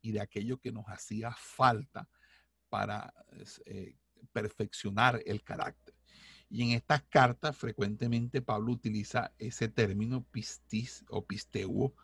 y 0.02 0.12
de 0.12 0.22
aquello 0.22 0.60
que 0.60 0.72
nos 0.72 0.86
hacía 0.88 1.32
falta 1.38 2.10
para 2.70 3.14
perfeccionar 4.34 5.22
el 5.26 5.44
carácter. 5.44 5.96
Y 6.50 6.64
en 6.64 6.72
estas 6.72 7.04
cartas 7.04 7.56
frecuentemente 7.58 8.42
Pablo 8.42 8.74
utiliza 8.74 9.34
ese 9.40 9.70
término 9.70 10.24
pistis 10.24 11.04
o 11.10 11.26
pisteuo 11.26 11.96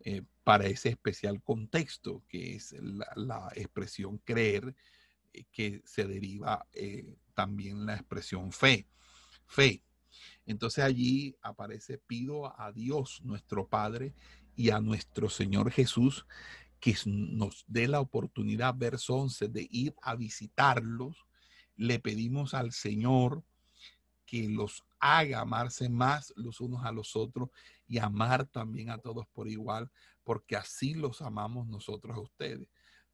eh, 0.00 0.22
para 0.44 0.66
ese 0.66 0.90
especial 0.90 1.42
contexto, 1.42 2.22
que 2.28 2.54
es 2.54 2.74
la, 3.16 3.50
expresión 3.54 4.18
creer, 4.18 4.76
eh, 5.32 5.44
que 5.50 5.82
se 5.84 6.06
deriva 6.06 6.66
también 7.34 7.86
la 7.86 7.94
expresión 7.94 8.52
fe. 8.52 8.86
Fe. 9.46 9.82
Entonces 10.46 10.84
allí 10.84 11.36
aparece, 11.42 11.98
pido 11.98 12.58
a 12.60 12.72
Dios 12.72 13.20
nuestro 13.24 13.68
Padre 13.68 14.14
y 14.56 14.70
a 14.70 14.80
nuestro 14.80 15.28
Señor 15.28 15.70
Jesús 15.70 16.26
que 16.80 16.96
nos 17.06 17.64
dé 17.66 17.88
la 17.88 18.00
oportunidad, 18.00 18.74
verso 18.76 19.14
11, 19.14 19.48
de 19.48 19.68
ir 19.70 19.94
a 20.02 20.14
visitarlos. 20.14 21.26
Le 21.78 21.98
pedimos 21.98 22.52
al 22.52 22.72
Señor 22.72 23.42
que 24.26 24.46
los 24.50 24.84
haga 25.00 25.40
amarse 25.40 25.88
más 25.88 26.34
los 26.36 26.60
unos 26.60 26.84
a 26.84 26.92
los 26.92 27.16
otros 27.16 27.48
y 27.86 27.98
amar 27.98 28.44
también 28.44 28.90
a 28.90 28.98
todos 28.98 29.26
por 29.28 29.48
igual, 29.48 29.90
porque 30.22 30.56
así 30.56 30.92
los 30.92 31.22
amamos 31.22 31.66
nosotros 31.66 32.14
a 32.14 32.20
ustedes. 32.20 32.68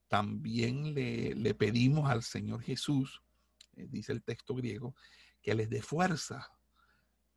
También 0.09 0.93
le, 0.95 1.37
le 1.37 1.55
pedimos 1.55 2.11
al 2.11 2.25
Señor 2.25 2.61
Jesús, 2.63 3.23
eh, 3.77 3.87
dice 3.89 4.11
el 4.11 4.25
texto 4.25 4.57
griego, 4.57 4.97
que 5.41 5.55
les 5.55 5.71
dé 5.71 5.81
fuerza 5.81 6.51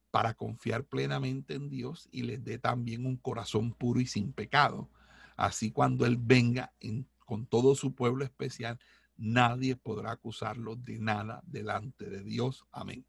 para 0.09 0.33
confiar 0.33 0.83
plenamente 0.83 1.53
en 1.53 1.69
Dios 1.69 2.09
y 2.11 2.23
les 2.23 2.43
dé 2.43 2.57
también 2.57 3.05
un 3.05 3.17
corazón 3.17 3.71
puro 3.73 3.99
y 3.99 4.07
sin 4.07 4.33
pecado 4.33 4.89
Así 5.37 5.71
cuando 5.71 6.05
Él 6.07 6.17
venga 6.19 6.73
con 7.19 7.45
todo 7.45 7.75
su 7.75 7.93
pueblo 7.93 8.25
especial, 8.25 8.79
nadie 9.17 9.75
podrá 9.75 10.11
acusarlo 10.11 10.75
de 10.75 10.99
nada 10.99 11.41
delante 11.45 12.09
de 12.09 12.23
Dios. 12.23 12.65
Amén. 12.71 13.05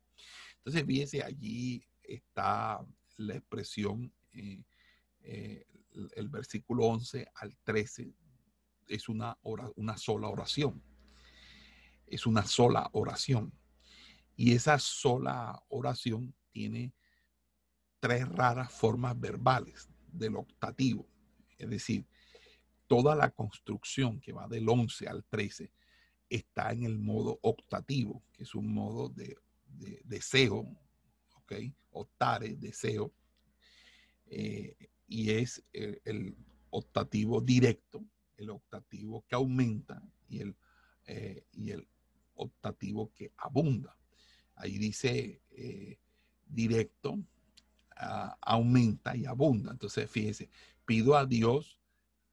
Entonces, 0.58 0.84
fíjese, 0.84 1.22
allí 1.22 1.84
está 2.02 2.84
la 3.16 3.34
expresión, 3.36 4.12
eh, 4.32 4.64
eh, 5.22 5.66
el 6.16 6.28
versículo 6.28 6.84
11 6.84 7.28
al 7.34 7.56
13, 7.64 8.12
es 8.88 9.08
una, 9.08 9.36
una 9.42 9.96
sola 9.96 10.28
oración. 10.28 10.82
Es 12.06 12.26
una 12.26 12.44
sola 12.44 12.88
oración. 12.92 13.52
Y 14.36 14.52
esa 14.52 14.78
sola 14.78 15.62
oración 15.68 16.34
tiene 16.50 16.94
tres 18.00 18.28
raras 18.28 18.72
formas 18.72 19.18
verbales 19.18 19.88
del 20.06 20.36
optativo. 20.36 21.08
Es 21.58 21.68
decir, 21.68 22.06
toda 22.86 23.14
la 23.14 23.30
construcción 23.30 24.20
que 24.20 24.32
va 24.32 24.48
del 24.48 24.68
11 24.68 25.08
al 25.08 25.24
13 25.24 25.72
está 26.28 26.72
en 26.72 26.84
el 26.84 26.98
modo 26.98 27.38
optativo, 27.42 28.22
que 28.32 28.42
es 28.42 28.54
un 28.54 28.72
modo 28.72 29.08
de, 29.08 29.36
deseo, 30.04 30.66
¿ok? 31.36 31.52
Optare, 31.90 32.56
deseo, 32.56 33.12
eh, 34.26 34.76
y 35.06 35.30
es 35.30 35.64
el, 35.72 36.36
optativo 36.70 37.40
directo, 37.40 38.04
el 38.36 38.50
optativo 38.50 39.24
que 39.26 39.34
aumenta 39.34 40.02
y 40.28 40.40
el, 40.40 40.56
eh, 41.06 41.46
y 41.52 41.70
el 41.70 41.88
optativo 42.34 43.10
que 43.14 43.32
abunda. 43.38 43.96
Ahí 44.54 44.76
dice 44.76 45.40
eh, 45.50 45.98
directo, 46.46 47.18
ah, 47.96 48.36
aumenta 48.42 49.16
y 49.16 49.24
abunda. 49.24 49.72
Entonces, 49.72 50.10
fíjense, 50.10 50.50
pido 50.84 51.16
a 51.16 51.24
Dios 51.24 51.78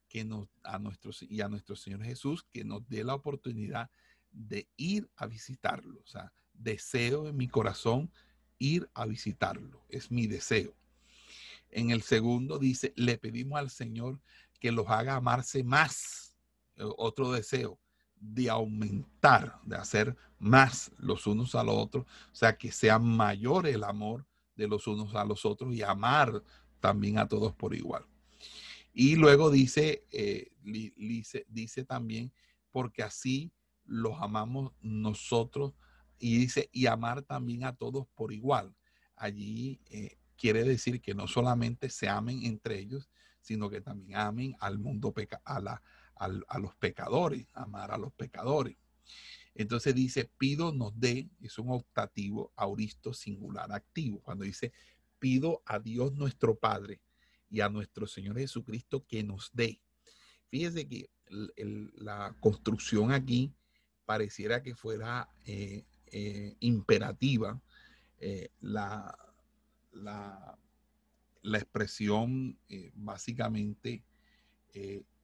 que 0.08 0.24
nos, 0.24 0.48
a 0.62 0.78
nuestros, 0.78 1.22
y 1.22 1.40
a 1.40 1.48
nuestro 1.48 1.76
Señor 1.76 2.02
Jesús 2.04 2.44
que 2.52 2.64
nos 2.64 2.88
dé 2.88 3.04
la 3.04 3.14
oportunidad 3.14 3.90
de 4.30 4.68
ir 4.76 5.10
a 5.16 5.26
visitarlo. 5.26 6.00
O 6.00 6.06
sea, 6.06 6.32
deseo 6.52 7.28
en 7.28 7.36
mi 7.36 7.48
corazón 7.48 8.10
ir 8.58 8.88
a 8.94 9.06
visitarlo. 9.06 9.84
Es 9.88 10.10
mi 10.10 10.26
deseo. 10.26 10.74
En 11.70 11.90
el 11.90 12.02
segundo 12.02 12.58
dice, 12.58 12.92
le 12.96 13.18
pedimos 13.18 13.58
al 13.58 13.70
Señor 13.70 14.20
que 14.60 14.72
los 14.72 14.88
haga 14.88 15.16
amarse 15.16 15.64
más. 15.64 16.34
Eh, 16.76 16.84
otro 16.96 17.32
deseo 17.32 17.78
de 18.18 18.48
aumentar, 18.48 19.60
de 19.64 19.76
hacer 19.76 20.16
más 20.38 20.90
los 20.98 21.26
unos 21.26 21.54
a 21.54 21.62
los 21.62 21.76
otros. 21.76 22.06
O 22.32 22.34
sea, 22.34 22.56
que 22.56 22.72
sea 22.72 22.98
mayor 22.98 23.66
el 23.66 23.84
amor 23.84 24.26
de 24.54 24.68
los 24.68 24.86
unos 24.86 25.14
a 25.14 25.24
los 25.24 25.44
otros 25.44 25.74
y 25.74 25.82
amar 25.82 26.42
también 26.80 27.18
a 27.18 27.28
todos 27.28 27.54
por 27.54 27.74
igual. 27.74 28.06
Y 28.98 29.16
luego 29.16 29.50
dice, 29.50 30.06
eh, 30.10 30.52
dice, 30.62 31.84
también, 31.84 32.32
porque 32.70 33.02
así 33.02 33.52
los 33.84 34.14
amamos 34.22 34.72
nosotros. 34.80 35.74
Y 36.18 36.38
dice, 36.38 36.70
y 36.72 36.86
amar 36.86 37.20
también 37.20 37.64
a 37.64 37.76
todos 37.76 38.06
por 38.14 38.32
igual. 38.32 38.74
Allí 39.14 39.82
eh, 39.90 40.16
quiere 40.34 40.64
decir 40.64 41.02
que 41.02 41.14
no 41.14 41.28
solamente 41.28 41.90
se 41.90 42.08
amen 42.08 42.44
entre 42.44 42.78
ellos, 42.78 43.10
sino 43.42 43.68
que 43.68 43.82
también 43.82 44.16
amen 44.16 44.56
al 44.60 44.78
mundo, 44.78 45.12
a, 45.44 45.60
la, 45.60 45.82
a, 46.14 46.58
los 46.58 46.74
pecadores, 46.76 47.46
amar 47.52 47.90
a 47.90 47.98
los 47.98 48.14
pecadores. 48.14 48.78
Entonces 49.54 49.94
dice, 49.94 50.30
pido 50.38 50.72
nos 50.72 50.98
dé, 50.98 51.28
es 51.42 51.58
un 51.58 51.70
optativo 51.70 52.50
auristo 52.56 53.12
singular 53.12 53.70
activo. 53.72 54.22
Cuando 54.22 54.44
dice, 54.44 54.72
pido 55.18 55.62
a 55.66 55.80
Dios 55.80 56.14
nuestro 56.14 56.58
Padre 56.58 57.02
y 57.56 57.62
a 57.62 57.70
nuestro 57.70 58.06
Señor 58.06 58.36
Jesucristo 58.36 59.06
que 59.08 59.22
nos 59.22 59.50
dé. 59.54 59.80
Fíjese 60.50 60.86
que 60.86 61.08
la 61.30 62.36
construcción 62.38 63.12
aquí 63.12 63.50
pareciera 64.04 64.62
que 64.62 64.74
fuera 64.74 65.30
eh, 65.46 65.86
eh, 66.08 66.54
imperativa. 66.60 67.58
Eh, 68.18 68.50
la, 68.60 69.18
la, 69.92 70.58
la, 71.40 71.58
expresión 71.58 72.58
básicamente 72.92 74.04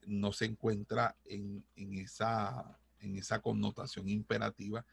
no 0.07 0.33
se 0.33 0.47
encuentra 0.47 1.15
en, 1.27 1.63
en, 1.77 1.99
esa, 1.99 2.81
en 2.99 3.17
esa 3.17 3.43
connotación 3.43 4.09
imperativa, 4.09 4.87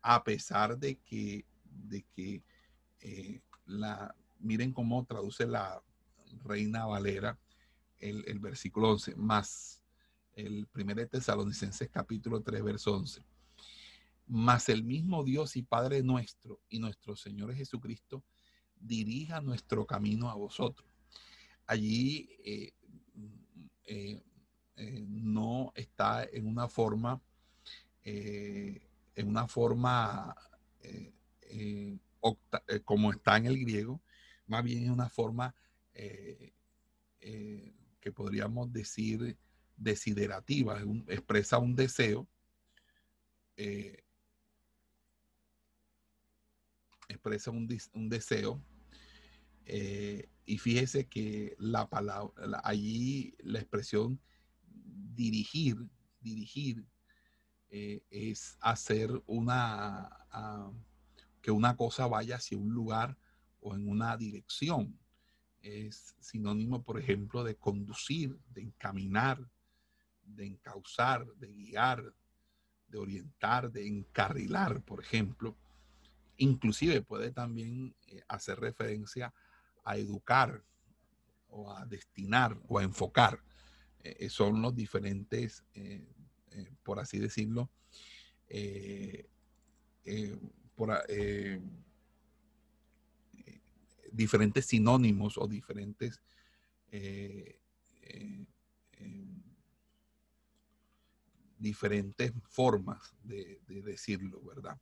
a 0.00 0.22
pesar 0.22 0.78
de 0.78 0.94
que, 1.00 1.44
de 1.64 2.04
que 2.14 2.42
la, 3.66 4.14
miren 4.38 4.72
cómo 4.72 5.04
traduce 5.04 5.44
la, 5.46 5.82
Reina 6.42 6.86
Valera, 6.86 7.38
el, 7.98 8.38
versículo 8.38 8.90
11, 8.90 9.16
más 9.16 9.80
el 10.34 10.66
primer 10.66 10.96
de 10.96 11.06
Tesalonicenses 11.06 11.88
capítulo 11.90 12.42
3, 12.42 12.62
verso 12.62 12.94
11. 12.96 13.24
Más 14.26 14.68
el 14.68 14.84
mismo 14.84 15.22
Dios 15.22 15.56
y 15.56 15.62
Padre 15.62 16.02
nuestro 16.02 16.60
y 16.68 16.78
nuestro 16.78 17.14
Señor 17.16 17.54
Jesucristo 17.54 18.24
dirija 18.74 19.40
nuestro 19.40 19.86
camino 19.86 20.30
a 20.30 20.34
vosotros. 20.34 20.88
Allí 21.66 22.28
eh, 22.44 22.72
eh, 23.84 24.22
eh, 24.76 25.04
no 25.08 25.72
está 25.74 26.24
en 26.24 26.46
una 26.46 26.68
forma, 26.68 27.22
en 28.02 29.28
una 29.28 29.48
forma 29.48 30.36
como 32.84 33.12
está 33.12 33.36
en 33.38 33.46
el 33.46 33.58
griego, 33.58 34.02
más 34.46 34.62
bien 34.62 34.84
en 34.84 34.90
una 34.90 35.08
forma 35.08 35.54
eh, 35.94 36.52
eh, 37.20 37.72
que 38.00 38.12
podríamos 38.12 38.72
decir 38.72 39.38
desiderativa, 39.76 40.82
expresa 41.08 41.58
un 41.58 41.74
deseo, 41.74 42.28
eh, 43.56 44.04
expresa 47.08 47.50
un, 47.50 47.68
deseo, 48.08 48.62
y 49.66 50.58
fíjese 50.58 51.08
que 51.08 51.54
la 51.58 51.88
palabra, 51.88 52.60
allí 52.62 53.34
la 53.38 53.60
expresión 53.60 54.20
dirigir, 54.66 55.76
dirigir, 56.20 56.84
es 57.70 58.56
hacer 58.60 59.10
una, 59.26 60.10
que 61.40 61.50
una 61.50 61.76
cosa 61.76 62.06
vaya 62.06 62.36
hacia 62.36 62.58
un 62.58 62.72
lugar 62.74 63.16
o 63.60 63.74
en 63.74 63.88
una 63.88 64.16
dirección 64.16 64.98
es 65.64 66.14
sinónimo, 66.20 66.82
por 66.82 67.00
ejemplo, 67.00 67.42
de 67.42 67.56
conducir, 67.56 68.38
de 68.50 68.60
encaminar, 68.60 69.40
de 70.22 70.46
encauzar, 70.46 71.26
de 71.36 71.48
guiar, 71.48 72.14
de 72.88 72.98
orientar, 72.98 73.72
de 73.72 73.86
encarrilar, 73.86 74.82
por 74.82 75.00
ejemplo. 75.00 75.56
Inclusive 76.36 77.00
puede 77.00 77.30
también 77.30 77.94
eh, 78.06 78.22
hacer 78.28 78.60
referencia 78.60 79.32
a 79.84 79.96
educar 79.96 80.62
o 81.48 81.72
a 81.72 81.86
destinar 81.86 82.60
o 82.68 82.78
a 82.78 82.82
enfocar. 82.82 83.40
Eh, 84.00 84.28
son 84.28 84.60
los 84.60 84.74
diferentes 84.74 85.64
por 86.84 87.00
así 87.00 87.18
decirlo, 87.18 87.68
por, 90.76 90.92
diferentes 94.14 94.66
sinónimos 94.66 95.36
o 95.38 95.46
diferentes 95.46 96.20
diferentes 101.58 102.32
formas 102.48 103.14
de, 103.22 103.58
decirlo, 103.66 104.40
¿verdad? 104.42 104.78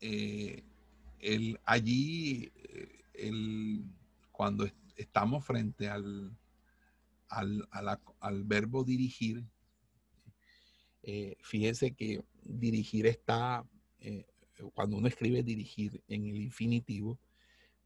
el, 0.00 1.60
allí, 1.64 2.50
el, 3.14 3.84
cuando 4.32 4.68
estamos 4.96 5.44
frente 5.44 5.88
al, 5.88 6.36
al, 7.28 8.44
verbo 8.44 8.84
dirigir, 8.84 9.44
eh, 11.02 11.36
fíjense 11.42 11.94
que 11.94 12.22
dirigir 12.42 13.06
está, 13.06 13.66
eh, 14.00 14.26
cuando 14.74 14.96
uno 14.96 15.08
escribe 15.08 15.42
dirigir 15.42 16.02
en 16.08 16.26
el 16.26 16.36
infinitivo, 16.36 17.18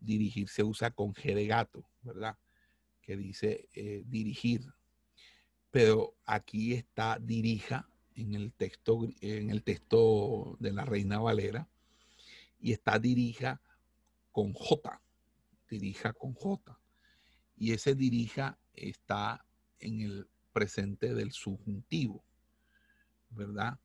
dirigir 0.00 0.48
se 0.48 0.62
usa 0.62 0.90
con 0.90 1.12
gato, 1.14 1.88
¿verdad? 2.02 2.36
Que 3.02 3.16
dice 3.16 3.68
eh, 3.72 4.02
dirigir. 4.06 4.62
Pero 5.70 6.14
aquí 6.24 6.72
está 6.72 7.18
dirija 7.20 7.88
en 8.14 8.34
el 8.34 8.52
texto, 8.52 9.08
en 9.20 9.50
el 9.50 9.62
texto 9.62 10.56
de 10.58 10.72
la 10.72 10.84
Reina 10.84 11.18
Valera 11.18 11.68
y 12.58 12.72
está 12.72 12.98
dirija 12.98 13.60
con 14.32 14.52
J, 14.52 15.00
dirija 15.68 16.12
con 16.12 16.34
J. 16.34 16.78
Y 17.58 17.72
ese 17.72 17.94
dirija 17.94 18.58
está 18.72 19.44
en 19.78 20.00
el 20.00 20.28
presente 20.52 21.14
del 21.14 21.32
subjuntivo, 21.32 22.24
¿verdad? 23.30 23.78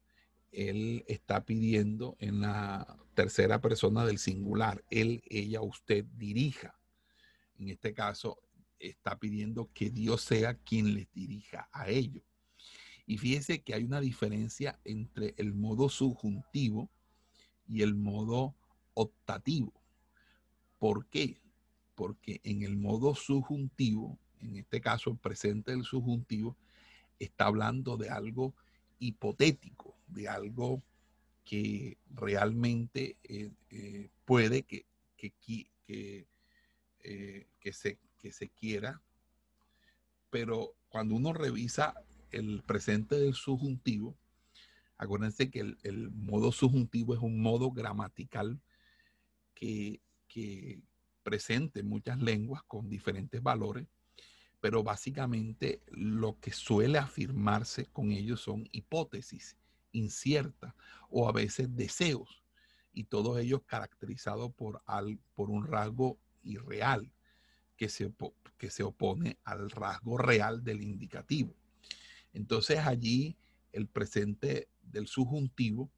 Él 0.51 1.03
está 1.07 1.45
pidiendo 1.45 2.15
en 2.19 2.41
la 2.41 2.97
tercera 3.13 3.61
persona 3.61 4.05
del 4.05 4.17
singular, 4.17 4.83
él, 4.89 5.23
ella, 5.27 5.61
usted 5.61 6.05
dirija. 6.17 6.77
En 7.57 7.69
este 7.69 7.93
caso, 7.93 8.41
está 8.79 9.17
pidiendo 9.19 9.69
que 9.73 9.89
Dios 9.89 10.21
sea 10.21 10.55
quien 10.55 10.93
les 10.93 11.11
dirija 11.13 11.69
a 11.71 11.89
ellos. 11.89 12.23
Y 13.05 13.17
fíjese 13.17 13.61
que 13.61 13.73
hay 13.73 13.83
una 13.83 13.99
diferencia 13.99 14.79
entre 14.83 15.33
el 15.37 15.53
modo 15.53 15.89
subjuntivo 15.89 16.89
y 17.67 17.81
el 17.81 17.95
modo 17.95 18.55
optativo. 18.93 19.73
¿Por 20.79 21.07
qué? 21.07 21.37
Porque 21.95 22.41
en 22.43 22.63
el 22.63 22.77
modo 22.77 23.13
subjuntivo 23.15 24.17
en 24.41 24.57
este 24.57 24.81
caso 24.81 25.11
el 25.11 25.17
presente 25.17 25.71
del 25.71 25.83
subjuntivo, 25.83 26.57
está 27.19 27.45
hablando 27.45 27.97
de 27.97 28.09
algo 28.09 28.53
hipotético, 28.99 29.90
de 30.11 30.27
algo 30.27 30.83
que 31.43 31.97
realmente 32.09 33.17
eh, 33.23 33.51
eh, 33.69 34.09
puede 34.25 34.63
que, 34.63 34.85
que, 35.17 35.31
que, 35.41 36.27
eh, 36.99 37.47
que, 37.59 37.73
se, 37.73 37.99
que 38.17 38.31
se 38.31 38.49
quiera, 38.49 39.01
pero 40.29 40.75
cuando 40.89 41.15
uno 41.15 41.33
revisa 41.33 41.95
el 42.31 42.63
presente 42.65 43.15
del 43.15 43.33
subjuntivo, 43.33 44.17
acuérdense 44.97 45.49
que 45.49 45.75
el, 45.83 46.11
modo 46.11 46.51
subjuntivo 46.51 47.13
es 47.13 47.21
un 47.21 47.41
modo 47.41 47.71
gramatical 47.71 48.61
que, 49.53 50.01
que 50.27 50.79
presente 51.23 51.83
muchas 51.83 52.19
lenguas 52.21 52.63
con 52.63 52.87
diferentes 52.87 53.41
valores 53.41 53.87
pero 54.61 54.83
básicamente 54.83 55.81
lo 55.87 56.39
que 56.39 56.51
suele 56.51 56.99
afirmarse 56.99 57.87
con 57.87 58.11
ellos 58.11 58.41
son 58.41 58.69
hipótesis 58.71 59.57
inciertas 59.91 60.73
o 61.09 61.27
a 61.27 61.31
veces 61.31 61.75
deseos, 61.75 62.43
y 62.93 63.05
todos 63.05 63.39
ellos 63.39 63.61
caracterizados 63.65 64.53
por, 64.53 64.81
por 65.33 65.49
un 65.49 65.65
rasgo 65.65 66.17
irreal 66.43 67.11
que 67.77 67.89
se, 67.89 68.11
que 68.57 68.69
se 68.69 68.83
opone 68.83 69.37
al 69.43 69.69
rasgo 69.69 70.17
real 70.17 70.63
del 70.63 70.81
indicativo. 70.81 71.55
Entonces 72.33 72.79
allí 72.79 73.37
el 73.71 73.87
presente 73.87 74.67
del 74.81 75.07
subjuntivo 75.07 75.89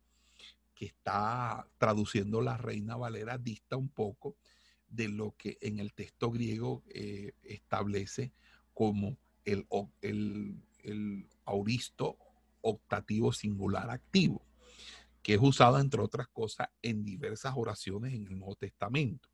que 0.76 0.86
está 0.86 1.68
traduciendo 1.78 2.42
la 2.42 2.58
Reina 2.58 2.96
Valera 2.96 3.38
dista 3.38 3.78
un 3.78 3.90
poco 3.90 4.36
de 4.88 5.08
lo 5.10 5.36
que 5.38 5.58
en 5.62 5.80
el 5.80 5.94
texto 5.94 6.32
griego 6.32 6.84
eh, 6.90 7.34
establece 7.44 8.32
como 8.74 9.18
el, 9.46 9.66
el, 10.02 11.28
auristo 11.46 12.18
optativo 12.64 13.32
singular 13.32 13.92
activo, 13.92 14.44
que 15.22 15.36
es 15.36 15.40
usado, 15.42 15.80
entre 15.80 16.02
otras 16.02 16.28
cosas, 16.28 16.70
en 16.82 17.06
diversas 17.06 17.54
oraciones 17.56 18.14
en 18.14 18.28
el 18.28 18.40
Nuevo 18.40 18.56
Testamento. 18.56 19.30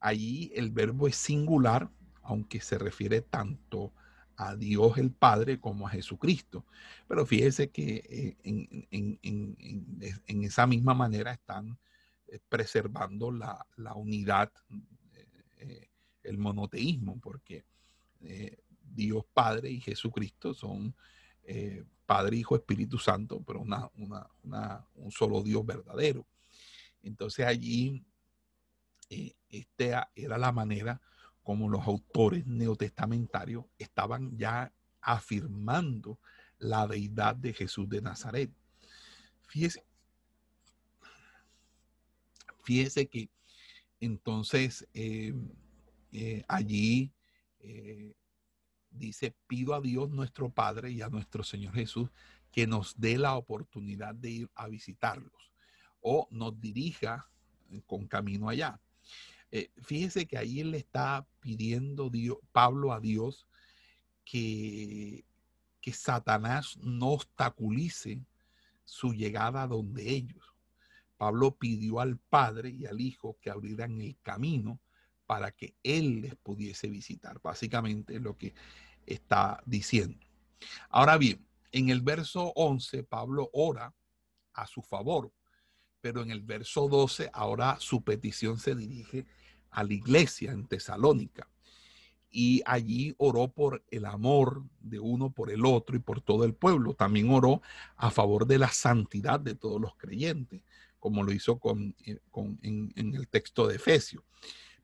Allí 0.00 0.50
el 0.54 0.70
verbo 0.70 1.06
es 1.06 1.16
singular, 1.16 1.90
aunque 2.22 2.60
se 2.60 2.78
refiere 2.78 3.20
tanto 3.20 3.92
a 4.36 4.56
Dios 4.56 4.98
el 4.98 5.12
Padre 5.12 5.60
como 5.60 5.86
a 5.86 5.90
Jesucristo. 5.90 6.66
Pero 7.06 7.24
fíjese 7.26 7.70
que 7.70 8.02
eh, 8.08 8.36
en, 8.42 10.44
esa 10.44 10.66
misma 10.66 10.94
manera 10.94 11.32
están 11.32 11.78
eh, 12.26 12.40
preservando 12.48 13.30
la, 13.30 13.66
unidad, 13.94 14.50
eh, 15.58 15.90
el 16.22 16.38
monoteísmo, 16.38 17.20
porque 17.20 17.66
Dios 18.80 19.24
Padre 19.34 19.70
y 19.70 19.80
Jesucristo 19.80 20.54
son 20.54 20.94
eh, 21.44 21.84
Padre, 22.06 22.36
Hijo, 22.36 22.56
Espíritu 22.56 22.98
Santo, 22.98 23.42
pero 23.46 23.60
una, 23.60 23.90
un 23.94 25.10
solo 25.10 25.42
Dios 25.42 25.64
verdadero. 25.64 26.26
Entonces 27.02 27.46
allí, 27.46 28.04
eh, 29.08 29.34
esta 29.48 30.10
era 30.14 30.36
la 30.38 30.52
manera 30.52 31.00
como 31.42 31.68
los 31.68 31.86
autores 31.86 32.46
neotestamentarios 32.46 33.64
estaban 33.78 34.36
ya 34.36 34.72
afirmando 35.00 36.18
la 36.58 36.86
deidad 36.86 37.36
de 37.36 37.52
Jesús 37.52 37.88
de 37.88 38.00
Nazaret. 38.00 38.50
Fíjese, 39.46 39.84
fíjese 42.62 43.06
que 43.06 43.28
entonces 44.00 44.86
allí 46.48 47.12
eh, 47.66 48.14
dice, 48.94 49.34
pido 49.46 49.74
a 49.74 49.80
Dios 49.80 50.10
nuestro 50.10 50.50
Padre 50.50 50.90
y 50.90 51.02
a 51.02 51.08
nuestro 51.08 51.42
Señor 51.42 51.74
Jesús 51.74 52.10
que 52.50 52.66
nos 52.66 52.98
dé 52.98 53.18
la 53.18 53.36
oportunidad 53.36 54.14
de 54.14 54.30
ir 54.30 54.50
a 54.54 54.68
visitarlos 54.68 55.52
o 56.00 56.28
nos 56.30 56.58
dirija 56.60 57.28
con 57.86 58.06
camino 58.06 58.48
allá. 58.48 58.80
Eh, 59.50 59.70
fíjese 59.82 60.26
que 60.26 60.38
ahí 60.38 60.60
él 60.60 60.70
le 60.70 60.78
está 60.78 61.26
pidiendo 61.40 62.10
Dios, 62.10 62.38
Pablo 62.52 62.92
a 62.92 63.00
Dios 63.00 63.46
que, 64.24 65.24
que 65.80 65.92
Satanás 65.92 66.76
no 66.82 67.08
obstaculice 67.08 68.24
su 68.84 69.12
llegada 69.12 69.66
donde 69.66 70.10
ellos. 70.10 70.54
Pablo 71.16 71.56
pidió 71.56 72.00
al 72.00 72.18
Padre 72.18 72.70
y 72.70 72.86
al 72.86 73.00
Hijo 73.00 73.36
que 73.40 73.50
abrieran 73.50 74.00
el 74.00 74.16
camino 74.22 74.78
para 75.26 75.50
que 75.52 75.74
Él 75.82 76.22
les 76.22 76.36
pudiese 76.36 76.88
visitar. 76.88 77.40
Básicamente 77.42 78.20
lo 78.20 78.36
que 78.36 78.54
está 79.06 79.62
diciendo. 79.66 80.24
Ahora 80.88 81.16
bien, 81.18 81.46
en 81.72 81.88
el 81.90 82.02
verso 82.02 82.52
11, 82.54 83.02
Pablo 83.04 83.50
ora 83.52 83.94
a 84.52 84.66
su 84.66 84.82
favor, 84.82 85.32
pero 86.00 86.22
en 86.22 86.30
el 86.30 86.42
verso 86.42 86.88
12, 86.88 87.30
ahora 87.32 87.76
su 87.80 88.02
petición 88.02 88.58
se 88.58 88.74
dirige 88.74 89.26
a 89.70 89.82
la 89.82 89.92
iglesia 89.92 90.52
en 90.52 90.66
Tesalónica. 90.66 91.48
Y 92.30 92.62
allí 92.66 93.14
oró 93.18 93.48
por 93.48 93.84
el 93.90 94.06
amor 94.06 94.64
de 94.80 94.98
uno 94.98 95.30
por 95.30 95.50
el 95.50 95.64
otro 95.64 95.96
y 95.96 96.00
por 96.00 96.20
todo 96.20 96.44
el 96.44 96.54
pueblo. 96.54 96.94
También 96.94 97.30
oró 97.30 97.62
a 97.96 98.10
favor 98.10 98.46
de 98.46 98.58
la 98.58 98.68
santidad 98.68 99.38
de 99.38 99.54
todos 99.54 99.80
los 99.80 99.96
creyentes, 99.96 100.62
como 100.98 101.22
lo 101.22 101.32
hizo 101.32 101.58
con, 101.58 101.94
eh, 102.04 102.18
en, 102.62 102.92
en 102.96 103.14
el 103.14 103.28
texto 103.28 103.68
de 103.68 103.76
Efesios. 103.76 104.24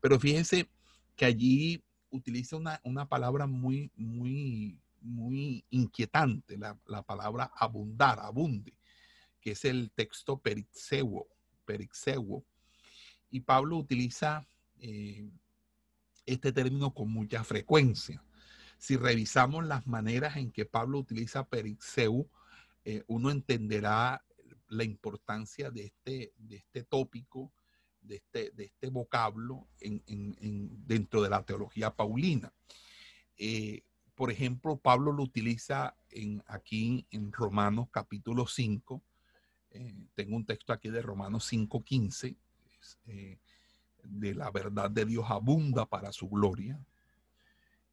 Pero 0.01 0.19
fíjense 0.19 0.69
que 1.15 1.25
allí 1.25 1.83
utiliza 2.09 2.57
una, 2.83 3.07
palabra 3.07 3.47
muy, 3.47 3.91
muy, 3.95 4.81
muy 4.99 5.63
inquietante, 5.69 6.57
la, 6.57 7.03
palabra 7.03 7.51
abundar, 7.55 8.19
abunde, 8.19 8.73
que 9.39 9.51
es 9.51 9.63
el 9.65 9.91
texto 9.91 10.39
perixewo, 10.39 11.27
perixewo. 11.65 12.43
Y 13.29 13.41
Pablo 13.41 13.77
utiliza 13.77 14.45
eh, 14.79 15.29
este 16.25 16.51
término 16.51 16.93
con 16.93 17.09
mucha 17.09 17.43
frecuencia. 17.43 18.23
Si 18.77 18.97
revisamos 18.97 19.65
las 19.65 19.85
maneras 19.87 20.35
en 20.37 20.51
que 20.51 20.65
Pablo 20.65 20.99
utiliza 20.99 21.47
perixeu, 21.47 22.29
eh, 22.83 23.03
uno 23.07 23.29
entenderá 23.29 24.25
la 24.67 24.83
importancia 24.83 25.69
de 25.69 25.85
este, 25.85 26.33
de 26.37 26.57
este 26.57 26.83
tópico 26.83 27.53
de 28.01 28.15
este, 28.15 28.51
de 28.51 28.65
este 28.65 28.89
vocablo 28.89 29.67
en, 29.79 30.01
dentro 30.85 31.21
de 31.21 31.29
la 31.29 31.43
teología 31.43 31.91
paulina. 31.95 32.53
Eh, 33.37 33.83
por 34.15 34.31
ejemplo, 34.31 34.77
Pablo 34.77 35.11
lo 35.11 35.23
utiliza 35.23 35.95
en, 36.09 36.43
aquí 36.47 37.07
en 37.11 37.31
Romanos 37.31 37.87
capítulo 37.91 38.47
5. 38.47 39.01
Eh, 39.71 40.07
tengo 40.15 40.35
un 40.35 40.45
texto 40.45 40.73
aquí 40.73 40.89
de 40.89 41.01
Romanos 41.01 41.51
5.15. 41.51 42.35
Eh, 43.07 43.39
de 44.03 44.33
la 44.33 44.49
verdad 44.49 44.89
de 44.89 45.05
Dios 45.05 45.25
abunda 45.29 45.85
para 45.85 46.11
su 46.11 46.27
gloria. 46.27 46.79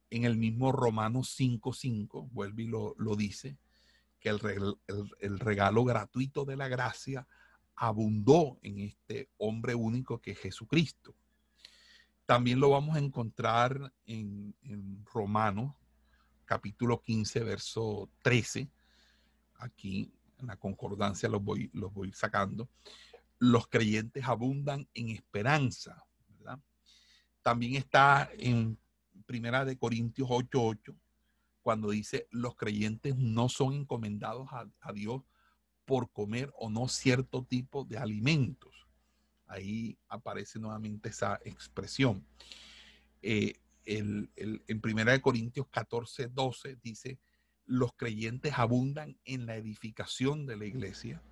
En 0.09 0.25
el 0.25 0.37
mismo 0.37 0.71
Romanos 0.71 1.35
5.5, 1.39 2.29
vuelve 2.31 2.63
y 2.63 2.67
lo, 2.67 2.95
dice, 3.15 3.57
que 4.19 4.29
el, 4.29 4.75
el 5.19 5.39
regalo 5.39 5.83
gratuito 5.83 6.45
de 6.45 6.57
la 6.57 6.67
gracia 6.67 7.27
abundó 7.79 8.59
en 8.61 8.79
este 8.79 9.29
hombre 9.37 9.73
único 9.73 10.19
que 10.19 10.31
es 10.31 10.39
Jesucristo. 10.39 11.15
También 12.25 12.59
lo 12.59 12.71
vamos 12.71 12.97
a 12.97 12.99
encontrar 12.99 13.93
en, 14.05 14.53
Romanos 15.11 15.73
capítulo 16.43 17.01
15, 17.01 17.39
verso 17.39 18.09
13. 18.21 18.69
Aquí 19.59 20.11
en 20.37 20.47
la 20.47 20.57
concordancia 20.57 21.29
los 21.29 21.41
voy, 21.41 21.69
los 21.73 21.93
voy 21.93 22.11
sacando. 22.11 22.69
Los 23.39 23.67
creyentes 23.67 24.25
abundan 24.25 24.87
en 24.93 25.09
esperanza. 25.11 26.05
También 27.41 27.75
está 27.75 28.29
en 28.37 28.77
Primera 29.25 29.63
de 29.63 29.77
Corintios 29.77 30.27
8:8, 30.29 30.93
cuando 31.61 31.91
dice, 31.91 32.27
los 32.29 32.55
creyentes 32.55 33.15
no 33.15 33.47
son 33.47 33.73
encomendados 33.73 34.49
a 34.51 34.93
Dios 34.93 35.23
por 35.89 36.11
comer 36.11 36.53
o 36.55 36.69
no 36.69 36.87
cierto 36.87 37.43
tipo 37.43 37.83
de 37.83 37.97
alimentos 37.97 38.69
Ahí 39.47 39.97
aparece 40.07 40.59
nuevamente 40.59 41.09
esa 41.09 41.39
expresión. 41.43 42.23
Eh, 43.23 43.55
en 43.85 44.81
Primera 44.81 45.11
de 45.11 45.21
Corintios 45.21 45.65
14, 45.71 46.27
12 46.27 46.77
dice, 46.83 47.17
los 47.65 47.91
creyentes 47.93 48.53
abundan 48.55 49.17
en 49.25 49.47
la 49.47 49.55
edificación 49.55 50.45
de 50.45 50.55
la 50.55 50.65
iglesia. 50.65 51.23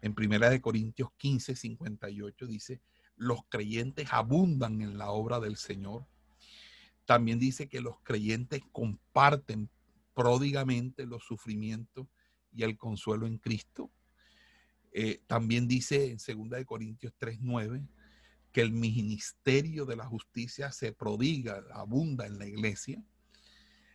En 0.00 0.14
Primera 0.14 0.48
de 0.48 0.62
Corintios 0.62 1.10
15, 1.18 1.54
58 1.54 2.46
dice, 2.46 2.80
los 3.14 3.40
creyentes 3.50 4.08
abundan 4.10 4.80
en 4.80 4.96
la 4.96 5.10
obra 5.10 5.38
del 5.38 5.58
Señor. 5.58 6.06
También 7.04 7.38
dice 7.38 7.68
que 7.68 7.82
los 7.82 8.00
creyentes 8.00 8.62
comparten 8.72 9.68
pródigamente 10.14 11.04
los 11.04 11.24
sufrimientos 11.24 12.06
y 12.54 12.62
el 12.62 12.76
consuelo 12.76 13.26
en 13.26 13.38
Cristo. 13.38 13.90
Eh, 14.92 15.22
también 15.26 15.66
dice 15.66 16.10
en 16.10 16.18
2 16.18 16.50
de 16.50 16.64
Corintios 16.64 17.12
3:9 17.18 17.86
que 18.52 18.60
el 18.60 18.70
ministerio 18.70 19.84
de 19.84 19.96
la 19.96 20.06
justicia 20.06 20.70
se 20.70 20.92
prodiga, 20.92 21.64
abunda 21.72 22.26
en 22.26 22.38
la 22.38 22.46
iglesia. 22.46 23.02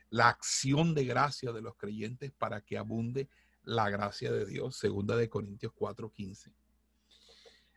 La 0.09 0.27
acción 0.27 0.93
de 0.93 1.05
gracia 1.05 1.53
de 1.53 1.61
los 1.61 1.75
creyentes 1.77 2.33
para 2.33 2.61
que 2.61 2.77
abunde 2.77 3.29
la 3.63 3.89
gracia 3.89 4.31
de 4.31 4.45
Dios, 4.45 4.77
2 4.81 5.17
de 5.17 5.29
Corintios 5.29 5.71
4:15. 5.73 6.53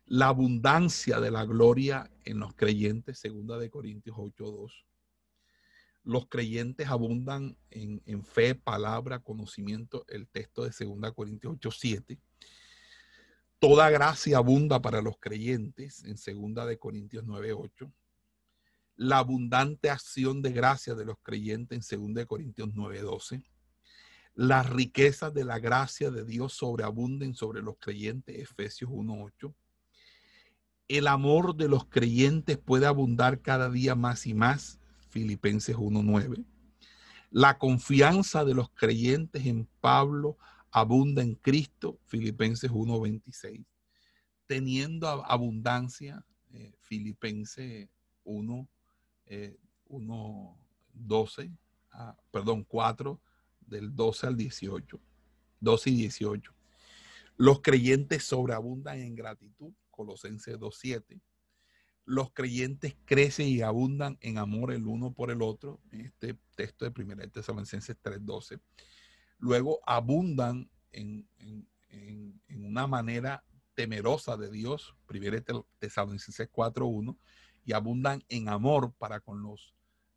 La 0.06 0.28
abundancia 0.28 1.20
de 1.20 1.30
la 1.30 1.44
gloria 1.44 2.10
en 2.24 2.40
los 2.40 2.54
creyentes, 2.54 3.22
2 3.22 3.60
de 3.60 3.70
Corintios 3.70 4.16
8:2. 4.18 4.84
Los 6.04 6.26
creyentes 6.26 6.88
abundan 6.88 7.56
en, 7.70 8.24
fe, 8.24 8.54
palabra, 8.56 9.20
conocimiento, 9.20 10.04
el 10.08 10.26
texto 10.26 10.64
de 10.64 10.70
2 10.70 11.12
Corintios 11.12 11.54
8:7 11.54 12.18
Toda 13.60 13.90
gracia 13.90 14.38
abunda 14.38 14.82
para 14.82 15.00
los 15.00 15.16
creyentes 15.20 16.02
en 16.02 16.16
2 16.16 16.66
de 16.66 16.78
Corintios 16.78 17.24
9:8. 17.24 17.92
La 18.96 19.18
abundante 19.18 19.88
acción 19.88 20.42
de 20.42 20.50
gracia 20.50 20.96
de 20.96 21.04
los 21.04 21.18
creyentes 21.22 21.92
en 21.92 22.00
2 22.00 22.14
de 22.14 22.26
Corintios 22.26 22.70
9:12. 22.74 23.44
Las 24.34 24.68
riquezas 24.68 25.32
de 25.32 25.44
la 25.44 25.60
gracia 25.60 26.10
de 26.10 26.24
Dios 26.24 26.54
sobreabunden 26.54 27.36
sobre 27.36 27.62
los 27.62 27.76
creyentes 27.78 28.36
Efesios 28.36 28.90
1:8. 28.90 29.54
El 30.88 31.06
amor 31.06 31.54
de 31.54 31.68
los 31.68 31.84
creyentes 31.84 32.58
puede 32.58 32.86
abundar 32.86 33.42
cada 33.42 33.70
día 33.70 33.94
más 33.94 34.26
y 34.26 34.34
más 34.34 34.81
Filipenses 35.12 35.76
1:9. 35.76 36.44
La 37.30 37.58
confianza 37.58 38.44
de 38.44 38.54
los 38.54 38.70
creyentes 38.70 39.44
en 39.46 39.68
Pablo 39.80 40.38
abunda 40.70 41.22
en 41.22 41.34
Cristo, 41.34 42.00
Filipenses 42.06 42.70
1.26. 42.70 43.64
Teniendo 44.46 45.06
abundancia, 45.08 46.24
eh, 46.52 46.72
Filipenses 46.80 47.88
1, 48.24 48.68
12, 50.94 51.42
eh, 51.42 51.50
ah, 51.92 52.16
perdón, 52.30 52.64
4, 52.64 53.20
del 53.60 53.94
12 53.94 54.26
al 54.26 54.36
18, 54.36 54.98
12 55.60 55.90
y 55.90 55.96
18. 55.96 56.54
Los 57.36 57.60
creyentes 57.60 58.24
sobreabundan 58.24 58.98
en 58.98 59.14
gratitud, 59.14 59.72
Colosenses 59.90 60.58
2.7. 60.58 61.20
Los 62.04 62.32
creyentes 62.32 62.96
crecen 63.04 63.46
y 63.46 63.62
abundan 63.62 64.18
en 64.20 64.38
amor 64.38 64.72
el 64.72 64.86
uno 64.86 65.12
por 65.12 65.30
el 65.30 65.42
otro, 65.42 65.80
este 65.90 66.36
texto 66.56 66.88
de 66.88 67.02
1 67.02 67.30
Tesalonicenses 67.30 67.96
3.12 68.02 68.60
luego 69.42 69.80
abundan 69.84 70.70
en, 70.92 71.28
una 72.48 72.86
manera 72.86 73.44
temerosa 73.74 74.36
de 74.36 74.50
Dios, 74.50 74.94
1 75.12 75.66
Tesalonicenses 75.78 76.48
4.1, 76.50 77.18
y 77.64 77.72
abundan 77.72 78.24
en 78.28 78.48
amor 78.48 78.94
para 78.94 79.20
con 79.20 79.42
los 79.42 79.74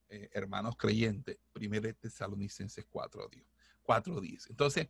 eh, 0.10 0.30
hermanos 0.32 0.78
creyentes, 0.78 1.38
1 1.56 1.96
Tesalonicenses 2.00 2.86
4.10. 2.88 4.50
Entonces, 4.50 4.90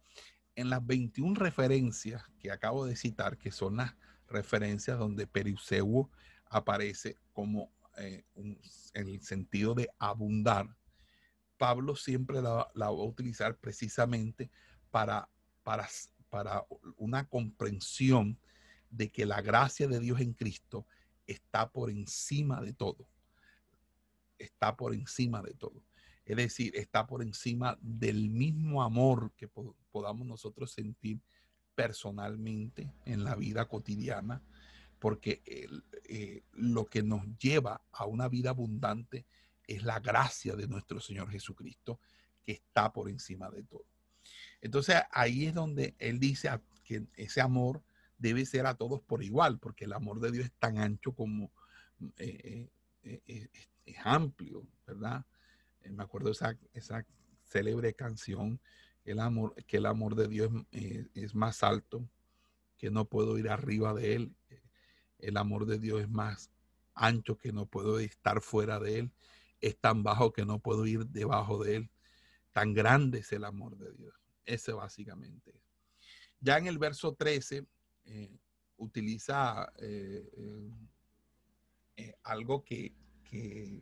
en 0.55 0.69
las 0.69 0.85
21 0.85 1.35
referencias 1.35 2.23
que 2.37 2.51
acabo 2.51 2.85
de 2.85 2.97
citar, 2.97 3.37
que 3.37 3.51
son 3.51 3.77
las 3.77 3.95
referencias 4.27 4.99
donde 4.99 5.27
Periseuo 5.27 6.11
aparece 6.49 7.17
como 7.33 7.71
eh, 7.97 8.25
en 8.35 8.59
el 8.93 9.21
sentido 9.21 9.73
de 9.73 9.89
abundar, 9.99 10.67
Pablo 11.57 11.95
siempre 11.95 12.41
la, 12.41 12.67
va 12.75 12.87
a 12.87 12.91
utilizar 12.91 13.57
precisamente 13.57 14.51
para, 14.91 15.29
para, 15.63 15.87
para 16.29 16.65
una 16.97 17.27
comprensión 17.27 18.39
de 18.89 19.09
que 19.11 19.25
la 19.25 19.41
gracia 19.41 19.87
de 19.87 19.99
Dios 19.99 20.19
en 20.19 20.33
Cristo 20.33 20.85
está 21.27 21.71
por 21.71 21.89
encima 21.89 22.61
de 22.61 22.73
todo. 22.73 23.07
Está 24.37 24.75
por 24.75 24.93
encima 24.93 25.41
de 25.41 25.53
todo. 25.53 25.81
Es 26.25 26.37
decir, 26.37 26.75
está 26.75 27.05
por 27.05 27.21
encima 27.21 27.77
del 27.81 28.29
mismo 28.29 28.83
amor 28.83 29.31
que 29.37 29.47
podamos 29.91 30.27
nosotros 30.27 30.71
sentir 30.71 31.21
personalmente 31.75 32.91
en 33.05 33.23
la 33.23 33.35
vida 33.35 33.67
cotidiana, 33.67 34.41
porque 35.05 35.43
eh, 35.45 36.41
lo 36.53 36.87
que 36.87 37.03
nos 37.03 37.21
lleva 37.37 37.79
a 37.91 38.07
una 38.07 38.27
vida 38.27 38.49
abundante 38.49 39.27
es 39.67 39.83
la 39.83 39.99
gracia 39.99 40.55
de 40.55 40.67
nuestro 40.67 40.99
Señor 40.99 41.29
Jesucristo 41.29 41.99
que 42.43 42.53
está 42.53 42.91
por 42.91 43.07
encima 43.07 43.51
de 43.51 43.61
todo. 43.61 43.85
Entonces 44.61 44.95
ahí 45.11 45.45
es 45.45 45.53
donde 45.53 45.93
Él 45.99 46.19
dice 46.19 46.49
que 46.83 47.05
ese 47.17 47.39
amor 47.39 47.83
debe 48.17 48.47
ser 48.47 48.65
a 48.65 48.73
todos 48.73 48.99
por 48.99 49.21
igual, 49.21 49.59
porque 49.59 49.85
el 49.85 49.93
amor 49.93 50.19
de 50.19 50.31
Dios 50.31 50.45
es 50.45 50.53
tan 50.53 50.79
ancho 50.79 51.11
como 51.13 51.51
eh, 52.17 52.67
eh, 53.03 53.21
eh, 53.27 53.49
es, 53.85 53.97
amplio, 54.03 54.65
¿verdad? 54.87 55.23
me 55.87 56.01
acuerdo 56.01 56.31
esa, 56.31 56.57
esa 56.73 57.05
célebre 57.43 57.93
canción, 57.93 58.59
el 59.03 59.19
amor, 59.19 59.53
que 59.67 59.77
el 59.77 59.85
amor 59.85 60.15
de 60.15 60.27
Dios 60.27 60.51
es 60.71 61.35
más 61.35 61.61
alto, 61.61 62.09
que 62.77 62.91
no 62.91 63.05
puedo 63.05 63.37
ir 63.37 63.49
arriba 63.49 63.93
de 63.93 64.15
Él. 64.15 64.35
El 65.27 65.37
amor 65.37 65.65
de 65.65 65.79
Dios 65.79 66.01
es 66.01 66.09
más 66.09 66.51
ancho 66.93 67.37
que 67.37 67.51
no 67.51 67.65
puedo 67.65 67.99
estar 67.99 68.41
fuera 68.41 68.79
de 68.79 68.99
Él 68.99 69.11
es 69.65 69.79
tan 69.79 70.03
bajo 70.03 70.31
que 70.31 70.45
no 70.45 70.59
puedo 70.59 70.85
ir 70.85 71.07
debajo 71.07 71.63
de 71.63 71.77
él. 71.77 71.89
Tan 72.51 72.73
grande 72.73 73.19
es 73.19 73.31
el 73.31 73.43
amor 73.43 73.77
de 73.77 73.91
Dios. 73.93 74.13
Ese 74.45 74.73
básicamente. 74.73 75.59
Ya 76.39 76.57
en 76.57 76.67
el 76.67 76.77
verso 76.77 77.15
13 77.15 77.65
eh, 78.05 78.37
utiliza 78.77 79.71
eh, 79.79 80.29
eh, 81.95 82.13
algo 82.23 82.63
que, 82.63 82.93
que, 83.23 83.81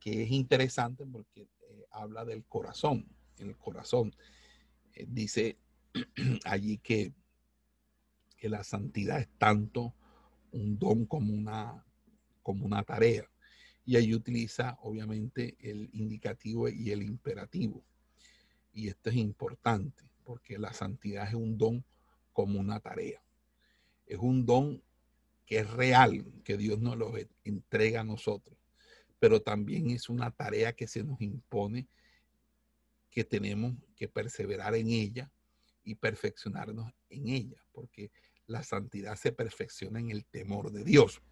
es 0.00 0.30
interesante 0.30 1.04
porque 1.04 1.48
habla 1.90 2.24
del 2.24 2.44
corazón. 2.44 3.06
El 3.36 3.56
corazón 3.56 4.14
dice 5.06 5.58
allí 6.44 6.78
que, 6.78 7.12
que 8.36 8.48
la 8.48 8.64
santidad 8.64 9.20
es 9.20 9.28
tanto 9.36 9.94
un 10.52 10.78
don 10.78 11.06
como 11.06 11.32
una, 11.32 11.84
como 12.42 12.64
una 12.66 12.82
tarea 12.82 13.28
y 13.88 13.96
ahí 13.96 14.14
utiliza 14.14 14.78
obviamente 14.82 15.56
el 15.60 15.88
indicativo 15.94 16.68
y 16.68 16.90
el 16.90 17.02
imperativo. 17.02 17.82
Y 18.70 18.88
esto 18.88 19.08
es 19.08 19.16
importante 19.16 20.04
porque 20.24 20.58
la 20.58 20.74
santidad 20.74 21.26
es 21.26 21.32
un 21.32 21.56
don 21.56 21.82
como 22.34 22.60
una 22.60 22.80
tarea. 22.80 23.22
Es 24.04 24.18
un 24.18 24.44
don 24.44 24.82
que 25.46 25.60
es 25.60 25.70
real, 25.70 26.22
que 26.44 26.58
Dios 26.58 26.78
nos 26.78 26.98
lo 26.98 27.14
entrega 27.44 28.02
a 28.02 28.04
nosotros, 28.04 28.58
pero 29.18 29.40
también 29.40 29.88
es 29.88 30.10
una 30.10 30.30
tarea 30.32 30.74
que 30.74 30.86
se 30.86 31.02
nos 31.02 31.18
impone 31.22 31.88
que 33.10 33.24
tenemos 33.24 33.74
que 33.96 34.06
perseverar 34.06 34.74
en 34.74 34.90
ella 34.90 35.32
y 35.82 35.94
perfeccionarnos 35.94 36.92
en 37.08 37.28
ella, 37.28 37.64
porque 37.72 38.10
la 38.48 38.62
santidad 38.64 39.14
se 39.14 39.30
perfecciona 39.30 40.00
en 40.00 40.10
el 40.10 40.24
temor 40.24 40.72
de 40.72 40.82
Dios. 40.82 41.22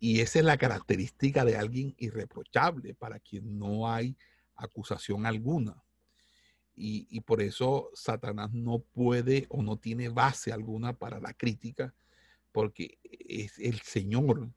Y 0.00 0.20
esa 0.20 0.40
es 0.40 0.44
la 0.44 0.58
característica 0.58 1.44
de 1.44 1.56
alguien 1.56 1.94
irreprochable, 1.96 2.94
para 2.94 3.18
quien 3.18 3.58
no 3.58 3.90
hay 3.90 4.16
acusación 4.54 5.26
alguna. 5.26 5.82
Y, 6.80 7.20
por 7.22 7.42
eso 7.42 7.90
Satanás 7.92 8.52
no 8.52 8.78
puede 8.78 9.46
o 9.48 9.64
no 9.64 9.78
tiene 9.78 10.10
base 10.10 10.52
alguna 10.52 10.96
para 10.96 11.18
la 11.18 11.32
crítica, 11.32 11.92
porque 12.52 12.98
es 13.02 13.58
el 13.58 13.80
Señor 13.80 14.52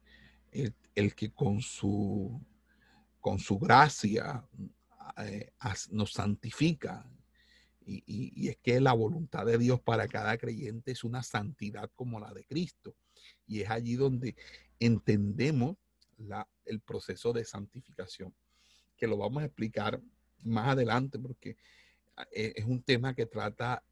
el, 0.52 1.14
que 1.16 1.32
con 1.32 1.60
su, 1.60 2.40
con 3.18 3.40
su 3.40 3.58
gracia 3.58 4.46
eh, 5.16 5.52
nos 5.90 6.12
santifica. 6.12 7.04
Y, 7.86 8.48
es 8.48 8.56
que 8.58 8.80
la 8.80 8.92
voluntad 8.92 9.46
de 9.46 9.58
Dios 9.58 9.80
para 9.80 10.08
cada 10.08 10.36
creyente 10.38 10.92
es 10.92 11.04
una 11.04 11.22
santidad 11.22 11.90
como 11.94 12.20
la 12.20 12.32
de 12.32 12.44
Cristo. 12.44 12.94
Y 13.46 13.60
es 13.60 13.70
allí 13.70 13.94
donde 13.94 14.36
entendemos 14.78 15.76
el 16.64 16.80
proceso 16.80 17.32
de 17.32 17.44
santificación, 17.44 18.34
que 18.96 19.06
lo 19.06 19.16
vamos 19.16 19.42
a 19.42 19.46
explicar 19.46 20.00
más 20.44 20.68
adelante 20.68 21.18
porque 21.18 21.56
ah, 22.16 22.26
e, 22.32 22.52
es 22.56 22.64
un 22.64 22.82
tema 22.82 23.14
que 23.14 23.26
trata 23.26 23.82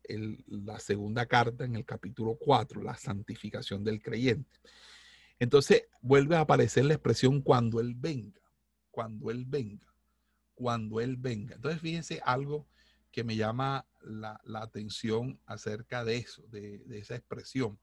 la 0.46 0.78
segunda 0.78 1.26
carta 1.26 1.64
en 1.64 1.76
el 1.76 1.84
capítulo 1.84 2.36
4, 2.36 2.82
la 2.82 2.96
santificación 2.96 3.84
del 3.84 4.02
creyente. 4.02 4.58
Entonces 5.38 5.84
vuelve 6.02 6.36
a 6.36 6.40
aparecer 6.40 6.84
la 6.84 6.94
expresión 6.94 7.40
cuando 7.40 7.80
Él 7.80 7.94
venga, 7.96 8.40
cuando 8.90 9.30
Él 9.30 9.44
venga, 9.46 9.86
cuando 10.54 11.00
Él 11.00 11.16
venga. 11.16 11.54
Entonces 11.56 11.80
fíjense 11.80 12.20
algo 12.24 12.66
que 13.10 13.24
me 13.24 13.36
llama 13.36 13.86
la, 14.00 14.40
atención 14.54 15.40
acerca 15.46 16.04
de 16.04 16.18
eso, 16.18 16.42
de, 16.48 16.82
esa 16.90 17.16
expresión. 17.16 17.78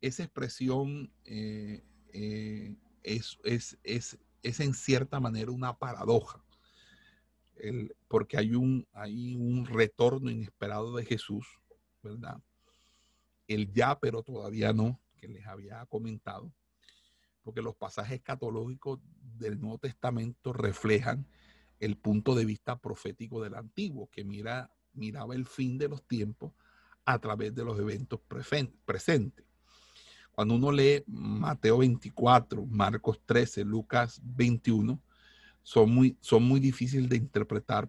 Esa 0.00 0.22
expresión 0.22 1.12
eh, 1.24 1.84
eh, 2.12 2.76
es, 3.02 3.38
es, 3.82 4.18
en 4.42 4.74
cierta 4.74 5.20
manera 5.20 5.50
una 5.50 5.76
paradoja, 5.76 6.42
porque 8.08 8.38
hay 8.38 8.54
un, 8.54 8.86
hay 8.92 9.36
un 9.36 9.66
retorno 9.66 10.30
inesperado 10.30 10.96
de 10.96 11.04
Jesús, 11.04 11.46
¿verdad? 12.02 12.40
El 13.46 13.70
ya, 13.72 13.98
pero 13.98 14.22
todavía 14.22 14.72
no, 14.72 14.98
que 15.18 15.28
les 15.28 15.46
había 15.46 15.84
comentado, 15.86 16.52
porque 17.42 17.60
los 17.60 17.76
pasajes 17.76 18.18
escatológicos 18.18 19.00
del 19.38 19.60
Nuevo 19.60 19.78
Testamento 19.78 20.52
reflejan 20.52 21.26
el 21.80 21.96
punto 21.96 22.34
de 22.34 22.44
vista 22.44 22.78
profético 22.78 23.42
del 23.42 23.54
Antiguo, 23.54 24.08
que 24.10 24.22
mira, 24.22 24.70
miraba 24.92 25.34
el 25.34 25.46
fin 25.46 25.78
de 25.78 25.88
los 25.88 26.06
tiempos 26.06 26.52
a 27.04 27.18
través 27.18 27.54
de 27.54 27.64
los 27.64 27.78
eventos 27.78 28.20
presentes. 28.84 29.44
Cuando 30.30 30.54
uno 30.54 30.70
lee 30.70 31.02
Mateo 31.06 31.78
24, 31.78 32.64
Marcos 32.66 33.20
13, 33.26 33.64
Lucas 33.64 34.20
21, 34.22 35.00
son 35.62 35.90
muy, 35.90 36.16
son 36.20 36.44
muy 36.44 36.60
difíciles 36.60 37.08
de 37.08 37.16
interpretar 37.16 37.88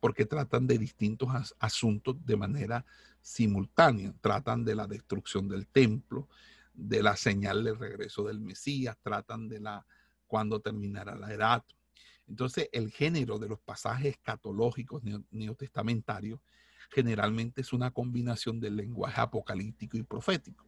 porque 0.00 0.26
tratan 0.26 0.66
de 0.66 0.78
distintos 0.78 1.28
asuntos 1.58 2.16
de 2.24 2.36
manera 2.36 2.84
simultánea. 3.22 4.14
Tratan 4.20 4.64
de 4.64 4.74
la 4.74 4.86
destrucción 4.86 5.48
del 5.48 5.66
templo, 5.66 6.28
de 6.74 7.02
la 7.02 7.16
señal 7.16 7.64
del 7.64 7.78
regreso 7.78 8.24
del 8.24 8.40
Mesías, 8.40 8.96
tratan 9.02 9.48
de 9.48 9.60
la 9.60 9.86
cuando 10.26 10.60
terminará 10.60 11.16
la 11.16 11.32
edad. 11.32 11.64
Entonces, 12.28 12.68
el 12.72 12.90
género 12.90 13.38
de 13.38 13.48
los 13.48 13.60
pasajes 13.60 14.12
escatológicos 14.12 15.02
neotestamentarios 15.30 16.40
generalmente 16.90 17.60
es 17.60 17.72
una 17.72 17.90
combinación 17.90 18.60
del 18.60 18.76
lenguaje 18.76 19.20
apocalíptico 19.20 19.96
y 19.96 20.02
profético 20.02 20.66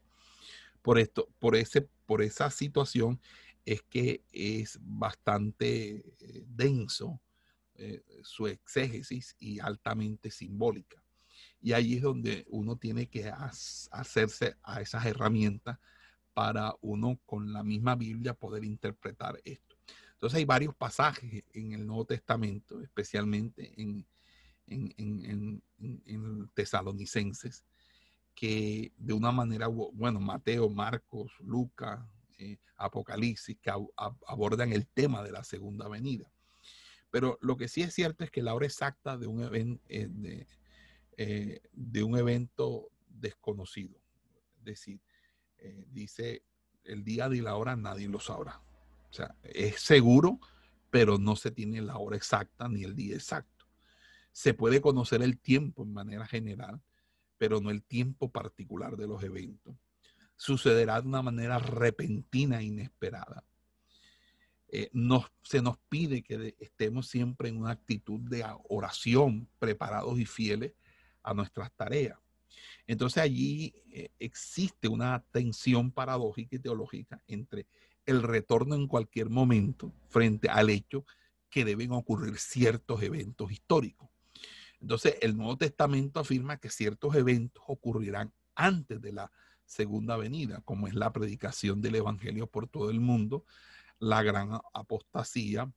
por 0.82 0.98
esto, 0.98 1.28
por 1.38 1.56
ese, 1.56 1.82
por 2.06 2.22
esa 2.22 2.50
situación 2.50 3.20
es 3.64 3.82
que 3.82 4.22
es 4.32 4.78
bastante 4.80 5.96
eh, 6.18 6.44
denso 6.46 7.20
eh, 7.74 8.02
su 8.22 8.46
exégesis 8.46 9.36
y 9.38 9.61
altamente 9.61 10.30
simbólica. 10.30 11.02
Y 11.61 11.72
ahí 11.72 11.96
es 11.96 12.02
donde 12.02 12.46
uno 12.48 12.76
tiene 12.76 13.06
que 13.06 13.28
hacerse 13.28 14.56
a 14.62 14.80
esas 14.80 15.04
herramientas 15.04 15.78
para 16.32 16.74
uno 16.80 17.20
con 17.26 17.52
la 17.52 17.62
misma 17.62 17.94
Biblia 17.94 18.32
poder 18.32 18.64
interpretar 18.64 19.40
esto. 19.44 19.68
Entonces 20.19 20.39
hay 20.39 20.45
varios 20.45 20.75
pasajes 20.75 21.45
en 21.53 21.75
el 21.75 21.87
Nuevo 21.87 22.05
Testamento, 22.05 22.83
especialmente 22.83 23.73
en, 23.81 24.05
en, 24.66 24.93
en, 24.99 25.62
en 25.79 26.51
Tesalonicenses, 26.55 27.64
que 28.35 28.93
de 28.97 29.12
una 29.12 29.31
manera, 29.31 29.69
bueno, 29.69 30.19
Mateo, 30.19 30.69
Marcos, 30.71 31.33
Lucas, 31.39 32.01
eh, 32.37 32.59
Apocalipsis, 32.77 33.59
que 33.62 33.71
abordan 34.27 34.73
el 34.73 34.89
tema 34.89 35.23
de 35.23 35.31
la 35.31 35.45
segunda 35.45 35.89
venida. 35.89 36.33
Pero 37.11 37.39
lo 37.41 37.57
que 37.57 37.69
sí 37.69 37.83
es 37.83 37.95
cierto 37.95 38.25
es 38.25 38.33
que 38.33 38.43
la 38.43 38.55
hora 38.55 38.66
exacta 38.66 39.16
de 39.16 39.29
un, 39.29 39.43
evento 39.43 39.85
eh, 39.89 40.47
eh, 41.16 41.61
evento 41.75 42.91
desconocido, 43.09 43.97
es 44.59 44.64
decir, 44.64 45.01
dice 45.87 46.43
el 46.83 47.05
día 47.05 47.29
y 47.33 47.41
la 47.41 47.55
hora 47.55 47.77
nadie 47.77 48.09
lo 48.09 48.19
sabrá. 48.19 48.61
O 49.11 49.12
sea, 49.12 49.34
es 49.42 49.80
seguro, 49.80 50.38
pero 50.90 51.18
no 51.18 51.36
se 51.36 51.50
tiene 51.50 51.80
la 51.80 51.98
hora 51.98 52.16
exacta 52.16 52.68
ni 52.68 52.84
el 52.84 52.94
día 52.94 53.14
exacto. 53.14 53.66
Se 54.32 54.54
puede 54.54 54.80
conocer 54.80 55.22
el 55.22 55.38
tiempo 55.38 55.82
en 55.82 55.92
manera 55.92 56.26
general, 56.26 56.80
pero 57.38 57.61
no 57.61 57.70
el 57.70 57.82
tiempo 57.82 58.30
particular 58.30 58.96
de 58.96 59.06
los 59.06 59.22
eventos. 59.22 59.74
Sucederá 60.36 61.00
de 61.00 61.09
una 61.09 61.22
manera 61.22 61.59
repentina 61.59 62.61
e 62.61 62.64
inesperada. 62.64 63.44
Eh, 64.70 64.90
se 65.42 65.62
nos 65.62 65.78
pide 65.88 66.22
que 66.22 66.54
estemos 66.59 67.09
siempre 67.09 67.48
en 67.48 67.56
una 67.56 67.70
actitud 67.70 68.20
de 68.20 68.44
oración, 68.68 69.48
preparados 69.59 70.18
y 70.18 70.26
fieles 70.26 70.74
a 71.22 71.32
nuestras 71.32 71.72
tareas. 71.72 72.18
Entonces 72.86 73.22
allí 73.22 73.74
eh, 73.90 74.11
existe 74.18 74.88
una 74.88 75.24
tensión 75.30 75.90
paradójica 75.90 76.56
y 76.56 76.59
teológica 76.59 77.22
entre 77.26 77.66
el 78.09 78.22
retorno 78.22 78.74
en 78.74 78.88
cualquier 78.88 79.28
momento 79.28 79.92
frente 80.09 80.48
al 80.48 80.70
hecho 80.70 81.04
que 81.50 81.66
deben 81.66 81.92
ocurrir 81.92 82.38
ciertos 82.38 83.02
eventos 83.02 83.52
históricos. 83.52 84.09
Entonces, 84.80 85.16
el 85.20 85.36
Nuevo 85.36 85.59
Testamento 85.59 86.18
afirma 86.18 86.56
que 86.56 86.70
ciertos 86.70 87.14
eventos 87.14 87.62
ocurrirán 87.66 88.32
antes 88.54 89.02
de 89.02 89.12
la 89.12 89.30
segunda 89.66 90.16
venida, 90.16 90.62
como 90.64 90.88
es 90.88 90.94
la 90.94 91.12
predicación 91.12 91.82
del 91.82 91.96
Evangelio 91.96 92.46
por 92.46 92.66
todo 92.66 92.88
el 92.90 93.00
mundo, 93.00 93.44
la 93.98 94.22
gran 94.22 94.59
apostasía, 94.72 95.70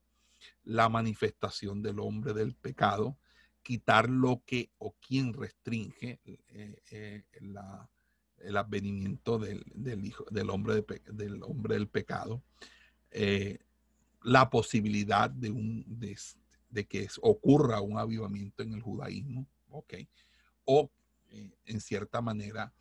la 0.63 0.87
manifestación 0.87 1.81
del 1.81 1.99
hombre 1.99 2.33
del 2.33 2.55
pecado, 2.55 3.17
quitar 3.61 4.09
lo 4.09 4.41
que 4.45 4.71
o 4.77 4.95
quien 5.05 5.33
restringe 5.33 6.21
eh, 6.23 6.81
eh, 6.91 7.25
el 8.43 8.57
advenimiento 8.57 9.39
del, 9.39 9.63
hijo, 10.03 10.25
del, 10.31 10.49
hombre 10.49 10.83
del 11.11 11.43
hombre 11.43 11.75
del 11.75 11.87
pecado, 11.87 12.43
eh, 13.11 13.59
la 14.23 14.49
posibilidad 14.49 15.29
de 15.29 15.51
un, 15.51 15.83
de, 15.87 16.17
de 16.69 16.87
que 16.87 17.07
ocurra 17.21 17.81
un 17.81 17.97
avivamiento 17.97 18.63
en 18.63 18.73
el 18.73 18.81
judaísmo, 18.81 19.47
¿ok? 19.69 19.93
O 20.65 20.91
eh, 21.29 21.51
en 21.65 21.81
cierta 21.81 22.21
manera, 22.21 22.73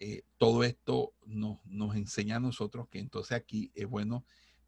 eh, 0.00 0.22
todo 0.38 0.64
esto 0.64 1.14
nos, 1.26 1.64
nos, 1.64 1.94
enseña 1.94 2.36
a 2.36 2.40
nosotros 2.40 2.88
que 2.88 2.98
entonces 2.98 3.32
aquí 3.32 3.70
es 3.74 3.86
bueno 3.86 4.24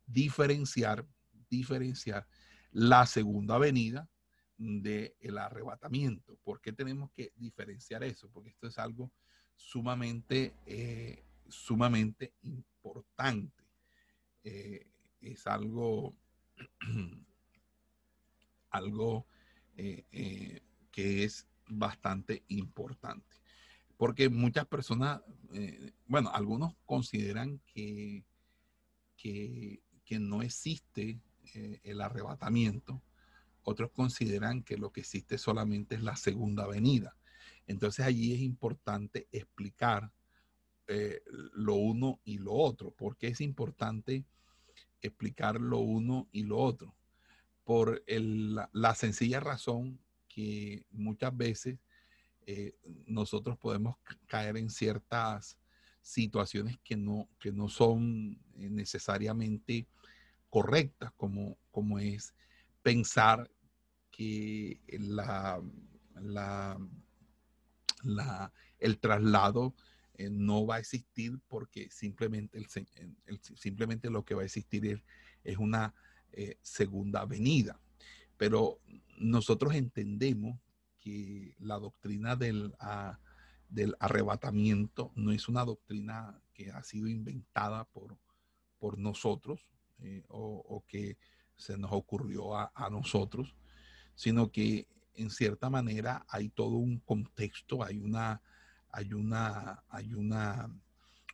diferenciar, 0.07 1.07
diferenciar 1.51 2.27
la 2.71 3.07
segunda 3.07 3.59
venida 3.59 4.09
del 4.57 5.39
arrebatamiento. 5.39 6.39
¿Por 6.45 6.61
qué 6.61 6.73
tenemos 6.73 7.11
que 7.13 7.33
diferenciar 7.37 8.05
eso? 8.05 8.31
Porque 8.31 8.51
esto 8.51 8.69
es 8.69 8.79
algo 8.79 9.11
sumamente, 9.57 10.55
eh, 10.67 11.25
sumamente 11.49 12.33
importante. 12.43 13.65
es 14.43 15.47
algo 15.47 16.15
algo 18.75 19.27
eh, 19.77 20.05
eh, 20.13 20.61
que 20.91 21.25
es 21.25 21.47
bastante 21.69 22.43
importante. 22.49 23.37
Porque 23.97 24.29
muchas 24.29 24.67
personas, 24.67 25.23
eh, 25.53 25.93
bueno, 26.07 26.31
algunos 26.35 26.75
consideran 26.85 27.61
que, 27.73 28.25
que, 29.17 29.81
no 30.19 30.43
existe 30.43 31.21
el 31.83 32.01
arrebatamiento, 32.01 33.03
otros 33.63 33.91
consideran 33.91 34.63
que 34.63 34.77
lo 34.77 34.93
que 34.93 35.01
existe 35.01 35.39
solamente 35.39 35.97
es 35.97 36.03
la 36.03 36.15
segunda 36.15 36.69
venida. 36.69 37.17
Entonces 37.67 38.05
allí 38.05 38.35
es 38.35 38.41
importante 38.41 39.29
explicar 39.33 40.13
lo 41.55 41.77
uno 41.77 42.21
y 42.25 42.39
lo 42.39 42.53
otro. 42.53 42.91
porque 42.91 43.29
es 43.29 43.41
importante 43.41 44.25
explicar 45.01 45.59
lo 45.61 45.79
uno 45.79 46.29
y 46.31 46.43
lo 46.43 46.59
otro? 46.59 46.95
por 47.65 48.03
la, 48.07 48.95
sencilla 48.95 49.41
razón 49.41 49.99
que 50.29 50.87
muchas 50.91 51.37
veces 51.37 51.79
eh, 52.47 52.75
nosotros 53.07 53.57
podemos 53.57 53.97
caer 54.27 54.59
en 54.59 54.69
ciertas 54.71 55.59
situaciones 56.03 56.79
que 56.85 56.97
no, 56.97 57.29
que 57.41 57.51
no 57.51 57.69
son 57.69 58.39
eh, 58.59 58.69
necesariamente 58.69 59.87
correctas, 60.51 61.11
como, 61.17 61.57
como 61.71 61.99
es 61.99 62.35
pensar 62.83 63.51
que 64.11 64.79
la, 64.87 65.59
el 68.79 68.99
traslado 68.99 69.75
eh, 70.15 70.31
no 70.31 70.67
va 70.67 70.77
a 70.77 70.79
existir 70.79 71.41
porque 71.49 71.91
simplemente, 71.91 72.59
el, 72.59 73.41
simplemente 73.57 74.11
lo 74.11 74.25
que 74.25 74.35
va 74.35 74.43
a 74.43 74.47
existir 74.47 74.87
es, 74.87 75.03
es 75.43 75.59
una 75.59 75.95
segunda 76.63 77.25
venida. 77.27 77.81
Pero 78.37 78.81
nosotros 79.19 79.75
entendemos 79.75 80.59
que 80.99 81.55
la 81.61 81.79
doctrina 81.79 82.35
del, 82.35 82.75
del 83.69 83.95
arrebatamiento 84.01 85.13
no 85.15 85.31
es 85.31 85.49
una 85.49 85.65
doctrina 85.65 86.41
que 86.55 86.71
ha 86.71 86.83
sido 86.83 87.09
inventada 87.09 87.85
por, 87.85 88.17
por 88.79 88.99
nosotros 88.99 89.61
eh, 90.01 90.23
o, 90.29 90.85
que 90.87 91.17
se 91.57 91.79
nos 91.79 91.93
ocurrió 91.93 92.57
a, 92.57 92.91
nosotros, 92.91 93.55
sino 94.15 94.51
que 94.51 94.87
en 95.15 95.31
cierta 95.31 95.71
manera 95.71 96.25
hay 96.29 96.49
todo 96.49 96.77
un 96.77 96.99
contexto, 97.01 97.83
hay 97.83 97.99
una, 97.99 98.41
hay 98.91 99.13
una, 99.13 99.83
hay 99.89 100.15
una, 100.15 100.71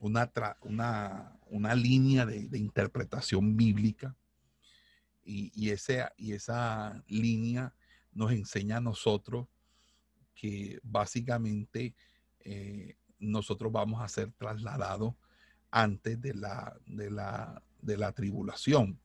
una, 0.00 1.38
una, 1.46 1.74
línea 1.74 2.26
de, 2.26 2.58
interpretación 2.58 3.56
bíblica 3.56 4.16
y, 5.24 5.50
y, 5.54 5.72
y 6.16 6.32
esa 6.32 7.04
línea 7.06 7.74
nos 8.12 8.32
enseña 8.32 8.78
a 8.78 8.80
nosotros 8.80 9.46
que 10.34 10.80
básicamente 10.82 11.94
eh, 12.40 12.96
nosotros 13.18 13.70
vamos 13.70 14.00
a 14.00 14.08
ser 14.08 14.32
trasladados 14.32 15.14
antes 15.70 16.20
de 16.20 16.34
la, 16.34 16.76
de 16.86 17.10
la, 17.10 17.62
de 17.80 17.96
la 17.96 18.12
tribulación. 18.12 18.98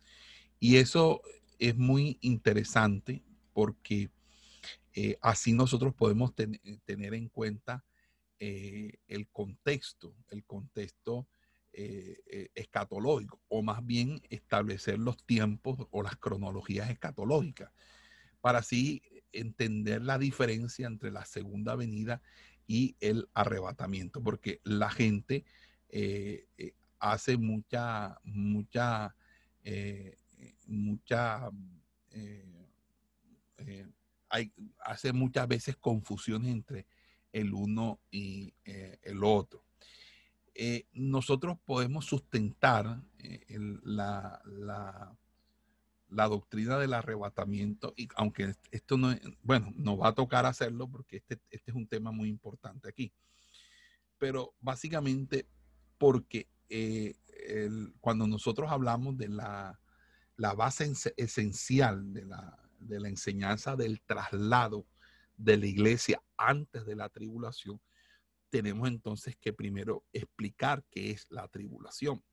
Y 0.59 0.77
eso 0.77 1.21
es 1.59 1.75
muy 1.75 2.17
interesante 2.21 3.23
porque 3.53 4.09
eh, 4.95 5.17
así 5.21 5.53
nosotros 5.53 5.93
podemos 5.93 6.33
tener 6.33 7.13
en 7.13 7.29
cuenta 7.29 7.85
eh, 8.39 8.97
el 9.07 9.27
contexto, 9.29 10.15
el 10.29 10.43
contexto 10.45 11.27
escatológico, 11.77 13.41
o 13.49 13.61
más 13.61 13.85
bien 13.85 14.21
establecer 14.29 14.97
los 14.97 15.21
tiempos 15.25 15.77
o 15.91 16.03
las 16.03 16.15
cronologías 16.15 16.89
escatológicas, 16.89 17.69
para 18.39 18.59
así 18.59 19.03
entender 19.33 20.01
la 20.01 20.17
diferencia 20.17 20.87
entre 20.87 21.11
la 21.11 21.25
segunda 21.25 21.75
venida 21.75 22.21
y 22.67 22.95
el 22.99 23.27
arrebatamiento, 23.33 24.23
porque 24.23 24.61
la 24.63 24.89
gente 24.89 25.45
eh, 25.89 26.47
eh, 26.57 26.73
hace 26.99 27.37
mucha, 27.37 28.19
mucha, 28.23 29.15
eh, 29.63 30.17
mucha, 30.67 31.49
hace 34.79 35.13
muchas 35.13 35.47
veces 35.47 35.75
confusiones 35.77 36.51
entre 36.51 36.87
el 37.31 37.53
uno 37.53 37.99
y 38.11 38.53
el 38.63 39.23
otro. 39.23 39.65
nosotros 40.93 41.57
podemos 41.65 42.05
sustentar 42.05 43.01
la, 43.83 44.41
la 44.45 45.17
la 46.09 46.27
doctrina 46.27 46.77
del 46.77 46.93
arrebatamiento, 46.93 47.93
y 47.97 48.07
aunque 48.15 48.55
esto 48.71 48.97
no, 48.97 49.13
bueno, 49.41 49.73
nos 49.75 49.99
va 49.99 50.09
a 50.09 50.15
tocar 50.15 50.45
hacerlo 50.45 50.87
porque 50.87 51.17
este, 51.17 51.39
este 51.49 51.71
es 51.71 51.75
un 51.75 51.87
tema 51.87 52.11
muy 52.11 52.29
importante 52.29 52.87
aquí, 52.87 53.13
pero 54.17 54.53
básicamente 54.59 55.47
porque 55.97 56.47
eh, 56.69 57.15
cuando 57.99 58.27
nosotros 58.27 58.71
hablamos 58.71 59.17
de 59.17 59.29
la, 59.29 59.79
la 60.37 60.53
base 60.53 60.91
esencial 61.17 62.13
de 62.13 62.25
la, 62.25 62.64
de 62.87 62.99
la 62.99 63.09
enseñanza 63.09 63.75
del 63.75 64.01
traslado 64.01 64.85
de 65.37 65.57
la 65.57 65.65
iglesia 65.65 66.21
antes 66.37 66.85
de 66.85 66.95
la 66.95 67.09
tribulación, 67.09 67.81
tenemos 68.49 68.87
entonces 68.87 69.35
que 69.35 69.53
primero 69.53 70.05
explicar 70.13 70.83
qué 70.89 71.11
es 71.11 71.27
la 71.29 71.47
tribulación. 71.47 72.23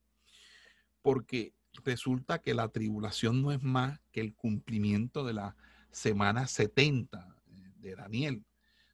Porque 1.01 1.55
resulta 1.85 2.41
que 2.41 2.55
la 2.55 2.69
tribulación 2.69 3.43
no 3.43 3.53
es 3.53 3.63
más 3.63 4.01
que 4.13 4.21
el 4.21 4.35
cumplimiento 4.35 5.25
de 5.25 5.33
la 5.33 5.57
semana 5.91 6.47
70 6.47 7.37
eh, 7.47 7.73
de 7.77 7.97
Daniel. 7.97 8.45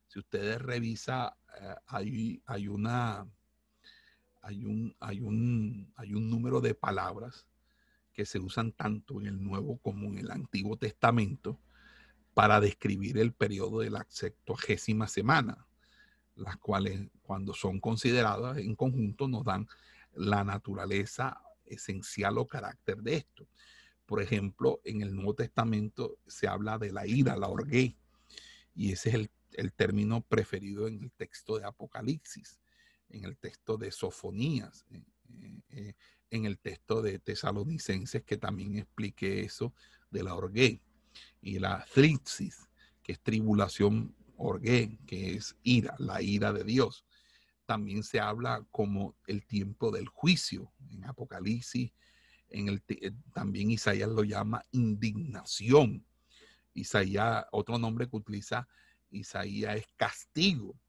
Si 0.06 0.18
ustedes 0.18 0.61
revisan, 0.62 1.30
eh, 1.61 1.74
hay, 1.86 2.42
hay, 2.46 2.68
una, 2.68 3.26
hay, 4.40 4.64
un, 4.64 4.96
hay, 5.00 5.20
un, 5.20 5.92
hay 5.96 6.14
un 6.14 6.30
número 6.30 6.61
de 6.61 6.74
palabras 6.74 7.46
que 8.19 8.27
se 8.27 8.41
usan 8.41 8.73
tanto 8.73 9.21
en 9.21 9.29
el 9.29 9.41
Nuevo 9.41 9.79
como 9.79 10.09
en 10.09 10.19
el 10.19 10.33
Antiguo 10.33 10.77
Testamento 10.77 11.57
para 12.35 12.61
describir 12.61 13.16
el 13.16 13.33
periodo 13.33 13.79
de 13.79 13.91
la 13.91 14.05
sextuagésima 14.09 15.07
semana, 15.07 15.69
las 16.35 16.57
cuales 16.57 17.01
cuando 17.23 17.55
son 17.55 17.79
consideradas 17.79 18.59
en 18.59 18.75
conjunto 18.75 19.29
nos 19.29 19.45
dan 19.45 19.69
la 20.14 20.43
naturaleza 20.43 21.41
esencial 21.64 22.39
o 22.39 22.49
carácter 22.49 22.97
de 23.05 23.19
esto. 23.19 23.47
Por 24.05 24.21
ejemplo, 24.21 24.81
en 24.83 25.03
el 25.03 25.14
Nuevo 25.14 25.37
Testamento 25.37 26.19
se 26.27 26.49
habla 26.49 26.77
de 26.77 26.91
la 26.91 27.07
ira, 27.07 27.37
la 27.37 27.47
orgué, 27.47 27.95
y 28.75 28.91
ese 28.91 29.11
es 29.11 29.31
el, 29.53 29.73
término 29.75 30.23
preferido 30.23 30.89
en 30.89 31.05
el 31.05 31.12
texto 31.12 31.57
de 31.57 31.66
Apocalipsis, 31.66 32.59
en 33.11 33.25
el 33.25 33.37
texto 33.37 33.77
de 33.77 33.93
Sofonías, 33.93 34.85
eh, 34.91 35.05
eh, 35.69 35.95
en 36.31 36.45
el 36.45 36.59
texto 36.59 37.03
de 37.03 37.18
Tesalonicenses, 37.18 38.22
que 38.24 38.37
también 38.37 38.76
explique 38.76 39.41
eso 39.41 39.74
de 40.11 40.22
la 40.22 40.35
orgué, 40.35 40.81
y 41.41 41.59
la 41.59 41.85
tripsis, 41.93 42.68
que 43.03 43.12
es 43.12 43.20
tribulación 43.20 44.14
orgué, 44.37 44.99
que 45.07 45.35
es 45.35 45.57
ira, 45.62 45.95
la 45.99 46.22
ira 46.22 46.53
de 46.53 46.64
Dios 46.64 47.05
también 47.68 48.03
se 48.03 48.18
habla 48.18 48.66
como 48.70 49.14
el 49.26 49.45
tiempo 49.45 49.91
del 49.91 50.09
juicio 50.09 50.72
en 50.89 51.05
Apocalipsis. 51.05 51.93
En 52.49 52.68
el, 52.68 52.83
eh, 52.89 53.12
también 53.35 53.70
Isaías 53.70 54.09
lo 54.09 54.24
llama 54.24 54.64
indignación. 54.70 56.03
Isaías, 56.72 57.45
otro 57.53 57.79
nombre 57.79 58.09
que 58.09 58.16
utiliza 58.16 58.66
Isaías 59.11 59.76
es 59.76 59.87
castigo. 59.97 60.81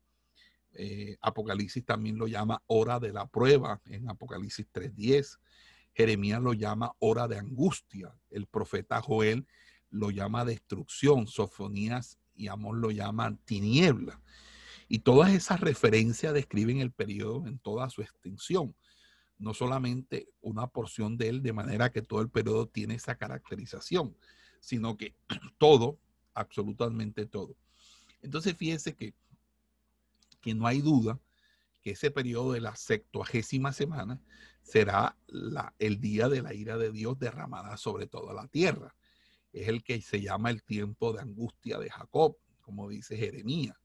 Eh, 0.73 1.17
Apocalipsis 1.21 1.85
también 1.85 2.17
lo 2.17 2.27
llama 2.27 2.61
hora 2.67 2.99
de 2.99 3.11
la 3.11 3.27
prueba 3.27 3.81
en 3.85 4.09
Apocalipsis 4.09 4.67
3.10. 4.71 5.39
Jeremías 5.93 6.41
lo 6.41 6.53
llama 6.53 6.93
hora 6.99 7.27
de 7.27 7.37
angustia. 7.37 8.15
El 8.29 8.45
profeta 8.45 9.01
Joel 9.01 9.47
lo 9.89 10.11
llama 10.11 10.45
destrucción. 10.45 11.27
Sofonías 11.27 12.19
y 12.35 12.47
Amor 12.47 12.77
lo 12.77 12.91
llaman 12.91 13.37
tiniebla. 13.45 14.21
Y 14.87 14.99
todas 14.99 15.31
esas 15.33 15.59
referencias 15.59 16.33
describen 16.33 16.79
el 16.79 16.91
periodo 16.91 17.45
en 17.45 17.59
toda 17.59 17.89
su 17.91 18.01
extensión, 18.01 18.75
no 19.37 19.53
solamente 19.53 20.29
una 20.41 20.65
porción 20.65 21.15
de 21.15 21.29
él, 21.29 21.43
de 21.43 21.53
manera 21.53 21.91
que 21.91 22.01
todo 22.01 22.21
el 22.21 22.29
periodo 22.29 22.67
tiene 22.67 22.95
esa 22.95 23.15
caracterización, 23.15 24.17
sino 24.59 24.97
que 24.97 25.15
todo, 25.59 25.99
absolutamente 26.33 27.27
todo. 27.27 27.55
Entonces 28.23 28.55
fíjense 28.57 28.95
que, 28.95 29.13
que 30.41 30.53
no 30.55 30.67
hay 30.67 30.81
duda 30.81 31.19
que 31.81 31.91
ese 31.91 32.11
periodo 32.11 32.53
de 32.53 32.61
la 32.61 32.75
septuagésima 32.75 33.71
semana 33.73 34.21
será 34.61 35.17
la, 35.27 35.73
el 35.79 35.99
día 35.99 36.27
de 36.29 36.41
la 36.41 36.53
ira 36.53 36.77
de 36.77 36.91
Dios 36.91 37.17
derramada 37.17 37.77
sobre 37.77 38.07
toda 38.07 38.33
la 38.33 38.47
tierra. 38.47 38.95
Es 39.51 39.67
el 39.67 39.83
que 39.83 40.01
se 40.01 40.21
llama 40.21 40.49
el 40.49 40.63
tiempo 40.63 41.13
de 41.13 41.21
angustia 41.21 41.79
de 41.79 41.89
Jacob, 41.89 42.37
como 42.61 42.89
dice 42.89 43.17
Jeremías. 43.17 43.77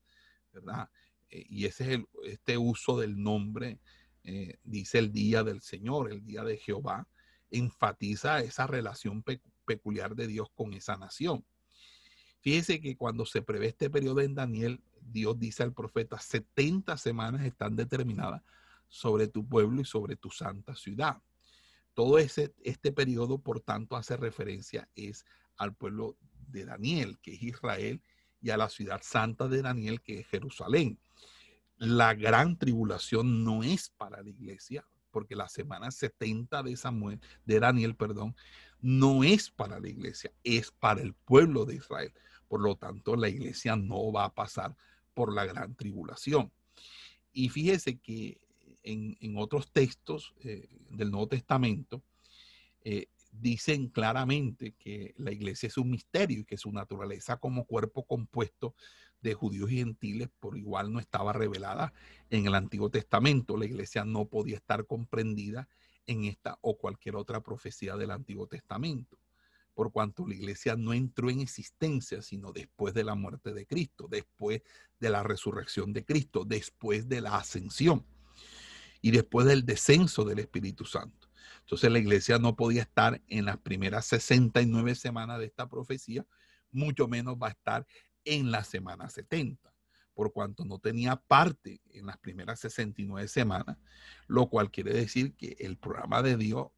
¿verdad? 0.53 0.89
Eh, 1.31 1.45
y 1.49 1.67
ese 1.67 1.85
es 1.85 1.91
el, 1.91 2.07
este 2.25 2.59
uso 2.59 2.99
del 2.99 3.21
nombre, 3.21 3.81
eh, 4.23 4.59
dice 4.63 4.99
el 4.99 5.13
día 5.13 5.43
del 5.43 5.61
Señor, 5.61 6.11
el 6.11 6.25
día 6.25 6.45
de 6.45 6.57
Jehová, 6.57 7.09
enfatiza 7.51 8.41
esa 8.41 8.67
relación 8.67 9.23
peculiar 9.65 10.15
de 10.17 10.27
Dios 10.27 10.49
con 10.55 10.73
esa 10.75 10.97
nación. 10.97 11.45
Fíjese 12.41 12.81
que 12.81 12.97
cuando 12.97 13.27
se 13.27 13.43
prevé 13.43 13.69
este 13.69 13.91
periodo 13.91 14.21
en 14.21 14.35
Daniel, 14.35 14.83
Dios 15.05 15.39
dice 15.39 15.63
al 15.63 15.73
profeta, 15.73 16.19
70 16.19 16.97
semanas 16.97 17.45
están 17.45 17.77
determinadas 17.77 18.43
sobre 18.89 19.29
tu 19.29 19.47
pueblo 19.47 19.81
y 19.81 19.85
sobre 19.85 20.17
tu 20.17 20.31
santa 20.31 20.75
ciudad. 20.75 21.21
Todo 21.95 22.19
ese, 22.19 22.55
este 22.63 22.93
periodo, 22.93 23.39
por 23.39 23.61
tanto, 23.61 23.97
hace 23.97 24.17
referencia 24.17 24.89
es 24.95 25.25
al 25.57 25.75
pueblo 25.75 26.17
de 26.49 26.65
Daniel, 26.65 27.19
que 27.21 27.35
es 27.35 27.43
Israel, 27.43 28.03
y 28.41 28.51
a 28.51 28.57
la 28.57 28.69
ciudad 28.69 29.01
santa 29.03 29.49
de 29.49 29.63
Daniel, 29.63 30.01
que 30.01 30.21
es 30.21 30.27
Jerusalén. 30.27 30.99
La 31.77 32.15
gran 32.15 32.59
tribulación 32.59 33.43
no 33.45 33.63
es 33.63 33.91
para 33.91 34.23
la 34.23 34.29
iglesia, 34.29 34.87
porque 35.11 35.37
la 35.37 35.49
semana 35.49 35.91
70 35.91 36.63
de 36.63 36.77
Samuel, 36.77 37.21
de 37.45 37.61
Daniel, 37.61 37.95
perdón, 37.95 38.35
no 38.81 39.25
es 39.25 39.51
para 39.51 39.81
la 39.81 39.89
iglesia, 39.89 40.33
es 40.43 40.71
para 40.73 41.01
el 41.01 41.15
pueblo 41.15 41.65
de 41.65 41.77
Israel. 41.77 42.13
Por 42.49 42.61
lo 42.61 42.77
tanto, 42.77 43.17
la 43.17 43.29
iglesia 43.29 43.77
no 43.77 44.13
va 44.13 44.25
a 44.25 44.35
pasar 44.35 44.77
por 45.15 45.33
la 45.33 45.47
gran 45.47 45.75
tribulación. 45.75 46.53
Y 47.33 47.49
fíjese 47.49 47.99
que 47.99 48.41
en, 48.83 49.37
otros 49.37 49.73
textos 49.73 50.35
eh, 50.41 50.69
del 50.91 51.11
Nuevo 51.11 51.29
Testamento 51.29 52.03
eh, 52.83 53.07
dicen 53.33 53.89
claramente 53.89 54.73
que 54.73 55.15
la 55.17 55.33
iglesia 55.33 55.67
es 55.67 55.79
un 55.79 55.91
misterio 55.91 56.41
y 56.41 56.45
que 56.45 56.59
su 56.59 56.71
naturaleza 56.71 57.39
como 57.39 57.65
cuerpo 57.65 58.05
compuesto 58.05 58.75
de 59.21 59.35
judíos 59.35 59.73
y 59.73 59.79
gentiles 59.79 60.29
por 60.39 60.57
igual 60.57 60.93
no 60.93 61.01
estaba 61.01 61.33
revelada 61.33 61.93
en 62.31 62.47
el 62.47 62.55
Antiguo 62.55 62.91
Testamento. 62.91 63.57
La 63.57 63.65
iglesia 63.65 64.05
no 64.05 64.27
podía 64.27 64.57
estar 64.57 64.87
comprendida 64.87 65.69
en 66.07 66.25
esta 66.25 66.59
o 66.61 66.77
cualquier 66.77 67.17
otra 67.17 67.41
profecía 67.41 67.97
del 67.97 68.11
Antiguo 68.11 68.47
Testamento, 68.47 69.19
por 69.75 69.93
cuanto 69.93 70.27
la 70.27 70.35
iglesia 70.35 70.77
no 70.77 70.93
entró 70.93 71.31
en 71.31 71.41
existencia 71.41 72.22
sino 72.22 72.53
después 72.53 72.95
de 72.95 73.05
la 73.05 73.14
muerte 73.14 73.53
de 73.53 73.66
Cristo, 73.66 74.09
después 74.09 74.62
de 75.01 75.11
la 75.11 75.22
resurrección 75.22 75.93
de 75.93 76.05
Cristo, 76.05 76.45
después 76.45 77.09
de 77.09 77.20
la 77.20 77.37
ascensión 77.37 78.07
y 79.01 79.11
después 79.11 79.47
del 79.47 79.66
descenso 79.66 80.25
del 80.25 80.39
Espíritu 80.39 80.85
Santo. 80.85 81.29
Entonces 81.61 81.91
la 81.91 81.99
iglesia 81.99 82.39
no 82.39 82.57
podía 82.57 82.83
estar 82.83 83.20
en 83.29 83.45
las 83.45 83.59
primeras 83.59 84.07
69 84.07 84.95
semanas 84.95 85.39
de 85.39 85.47
esta 85.47 85.68
profecía, 85.68 86.27
mucho 86.70 87.09
menos 87.09 87.37
va 87.37 87.49
a 87.49 87.51
estar 87.51 87.87
en 88.25 88.51
la 88.51 88.64
semana 88.64 89.09
70, 89.09 89.72
por 90.14 90.33
cuanto 90.33 90.64
no 90.64 90.79
tenía 90.79 91.16
parte 91.16 91.81
en 91.91 92.07
las 92.07 92.18
primeras 92.18 92.61
69 92.61 93.29
semanas, 93.29 93.77
lo 94.27 94.49
cual 94.49 94.70
quiere 94.70 94.93
decir 94.93 95.35
que 95.35 95.57
el 95.59 95.77
programa 95.77 96.22
de 96.22 96.37
Dios 96.37 96.68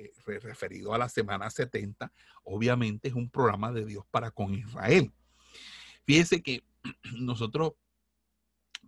eh, 0.00 0.38
referido 0.40 0.94
a 0.94 0.98
la 0.98 1.08
semana 1.08 1.50
70, 1.50 2.12
obviamente 2.44 3.08
es 3.08 3.14
un 3.14 3.28
programa 3.28 3.72
de 3.72 3.84
Dios 3.84 4.04
para 4.10 4.30
con 4.30 4.54
Israel. 4.54 5.12
Fíjese 6.04 6.42
que 6.42 6.62
nosotros 7.18 7.72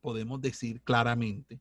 podemos 0.01 0.41
decir 0.41 0.81
claramente 0.83 1.61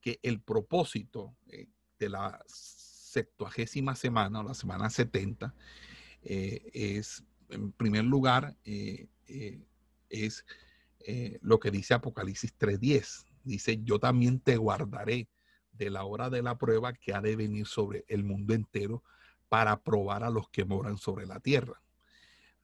que 0.00 0.18
el 0.22 0.40
propósito 0.40 1.34
eh, 1.48 1.68
de 1.98 2.08
la 2.08 2.42
septuagésima 2.46 3.94
semana 3.94 4.40
o 4.40 4.42
la 4.42 4.54
semana 4.54 4.90
70 4.90 5.54
eh, 6.24 6.70
es, 6.74 7.24
en 7.48 7.72
primer 7.72 8.04
lugar, 8.04 8.56
es 8.64 10.44
lo 11.40 11.58
que 11.58 11.70
dice 11.70 11.94
Apocalipsis 11.94 12.56
3.10. 12.58 13.24
Dice, 13.44 13.80
yo 13.82 13.98
también 13.98 14.38
te 14.40 14.56
guardaré 14.56 15.28
de 15.72 15.90
la 15.90 16.04
hora 16.04 16.30
de 16.30 16.42
la 16.42 16.58
prueba 16.58 16.92
que 16.92 17.14
ha 17.14 17.20
de 17.20 17.36
venir 17.36 17.66
sobre 17.66 18.04
el 18.08 18.24
mundo 18.24 18.54
entero 18.54 19.02
para 19.48 19.82
probar 19.82 20.24
a 20.24 20.30
los 20.30 20.48
que 20.48 20.64
moran 20.64 20.98
sobre 20.98 21.26
la 21.26 21.40
tierra. 21.40 21.82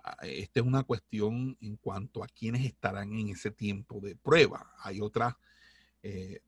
Ah, 0.04 0.16
esta 0.22 0.60
es 0.60 0.66
una 0.66 0.84
cuestión 0.84 1.56
en 1.60 1.76
cuanto 1.76 2.22
a 2.22 2.28
quienes 2.28 2.64
estarán 2.64 3.12
en 3.12 3.28
ese 3.28 3.50
tiempo 3.50 4.00
de 4.00 4.16
prueba. 4.16 4.72
Hay 4.82 5.00
otras 5.00 5.34
eh, 6.02 6.40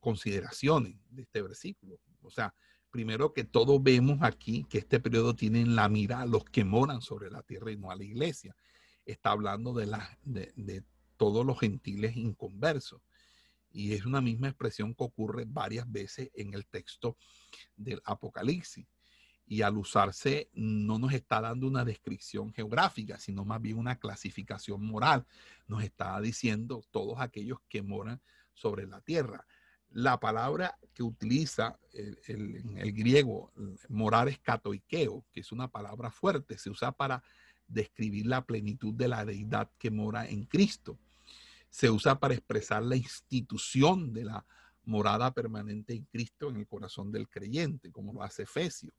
consideraciones 0.00 0.96
de 1.10 1.22
este 1.22 1.42
versículo. 1.42 1.98
O 2.22 2.30
sea, 2.30 2.54
primero 2.90 3.32
que 3.32 3.44
todos 3.44 3.82
vemos 3.82 4.18
aquí 4.22 4.64
que 4.68 4.78
este 4.78 5.00
periodo 5.00 5.34
tiene 5.34 5.60
en 5.60 5.74
la 5.74 5.88
mira 5.88 6.20
a 6.20 6.26
los 6.26 6.44
que 6.44 6.64
moran 6.64 7.00
sobre 7.00 7.30
la 7.30 7.42
tierra 7.42 7.70
y 7.72 7.76
no 7.76 7.90
a 7.90 7.96
la 7.96 8.04
iglesia 8.04 8.54
está 9.12 9.30
hablando 9.30 9.72
de, 9.72 9.86
la, 9.86 10.18
de, 10.22 10.84
todos 11.16 11.44
los 11.44 11.58
gentiles 11.58 12.16
inconversos. 12.16 13.00
Y 13.70 13.92
es 13.92 14.06
una 14.06 14.20
misma 14.20 14.48
expresión 14.48 14.94
que 14.94 15.04
ocurre 15.04 15.44
varias 15.46 15.90
veces 15.90 16.30
en 16.34 16.54
el 16.54 16.66
texto 16.66 17.16
del 17.76 18.00
Apocalipsis. 18.04 18.86
Y 19.46 19.62
al 19.62 19.78
usarse 19.78 20.50
no 20.52 20.98
nos 20.98 21.12
está 21.12 21.40
dando 21.40 21.66
una 21.66 21.84
descripción 21.84 22.52
geográfica, 22.52 23.18
sino 23.18 23.44
más 23.44 23.60
bien 23.62 23.78
una 23.78 23.98
clasificación 23.98 24.84
moral. 24.84 25.26
Nos 25.66 25.82
está 25.82 26.20
diciendo 26.20 26.82
todos 26.90 27.20
aquellos 27.20 27.58
que 27.68 27.82
moran 27.82 28.20
sobre 28.52 28.86
la 28.86 29.00
tierra. 29.00 29.46
La 29.90 30.20
palabra 30.20 30.78
que 30.92 31.02
utiliza 31.02 31.78
el, 31.92 32.18
el, 32.26 32.92
griego 32.92 33.52
morar 33.88 34.28
es 34.28 34.38
katoikeo, 34.38 35.24
que 35.32 35.40
es 35.40 35.50
una 35.50 35.68
palabra 35.68 36.10
fuerte, 36.10 36.58
se 36.58 36.68
usa 36.68 36.92
para 36.92 37.22
describir 37.66 38.26
la 38.26 38.44
plenitud 38.44 38.94
de 38.94 39.08
la 39.08 39.24
deidad 39.24 39.70
que 39.78 39.90
mora 39.90 40.28
en 40.28 40.44
Cristo. 40.44 40.98
Se 41.70 41.90
usa 41.90 42.18
para 42.18 42.34
expresar 42.34 42.82
la 42.82 42.96
institución 42.96 44.12
de 44.12 44.24
la 44.24 44.46
morada 44.88 45.32
permanente 45.32 45.94
en 45.94 46.04
Cristo 46.06 46.48
en 46.48 46.56
el 46.56 46.66
corazón 46.66 47.12
del 47.12 47.28
creyente, 47.28 47.92
como 47.92 48.12
lo 48.12 48.22
hace 48.22 48.42
Efesio. 48.42 48.92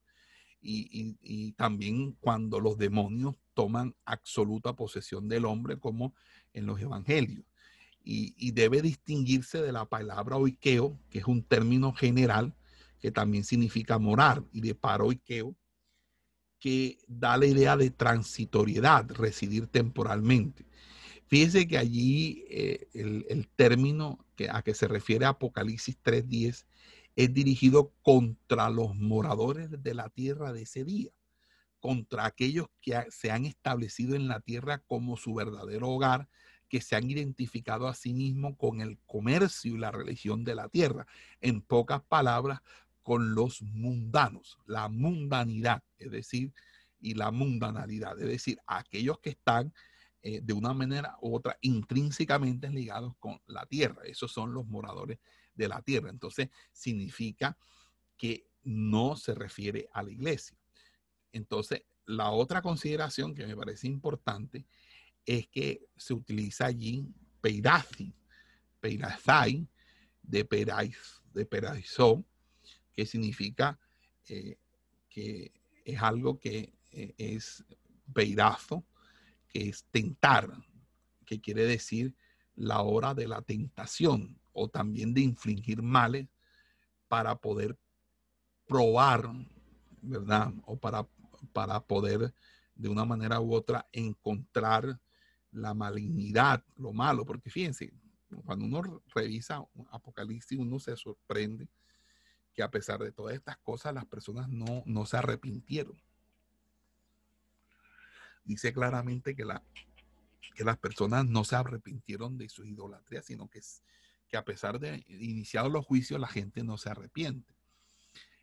Y, 0.62 1.54
también 1.54 2.14
cuando 2.20 2.60
los 2.60 2.78
demonios 2.78 3.36
toman 3.54 3.96
absoluta 4.06 4.76
posesión 4.76 5.28
del 5.28 5.46
hombre, 5.46 5.80
como 5.80 6.14
en 6.54 6.66
los 6.66 6.80
evangelios. 6.80 7.46
Y, 8.04 8.52
debe 8.52 8.82
distinguirse 8.82 9.62
de 9.62 9.72
la 9.72 9.86
palabra 9.86 10.38
oikeo, 10.38 11.00
que 11.10 11.20
es 11.20 11.26
un 11.26 11.44
término 11.44 11.94
general 11.94 12.56
que 13.00 13.12
también 13.12 13.46
significa 13.46 13.98
morar, 13.98 14.44
y 14.52 14.62
de 14.62 14.76
paroikeo, 14.76 15.56
que 16.60 17.00
da 17.08 17.38
la 17.38 17.46
idea 17.46 17.78
de 17.78 17.90
transitoriedad, 17.90 19.10
residir 19.12 19.68
temporalmente. 19.68 20.66
Fíjese 21.30 21.68
que 21.68 21.78
allí 21.78 22.44
eh, 22.50 22.88
el, 22.96 23.48
término 23.56 24.26
a 24.52 24.64
que 24.64 24.74
se 24.74 24.88
refiere 24.88 25.26
Apocalipsis 25.26 25.96
3.10 26.04 26.66
es 27.16 27.34
dirigido 27.34 27.94
contra 28.02 28.68
los 28.72 28.96
moradores 28.96 29.70
de 29.70 29.94
la 29.94 30.10
tierra 30.10 30.54
de 30.54 30.64
ese 30.64 30.84
día, 30.84 31.12
contra 31.80 32.26
aquellos 32.26 32.66
que 32.82 33.06
se 33.12 33.30
han 33.30 33.46
establecido 33.46 34.16
en 34.16 34.28
la 34.28 34.40
tierra 34.40 34.80
como 34.80 35.18
su 35.18 35.36
verdadero 35.36 35.90
hogar, 35.90 36.28
que 36.68 36.82
se 36.82 36.96
han 36.96 37.08
identificado 37.12 37.88
a 37.88 37.94
sí 37.94 38.12
mismos 38.12 38.56
con 38.58 38.82
el 38.82 38.98
comercio 39.06 39.76
y 39.76 39.78
la 39.78 39.92
religión 39.92 40.44
de 40.44 40.56
la 40.56 40.68
tierra. 40.68 41.06
En 41.42 41.62
pocas 41.62 42.02
palabras, 42.02 42.62
con 43.04 43.36
los 43.36 43.62
mundanos, 43.62 44.58
la 44.66 44.90
mundanidad, 44.90 45.84
es 46.00 46.10
decir, 46.10 46.54
y 47.00 47.14
la 47.14 47.30
mundanalidad, 47.30 48.20
es 48.20 48.28
decir, 48.28 48.58
aquellos 48.66 49.20
que 49.20 49.30
están 49.30 49.74
eh, 50.22 50.42
de 50.44 50.54
una 50.54 50.74
manera 50.74 51.18
u 51.22 51.36
otra 51.36 51.58
intrínsecamente 51.62 52.70
ligados 52.70 53.14
con 53.20 53.42
la 53.48 53.66
tierra. 53.66 54.02
Esos 54.06 54.32
son 54.32 54.54
los 54.54 54.68
moradores 54.68 55.20
de 55.54 55.68
la 55.68 55.82
tierra. 55.82 56.10
Entonces, 56.10 56.50
significa 56.72 57.58
que 58.18 58.48
no 58.64 59.16
se 59.16 59.34
refiere 59.34 59.88
a 59.94 60.04
la 60.04 60.12
iglesia. 60.12 60.58
Entonces, 61.32 61.84
la 62.06 62.32
otra 62.32 62.62
consideración 62.62 63.34
que 63.34 63.46
me 63.46 63.56
parece 63.56 63.88
importante 63.88 64.66
es 65.26 65.48
que 65.48 65.86
se 65.96 66.14
utiliza 66.14 66.66
allí 66.66 67.08
peirazi, 67.40 68.14
peirazai, 68.80 69.68
de 70.22 70.46
perais, 70.46 71.22
de 71.34 71.46
peraizó, 71.46 72.26
que 72.94 73.06
significa 73.06 73.80
eh, 74.28 74.58
que 75.08 75.52
es 75.86 76.02
algo 76.02 76.40
que 76.40 76.74
eh, 76.92 77.14
es 77.18 77.64
peirazo, 78.14 78.86
que 79.50 79.70
es 79.70 79.84
tentar, 79.92 80.50
que 81.26 81.42
quiere 81.42 81.66
decir 81.66 82.16
la 82.56 82.82
hora 82.82 83.14
de 83.14 83.28
la 83.28 83.42
tentación 83.42 84.40
o 84.54 84.68
también 84.68 85.14
de 85.14 85.22
infligir 85.22 85.82
males 85.82 86.28
para 87.08 87.36
poder 87.36 87.78
probar, 88.68 89.30
¿verdad? 90.02 90.54
O 90.66 90.78
para, 90.78 91.08
para 91.54 91.80
poder 91.80 92.34
de 92.76 92.90
una 92.90 93.06
manera 93.06 93.42
u 93.42 93.54
otra 93.54 93.88
encontrar 93.92 95.00
la 95.52 95.74
malignidad, 95.74 96.64
lo 96.78 96.94
malo, 96.94 97.26
porque 97.26 97.50
fíjense, 97.50 97.92
cuando 98.46 98.66
uno 98.66 99.02
revisa 99.14 99.66
Apocalipsis, 99.92 100.60
uno 100.60 100.80
se 100.80 100.96
sorprende 100.96 101.68
que 102.54 102.62
a 102.62 102.70
pesar 102.70 103.00
de 103.00 103.12
todas 103.12 103.36
estas 103.36 103.58
cosas, 103.58 103.94
las 103.94 104.06
personas 104.06 104.48
no, 104.50 104.84
no 104.86 105.06
se 105.06 105.18
arrepintieron. 105.18 106.00
Dice 108.50 108.74
claramente 108.74 109.36
que, 109.36 109.46
la, 109.46 109.62
que 110.56 110.64
las 110.64 110.80
personas 110.80 111.24
no 111.24 111.44
se 111.44 111.56
arrepintieron 111.56 112.36
de 112.36 112.50
su 112.50 112.66
idolatría, 112.66 113.22
sino 113.22 113.48
que, 113.48 113.60
que 114.28 114.38
a 114.38 114.44
pesar 114.44 114.80
de 114.80 115.06
iniciados 115.08 115.72
los 115.72 115.86
juicios, 115.86 116.20
la 116.20 116.28
gente 116.28 116.64
no 116.64 116.76
se 116.80 116.90
arrepiente. 116.90 117.54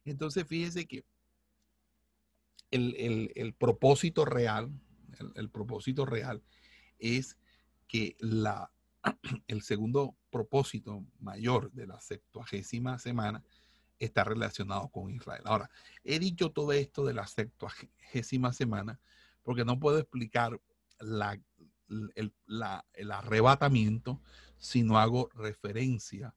Entonces, 0.05 0.47
fíjese 0.47 0.87
que 0.87 1.05
el, 2.71 3.53
propósito 3.59 4.25
real, 4.25 4.71
el, 5.19 5.33
el, 5.35 5.51
propósito 5.51 6.07
real 6.07 6.41
es 7.01 7.37
que 7.89 8.15
la, 8.21 8.71
el 9.49 9.63
segundo 9.63 10.15
propósito 10.31 11.05
mayor 11.19 11.73
de 11.73 11.89
la 11.89 12.01
septuagésima 12.01 13.01
semana 13.01 13.43
está 13.99 14.23
relacionado 14.23 14.87
con 14.87 15.11
Israel. 15.11 15.43
Ahora, 15.47 15.69
he 16.05 16.21
dicho 16.21 16.53
todo 16.53 16.71
esto 16.71 17.05
de 17.05 17.15
la 17.15 17.27
septuagésima 17.27 18.53
semana 18.53 19.01
porque 19.47 19.65
no 19.65 19.79
puedo 19.79 20.01
explicar 20.01 20.61
el, 20.99 22.33
arrebatamiento 23.13 24.21
si 24.59 24.83
no 24.83 24.99
hago 24.99 25.31
referencia 25.35 26.35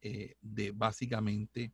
eh, 0.00 0.36
de 0.40 0.70
básicamente 0.70 1.72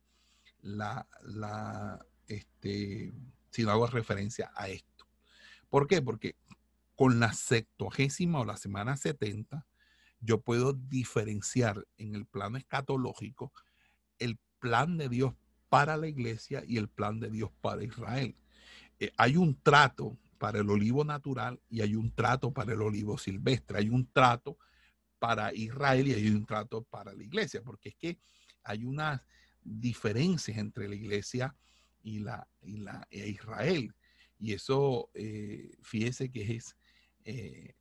este, 2.25 3.13
si 3.51 3.63
no 3.63 3.69
hago 3.69 3.85
referencia 3.85 4.51
a 4.55 4.69
esto. 4.69 5.05
¿Por 5.69 5.85
qué? 5.85 6.01
Porque 6.01 6.35
con 6.95 7.19
la 7.19 7.33
septuagésima 7.33 8.39
o 8.39 8.45
la 8.45 8.57
semana 8.57 8.97
70, 8.97 9.67
yo 10.19 10.41
puedo 10.41 10.73
diferenciar 10.73 11.85
en 11.97 12.15
el 12.15 12.25
plano 12.25 12.57
escatológico 12.57 13.53
el 14.17 14.39
plan 14.57 14.97
de 14.97 15.09
Dios 15.09 15.35
para 15.69 15.95
la 15.95 16.07
iglesia 16.07 16.63
y 16.65 16.77
el 16.77 16.89
plan 16.89 17.19
de 17.19 17.29
Dios 17.29 17.51
para 17.61 17.83
Israel. 17.83 18.35
Eh, 18.99 19.11
hay 19.15 19.37
un 19.37 19.61
trato 19.61 20.17
para 20.41 20.57
el 20.57 20.71
olivo 20.71 21.03
natural 21.03 21.61
y 21.69 21.81
hay 21.81 21.93
un 21.93 22.09
trato 22.15 22.51
para 22.51 22.73
el 22.73 22.81
olivo 22.81 23.15
silvestre. 23.15 23.77
Hay 23.77 23.89
un 23.89 24.11
trato 24.11 24.57
para 25.19 25.53
Israel 25.53 26.07
y 26.07 26.13
hay 26.15 26.29
un 26.29 26.47
trato 26.47 26.81
para 26.81 27.13
la 27.13 27.23
iglesia, 27.23 27.61
porque 27.61 27.89
es 27.89 27.95
que 27.95 28.17
hay 28.63 28.83
unas 28.83 29.21
diferencias 29.63 30.57
entre 30.57 30.89
la 30.89 30.95
iglesia 30.95 31.55
y 32.01 32.21
la, 32.21 32.47
y 32.63 32.77
la 32.77 33.07
e 33.11 33.29
Israel. 33.29 33.93
Y 34.39 34.53
eso, 34.53 35.11
eh, 35.13 35.77
fíjese 35.83 36.31
que 36.31 36.55
es 36.55 36.75
eh, 37.23 37.75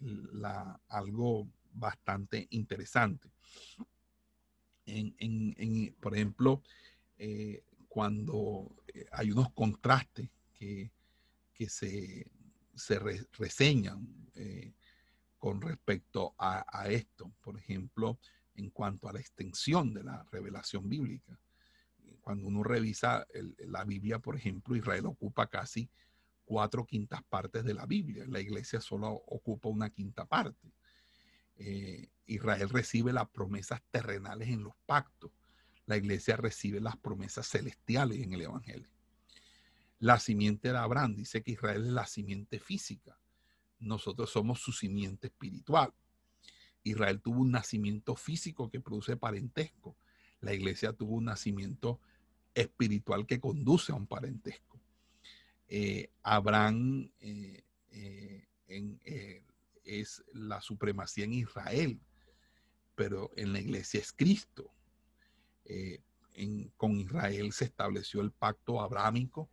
la, 0.00 0.80
algo 0.88 1.46
bastante 1.70 2.46
interesante. 2.48 3.30
En, 4.86 5.94
por 6.00 6.14
ejemplo, 6.14 6.62
eh, 7.18 7.62
cuando 7.88 8.74
eh, 8.86 9.04
hay 9.12 9.32
unos 9.32 9.52
contrastes 9.52 10.30
que, 10.54 10.93
que 11.54 11.68
se, 11.68 12.26
se 12.74 12.98
reseñan 13.38 14.06
eh, 14.34 14.74
con 15.38 15.60
respecto 15.60 16.34
a, 16.38 16.86
esto, 16.88 17.30
por 17.42 17.58
ejemplo, 17.58 18.18
en 18.54 18.70
cuanto 18.70 19.08
a 19.08 19.12
la 19.12 19.20
extensión 19.20 19.92
de 19.92 20.02
la 20.02 20.26
revelación 20.32 20.88
bíblica. 20.88 21.38
Cuando 22.22 22.46
uno 22.46 22.62
revisa 22.62 23.26
la 23.58 23.84
Biblia, 23.84 24.18
por 24.18 24.36
ejemplo, 24.36 24.74
Israel 24.74 25.04
ocupa 25.04 25.46
casi 25.48 25.90
cuatro 26.46 26.86
quintas 26.86 27.22
partes 27.24 27.62
de 27.62 27.74
la 27.74 27.84
Biblia. 27.84 28.24
La 28.26 28.40
iglesia 28.40 28.80
solo 28.80 29.08
ocupa 29.26 29.68
una 29.68 29.90
quinta 29.90 30.24
parte. 30.24 30.72
Eh, 31.56 32.08
Israel 32.26 32.70
recibe 32.70 33.12
las 33.12 33.28
promesas 33.28 33.82
terrenales 33.90 34.48
en 34.48 34.64
los 34.64 34.74
pactos. 34.86 35.30
La 35.84 35.98
iglesia 35.98 36.36
recibe 36.36 36.80
las 36.80 36.96
promesas 36.96 37.46
celestiales 37.46 38.18
en 38.18 38.32
el 38.32 38.42
Evangelio. 38.42 38.93
La 39.98 40.18
simiente 40.18 40.72
de 40.72 40.78
Abraham 40.78 41.14
dice 41.14 41.42
que 41.42 41.52
Israel 41.52 41.86
es 41.86 41.92
la 41.92 42.06
simiente 42.06 42.58
física. 42.58 43.18
Nosotros 43.78 44.30
somos 44.30 44.60
su 44.60 44.72
simiente 44.72 45.28
espiritual. 45.28 45.92
Israel 46.82 47.20
tuvo 47.20 47.40
un 47.40 47.50
nacimiento 47.50 48.14
físico 48.14 48.70
que 48.70 48.80
produce 48.80 49.16
parentesco. 49.16 49.96
La 50.40 50.52
iglesia 50.52 50.92
tuvo 50.92 51.14
un 51.14 51.24
nacimiento 51.24 52.00
espiritual 52.54 53.26
que 53.26 53.40
conduce 53.40 53.92
a 53.92 53.94
un 53.94 54.06
parentesco. 54.06 54.80
Eh, 55.68 56.10
Abraham 56.22 57.10
eh, 57.20 57.64
en, 58.68 59.00
es 59.84 60.24
la 60.32 60.60
supremacía 60.60 61.24
en 61.24 61.34
Israel, 61.34 62.00
pero 62.94 63.30
en 63.36 63.52
la 63.52 63.60
iglesia 63.60 64.00
es 64.00 64.12
Cristo. 64.12 64.70
Eh, 65.64 66.02
con 66.76 66.98
Israel 66.98 67.52
se 67.52 67.66
estableció 67.66 68.20
el 68.20 68.32
pacto 68.32 68.80
abrámico 68.80 69.48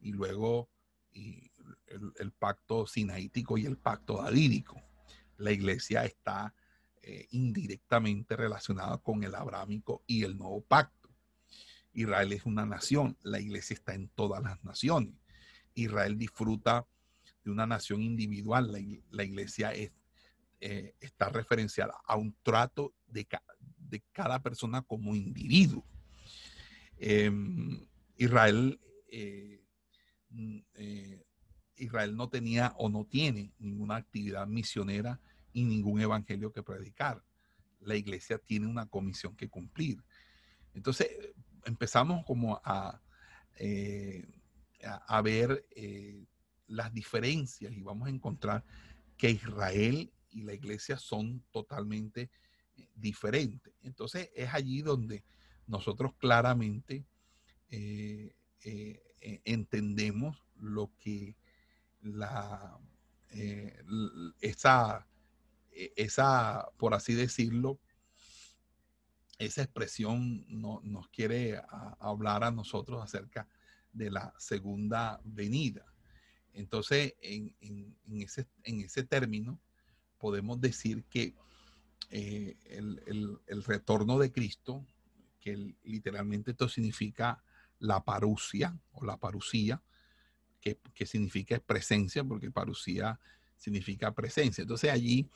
y 0.00 0.12
luego 0.12 0.68
el, 1.12 2.32
pacto 2.32 2.86
sinaítico 2.86 3.58
y 3.58 3.66
el 3.66 3.76
pacto 3.76 4.22
davídico. 4.22 4.80
La 5.36 5.52
iglesia 5.52 6.04
está 6.04 6.54
eh, 7.02 7.26
indirectamente 7.30 8.36
relacionada 8.36 8.98
con 8.98 9.24
el 9.24 9.34
abrámico 9.34 10.02
y 10.06 10.24
el 10.24 10.36
nuevo 10.36 10.60
pacto. 10.62 11.08
Israel 11.92 12.32
es 12.32 12.44
una 12.46 12.64
nación, 12.64 13.16
la 13.22 13.40
iglesia 13.40 13.74
está 13.74 13.94
en 13.94 14.08
todas 14.08 14.42
las 14.42 14.62
naciones. 14.62 15.14
Israel 15.74 16.16
disfruta 16.18 16.86
una 17.50 17.66
nación 17.66 18.02
individual. 18.02 18.70
La, 19.10 19.24
iglesia 19.24 19.72
es, 19.72 19.92
eh, 20.60 20.94
está 21.00 21.28
referenciada 21.28 21.94
a 22.04 22.16
un 22.16 22.36
trato 22.42 22.94
de, 23.06 23.26
de 23.78 24.02
cada 24.12 24.40
persona 24.42 24.82
como 24.82 25.14
individuo. 25.14 25.84
Em, 26.98 27.86
Israel, 28.16 28.80
eh, 29.10 29.57
eh, 30.74 31.24
Israel 31.76 32.16
no 32.16 32.28
tenía 32.28 32.74
o 32.76 32.88
no 32.88 33.04
tiene 33.04 33.52
ninguna 33.58 33.96
actividad 33.96 34.46
misionera 34.46 35.20
y 35.52 35.64
ningún 35.64 36.00
evangelio 36.00 36.52
que 36.52 36.62
predicar. 36.62 37.22
La 37.80 37.94
iglesia 37.94 38.38
tiene 38.38 38.66
una 38.66 38.86
comisión 38.86 39.36
que 39.36 39.48
cumplir. 39.48 40.02
Entonces 40.74 41.08
empezamos 41.64 42.24
como 42.26 42.60
a, 42.64 43.00
a, 44.82 45.22
ver 45.22 45.64
las 46.66 46.92
diferencias 46.92 47.72
y 47.72 47.82
vamos 47.82 48.08
a 48.08 48.10
encontrar 48.10 48.64
que 49.16 49.30
Israel 49.30 50.12
y 50.30 50.42
la 50.42 50.54
iglesia 50.54 50.96
son 50.96 51.42
totalmente 51.50 52.30
eh, 52.76 52.88
diferentes. 52.94 53.72
Entonces 53.82 54.30
es 54.34 54.52
allí 54.52 54.82
donde 54.82 55.24
nosotros 55.66 56.12
claramente 56.18 57.04
eh, 57.70 58.34
eh, 59.20 59.40
entendemos 59.44 60.44
lo 60.60 60.90
que 60.98 61.36
la, 62.02 62.78
esa, 64.40 65.06
esa, 65.72 66.68
por 66.78 66.94
así 66.94 67.14
decirlo, 67.14 67.78
esa 69.38 69.62
expresión 69.62 70.44
no, 70.48 70.80
nos 70.82 71.08
quiere 71.08 71.60
hablar 72.00 72.42
a 72.42 72.50
nosotros 72.50 73.02
acerca 73.02 73.48
de 73.92 74.10
la 74.10 74.34
segunda 74.38 75.20
venida. 75.24 75.84
Entonces, 76.52 77.14
en, 77.20 77.54
ese, 78.10 79.04
término, 79.04 79.60
podemos 80.18 80.60
decir 80.60 81.04
que 81.04 81.34
eh, 82.10 82.56
el, 82.64 83.38
retorno 83.64 84.18
de 84.18 84.32
Cristo, 84.32 84.84
que 85.40 85.76
literalmente 85.84 86.50
esto 86.50 86.68
significa 86.68 87.42
la 87.78 88.04
parusia 88.04 88.78
o 88.92 89.04
la 89.04 89.16
parucía, 89.16 89.82
que, 90.60 91.06
significa 91.06 91.58
presencia, 91.60 92.24
porque 92.24 92.50
parucía 92.50 93.18
significa 93.56 94.12
presencia. 94.12 94.62
Entonces 94.62 94.90
allí 94.90 95.30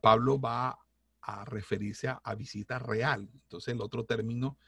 Pablo 0.00 0.38
va 0.38 0.78
a 1.22 1.44
referirse 1.44 2.08
a, 2.08 2.34
visita 2.34 2.78
real. 2.78 3.28
Entonces 3.32 3.74
el 3.74 3.80
otro 3.80 4.04
término 4.04 4.58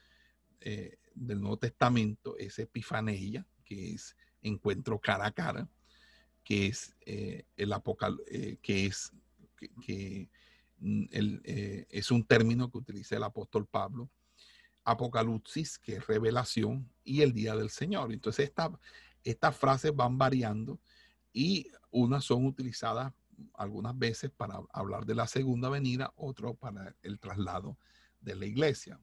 eh, 0.60 0.98
del 1.14 1.40
Nuevo 1.40 1.58
Testamento 1.58 2.36
es 2.38 2.58
epifaneia, 2.58 3.46
que 3.64 3.92
es 3.94 4.16
encuentro 4.42 4.98
cara 4.98 5.26
a 5.26 5.32
cara, 5.32 5.68
que 6.44 6.68
es 6.68 6.96
eh, 7.04 7.44
el 7.56 7.72
apocal 7.72 8.18
eh, 8.26 8.56
que 8.62 8.86
es 8.86 9.12
que, 9.82 10.30
mm, 10.78 11.04
eh, 11.12 11.86
es 11.90 12.10
un 12.10 12.24
término 12.24 12.70
que 12.70 12.78
utiliza 12.78 13.16
el 13.16 13.24
apóstol 13.24 13.66
Pablo, 13.66 14.08
apocalipsis, 14.88 15.78
que 15.78 15.96
es 15.96 16.06
revelación, 16.06 16.90
y 17.04 17.20
el 17.20 17.32
día 17.32 17.54
del 17.54 17.68
Señor. 17.68 18.12
Entonces 18.12 18.50
estas 19.22 19.56
frases 19.56 19.94
van 19.94 20.16
variando 20.16 20.80
y 21.32 21.70
unas 21.90 22.24
son 22.24 22.46
utilizadas 22.46 23.12
algunas 23.54 23.96
veces 23.96 24.30
para 24.30 24.60
hablar 24.72 25.04
de 25.04 25.14
la 25.14 25.26
segunda 25.26 25.68
venida, 25.68 26.12
otro 26.16 26.54
para 26.54 26.96
el 27.02 27.18
traslado 27.18 27.76
de 28.20 28.34
la 28.34 28.46
iglesia. 28.46 28.98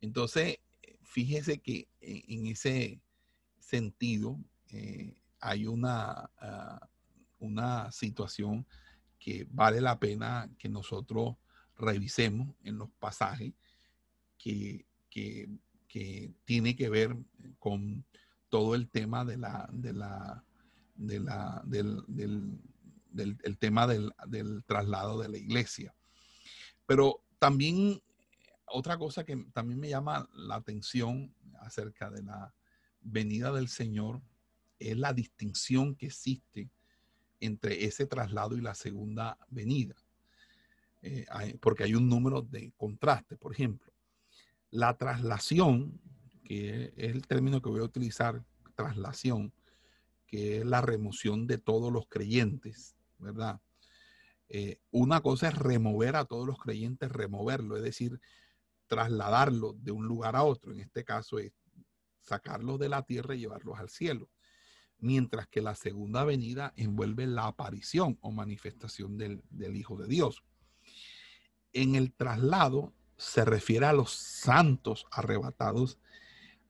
Entonces, 0.00 0.58
fíjese 1.02 1.58
que 1.58 1.88
en 2.00 2.46
ese 2.46 3.00
sentido, 3.58 4.38
eh, 4.70 5.20
hay 5.40 5.66
una, 5.66 6.30
ah, 6.38 6.88
una 7.40 7.90
situación 7.92 8.66
que 9.18 9.46
vale 9.50 9.80
la 9.80 9.98
pena 9.98 10.48
que 10.58 10.68
nosotros 10.68 11.36
revisemos 11.76 12.54
en 12.62 12.78
los 12.78 12.90
pasajes 12.98 13.52
que, 14.38 14.86
tiene 15.08 16.76
que 16.76 16.88
ver 16.88 17.16
con 17.58 18.04
todo 18.48 18.74
el 18.74 18.88
tema 18.88 19.24
de 19.24 19.36
la, 19.36 19.68
de 19.72 19.92
la, 19.92 20.44
de 20.94 21.20
la, 21.20 21.62
del, 21.64 22.58
el 23.14 23.58
tema 23.58 23.86
del, 23.86 24.12
del, 24.26 24.64
traslado 24.64 25.18
de 25.20 25.28
la 25.28 25.38
iglesia. 25.38 25.94
Pero 26.86 27.22
también 27.38 28.00
otra 28.66 28.98
cosa 28.98 29.24
que 29.24 29.36
también 29.52 29.80
me 29.80 29.88
llama 29.88 30.28
la 30.34 30.56
atención 30.56 31.34
acerca 31.60 32.10
de 32.10 32.22
la 32.22 32.54
venida 33.00 33.52
del 33.52 33.68
Señor 33.68 34.22
es 34.78 34.96
la 34.96 35.12
distinción 35.12 35.94
que 35.94 36.06
existe 36.06 36.70
entre 37.40 37.84
ese 37.84 38.06
traslado 38.06 38.56
y 38.56 38.60
la 38.60 38.74
segunda 38.74 39.38
venida. 39.48 39.94
Eh, 41.02 41.26
porque 41.60 41.84
hay 41.84 41.94
un 41.94 42.08
número 42.08 42.42
de 42.42 42.72
contraste. 42.76 43.36
Por 43.36 43.52
ejemplo, 43.52 43.92
la 44.70 44.96
traslación, 44.96 46.00
que 46.44 46.92
es 46.96 47.14
el 47.14 47.26
término 47.26 47.60
que 47.62 47.70
voy 47.70 47.80
a 47.80 47.84
utilizar, 47.84 48.44
traslación, 48.74 49.52
que 50.26 50.58
es 50.58 50.66
la 50.66 50.80
remoción 50.80 51.46
de 51.46 51.58
todos 51.58 51.92
los 51.92 52.06
creyentes, 52.08 52.96
¿verdad? 53.18 53.60
Eh, 54.48 54.80
una 54.90 55.20
cosa 55.20 55.48
es 55.48 55.54
remover 55.54 56.16
a 56.16 56.24
todos 56.24 56.46
los 56.46 56.58
creyentes, 56.58 57.10
removerlo, 57.10 57.76
es 57.76 57.82
decir, 57.82 58.20
trasladarlo 58.86 59.74
de 59.74 59.92
un 59.92 60.06
lugar 60.06 60.36
a 60.36 60.42
otro. 60.42 60.72
En 60.72 60.80
este 60.80 61.04
caso 61.04 61.38
es 61.38 61.52
sacarlos 62.22 62.78
de 62.78 62.88
la 62.88 63.02
tierra 63.02 63.34
y 63.34 63.40
llevarlos 63.40 63.78
al 63.78 63.88
cielo. 63.88 64.30
mientras 65.00 65.46
que 65.46 65.62
la 65.62 65.76
segunda 65.76 66.24
venida 66.24 66.72
envuelve 66.74 67.24
la 67.28 67.46
aparición 67.46 68.18
o 68.20 68.32
manifestación 68.32 69.16
del, 69.16 69.44
Hijo 69.76 69.96
de 69.96 70.08
Dios. 70.08 70.42
En 71.72 71.94
el 71.94 72.12
traslado 72.12 72.92
se 73.18 73.44
refiere 73.44 73.84
a 73.84 73.92
los 73.92 74.12
santos 74.12 75.06
arrebatados 75.10 75.98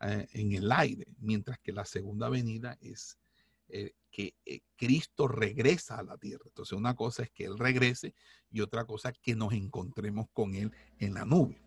eh, 0.00 0.26
en 0.32 0.52
el 0.52 0.72
aire, 0.72 1.06
mientras 1.20 1.60
que 1.60 1.72
la 1.72 1.84
segunda 1.84 2.28
venida 2.28 2.76
es 2.80 3.18
eh, 3.68 3.92
que 4.10 4.34
eh, 4.44 4.62
Cristo 4.74 5.28
regresa 5.28 5.98
a 5.98 6.02
la 6.02 6.18
tierra. 6.18 6.42
Entonces 6.46 6.76
una 6.76 6.96
cosa 6.96 7.22
es 7.22 7.30
que 7.30 7.44
Él 7.44 7.56
regrese 7.56 8.14
y 8.50 8.62
otra 8.62 8.84
cosa 8.84 9.10
es 9.10 9.18
que 9.20 9.36
nos 9.36 9.52
encontremos 9.52 10.26
con 10.32 10.56
Él 10.56 10.72
en 10.98 11.14
la 11.14 11.24
nube. 11.24 11.60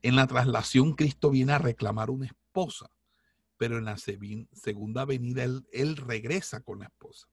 En 0.00 0.16
la 0.16 0.26
traslación 0.26 0.94
Cristo 0.94 1.28
viene 1.28 1.52
a 1.52 1.58
reclamar 1.58 2.08
una 2.08 2.26
esposa 2.26 2.90
pero 3.56 3.78
en 3.78 3.84
la 3.84 3.96
segunda 3.96 5.04
venida 5.04 5.44
él, 5.44 5.96
regresa 5.96 6.60
con 6.60 6.80
la 6.80 6.86
esposa. 6.86 7.28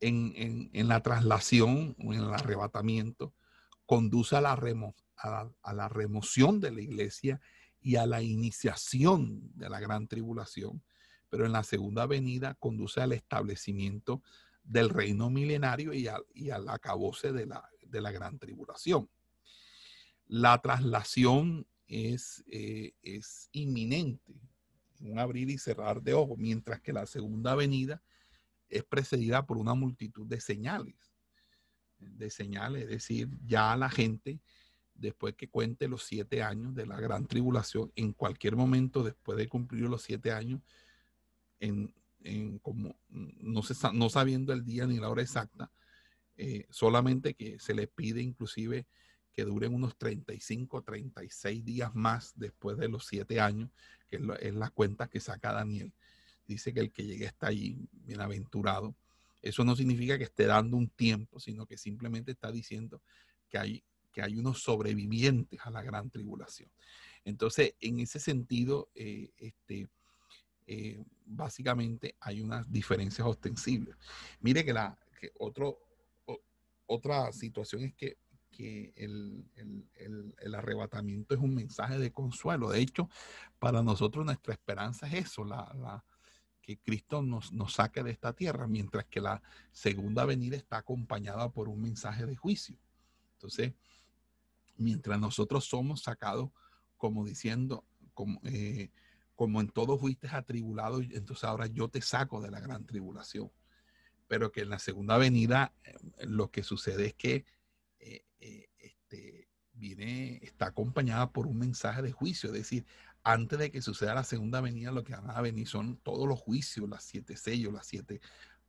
En, 0.00 0.88
la 0.88 1.02
traslación 1.02 1.96
o 1.98 2.12
en 2.12 2.20
el 2.20 2.34
arrebatamiento, 2.34 3.32
conduce 3.86 4.36
a 4.36 4.40
la, 4.40 4.52
a 5.62 5.72
la 5.72 5.88
remoción 5.88 6.60
de 6.60 6.72
la 6.72 6.82
iglesia 6.82 7.40
y 7.80 7.96
a 7.96 8.06
la 8.06 8.20
iniciación 8.20 9.40
de 9.54 9.70
la 9.70 9.80
gran 9.80 10.08
tribulación, 10.08 10.82
pero 11.28 11.46
en 11.46 11.52
la 11.52 11.62
segunda 11.62 12.06
venida 12.06 12.54
conduce 12.54 13.00
al 13.00 13.12
establecimiento 13.12 14.22
del 14.64 14.90
reino 14.90 15.30
milenario 15.30 15.92
y, 15.92 16.08
al 16.08 16.68
acabose 16.68 17.32
de 17.32 17.46
la, 17.46 17.68
de 17.86 18.00
la 18.00 18.10
gran 18.10 18.38
tribulación. 18.38 19.08
La 20.26 20.60
traslación 20.60 21.66
es, 21.86 22.44
eh, 22.50 22.94
es 23.02 23.48
inminente, 23.52 24.34
un 25.00 25.18
abrir 25.18 25.50
y 25.50 25.58
cerrar 25.58 26.02
de 26.02 26.14
ojos, 26.14 26.38
mientras 26.38 26.80
que 26.80 26.92
la 26.92 27.06
segunda 27.06 27.54
venida 27.54 28.02
es 28.68 28.82
precedida 28.82 29.46
por 29.46 29.58
una 29.58 29.74
multitud 29.74 30.26
de 30.26 30.40
señales, 30.40 31.05
de 31.98 32.30
señales, 32.30 32.84
es 32.84 32.88
decir, 32.88 33.28
ya 33.46 33.76
la 33.76 33.90
gente, 33.90 34.40
después 34.94 35.34
que 35.34 35.48
cuente 35.48 35.88
los 35.88 36.04
siete 36.04 36.42
años 36.42 36.74
de 36.74 36.86
la 36.86 37.00
gran 37.00 37.26
tribulación, 37.26 37.92
en 37.96 38.12
cualquier 38.12 38.56
momento 38.56 39.02
después 39.02 39.38
de 39.38 39.48
cumplir 39.48 39.82
los 39.82 40.02
siete 40.02 40.32
años, 40.32 40.60
en, 41.60 41.92
como 42.60 42.96
no, 43.08 43.62
se, 43.62 43.74
no 43.92 44.10
sabiendo 44.10 44.52
el 44.52 44.64
día 44.64 44.86
ni 44.86 44.98
la 44.98 45.08
hora 45.08 45.22
exacta, 45.22 45.70
eh, 46.36 46.66
solamente 46.70 47.34
que 47.34 47.58
se 47.58 47.72
le 47.72 47.86
pide 47.86 48.20
inclusive 48.20 48.86
que 49.36 49.44
duren 49.44 49.74
unos 49.74 49.96
35, 49.98 50.82
36 50.82 51.62
días 51.62 51.94
más 51.94 52.32
después 52.36 52.78
de 52.78 52.88
los 52.88 53.06
siete 53.06 53.38
años, 53.38 53.70
que 54.08 54.16
es 54.40 54.54
la, 54.54 54.70
cuenta 54.70 55.08
que 55.08 55.20
saca 55.20 55.52
Daniel. 55.52 55.92
Dice 56.46 56.72
que 56.72 56.80
el 56.80 56.90
que 56.90 57.04
llegue 57.04 57.26
está 57.26 57.48
allí, 57.48 57.86
bienaventurado. 57.92 58.96
Eso 59.48 59.64
no 59.64 59.76
significa 59.76 60.18
que 60.18 60.24
esté 60.24 60.46
dando 60.46 60.76
un 60.76 60.88
tiempo, 60.88 61.40
sino 61.40 61.66
que 61.66 61.76
simplemente 61.76 62.32
está 62.32 62.50
diciendo 62.50 63.02
que 63.48 63.58
hay, 63.58 63.84
que 64.12 64.22
hay 64.22 64.36
unos 64.36 64.62
sobrevivientes 64.62 65.60
a 65.62 65.70
la 65.70 65.82
gran 65.82 66.10
tribulación. 66.10 66.70
Entonces, 67.24 67.74
en 67.80 68.00
ese 68.00 68.20
sentido, 68.20 68.88
eh, 68.94 69.30
este, 69.36 69.88
eh, 70.66 71.02
básicamente 71.24 72.16
hay 72.20 72.40
unas 72.40 72.70
diferencias 72.70 73.26
ostensibles. 73.26 73.96
Mire 74.40 74.64
que, 74.64 74.72
la, 74.72 74.98
que 75.20 75.32
otra 76.86 77.32
situación 77.32 77.84
es 77.84 77.94
que 77.94 78.18
que 78.56 78.92
el, 78.96 80.54
arrebatamiento 80.54 81.34
es 81.34 81.40
un 81.40 81.54
mensaje 81.54 81.98
de 81.98 82.10
consuelo. 82.10 82.70
De 82.70 82.80
hecho, 82.80 83.08
para 83.58 83.82
nosotros 83.82 84.24
nuestra 84.24 84.54
esperanza 84.54 85.06
es 85.08 85.26
eso, 85.26 85.44
la, 85.44 86.02
que 86.66 86.78
Cristo 86.78 87.22
nos, 87.22 87.52
nos 87.52 87.74
saque 87.74 88.02
de 88.02 88.10
esta 88.10 88.32
tierra, 88.32 88.66
mientras 88.66 89.06
que 89.06 89.20
la 89.20 89.40
segunda 89.70 90.24
venida 90.24 90.56
está 90.56 90.78
acompañada 90.78 91.48
por 91.50 91.68
un 91.68 91.80
mensaje 91.80 92.26
de 92.26 92.34
juicio. 92.34 92.76
Entonces, 93.34 93.72
mientras 94.76 95.20
nosotros 95.20 95.64
somos 95.64 96.02
sacados, 96.02 96.50
como 96.96 97.24
diciendo, 97.24 97.84
como, 98.14 98.40
eh, 98.42 98.90
como 99.36 99.60
en 99.60 99.68
todo 99.68 99.96
fuiste 99.96 100.26
atribulado, 100.26 101.00
entonces 101.00 101.44
ahora 101.44 101.68
yo 101.68 101.88
te 101.88 102.02
saco 102.02 102.40
de 102.40 102.50
la 102.50 102.58
gran 102.58 102.84
tribulación. 102.84 103.52
Pero 104.26 104.50
que 104.50 104.62
en 104.62 104.70
la 104.70 104.80
segunda 104.80 105.18
venida 105.18 105.72
eh, 105.84 105.94
lo 106.26 106.50
que 106.50 106.64
sucede 106.64 107.06
es 107.06 107.14
que 107.14 107.44
eh, 108.00 108.24
este, 108.78 109.48
viene, 109.72 110.40
está 110.42 110.66
acompañada 110.66 111.30
por 111.30 111.46
un 111.46 111.58
mensaje 111.58 112.02
de 112.02 112.10
juicio, 112.10 112.48
es 112.48 112.54
decir, 112.56 112.86
antes 113.28 113.58
de 113.58 113.72
que 113.72 113.82
suceda 113.82 114.14
la 114.14 114.22
segunda 114.22 114.60
venida, 114.60 114.92
lo 114.92 115.02
que 115.02 115.12
van 115.12 115.28
a 115.28 115.40
venir 115.40 115.66
son 115.66 115.96
todos 115.96 116.28
los 116.28 116.38
juicios, 116.38 116.88
las 116.88 117.02
siete 117.02 117.36
sellos, 117.36 117.72
las 117.72 117.84
siete, 117.84 118.20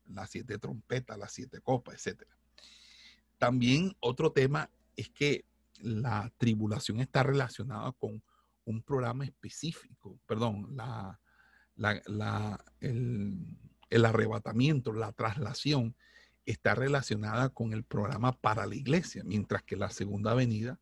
las 0.07 0.31
siete 0.31 0.57
trompetas, 0.57 1.15
las 1.15 1.31
siete 1.31 1.61
copas, 1.61 2.07
etc. 2.07 2.23
También 3.37 3.95
otro 3.99 4.31
tema 4.31 4.67
es 4.95 5.09
que 5.09 5.45
la 5.79 6.33
tribulación 6.39 6.99
está 7.01 7.21
relacionada 7.21 7.91
con 7.91 8.23
un 8.65 8.81
programa 8.81 9.25
específico, 9.25 10.19
perdón, 10.25 10.75
el 13.91 14.05
arrebatamiento, 14.05 14.91
la 14.91 15.11
traslación 15.11 15.95
está 16.47 16.73
relacionada 16.73 17.49
con 17.49 17.73
el 17.73 17.83
programa 17.83 18.31
para 18.31 18.65
la 18.65 18.73
iglesia, 18.73 19.21
mientras 19.23 19.61
que 19.61 19.75
la 19.75 19.91
segunda 19.91 20.33
venida 20.33 20.79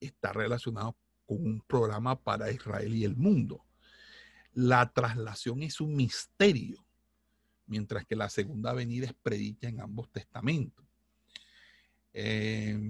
está 0.00 0.32
relacionada 0.32 0.96
con 1.26 1.44
un 1.44 1.60
programa 1.60 2.20
para 2.20 2.50
Israel 2.50 2.94
y 2.94 3.04
el 3.04 3.16
mundo. 3.16 3.64
La 4.52 4.92
traslación 4.92 5.62
es 5.62 5.80
un 5.80 5.96
misterio, 5.96 6.84
mientras 7.66 8.04
que 8.06 8.16
la 8.16 8.28
segunda 8.28 8.72
venida 8.72 9.06
es 9.06 9.14
predicha 9.14 9.68
en 9.68 9.80
ambos 9.80 10.10
testamentos. 10.10 10.84
Em, 12.12 12.84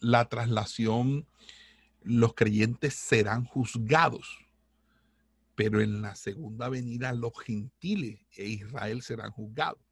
la 0.00 0.28
traslación, 0.28 1.26
los 2.02 2.34
creyentes 2.34 2.94
serán 2.94 3.44
juzgados, 3.44 4.38
pero 5.54 5.80
en 5.80 6.02
la 6.02 6.14
segunda 6.14 6.68
venida 6.68 7.12
los 7.12 7.32
gentiles 7.38 8.20
e 8.36 8.46
Israel 8.46 9.02
serán 9.02 9.30
juzgados 9.30 9.82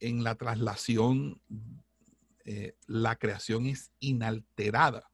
en 0.00 0.22
la 0.22 0.34
traslación 0.34 1.40
eh, 2.44 2.76
la 2.86 3.16
creación 3.16 3.66
es 3.66 3.90
inalterada, 4.00 5.10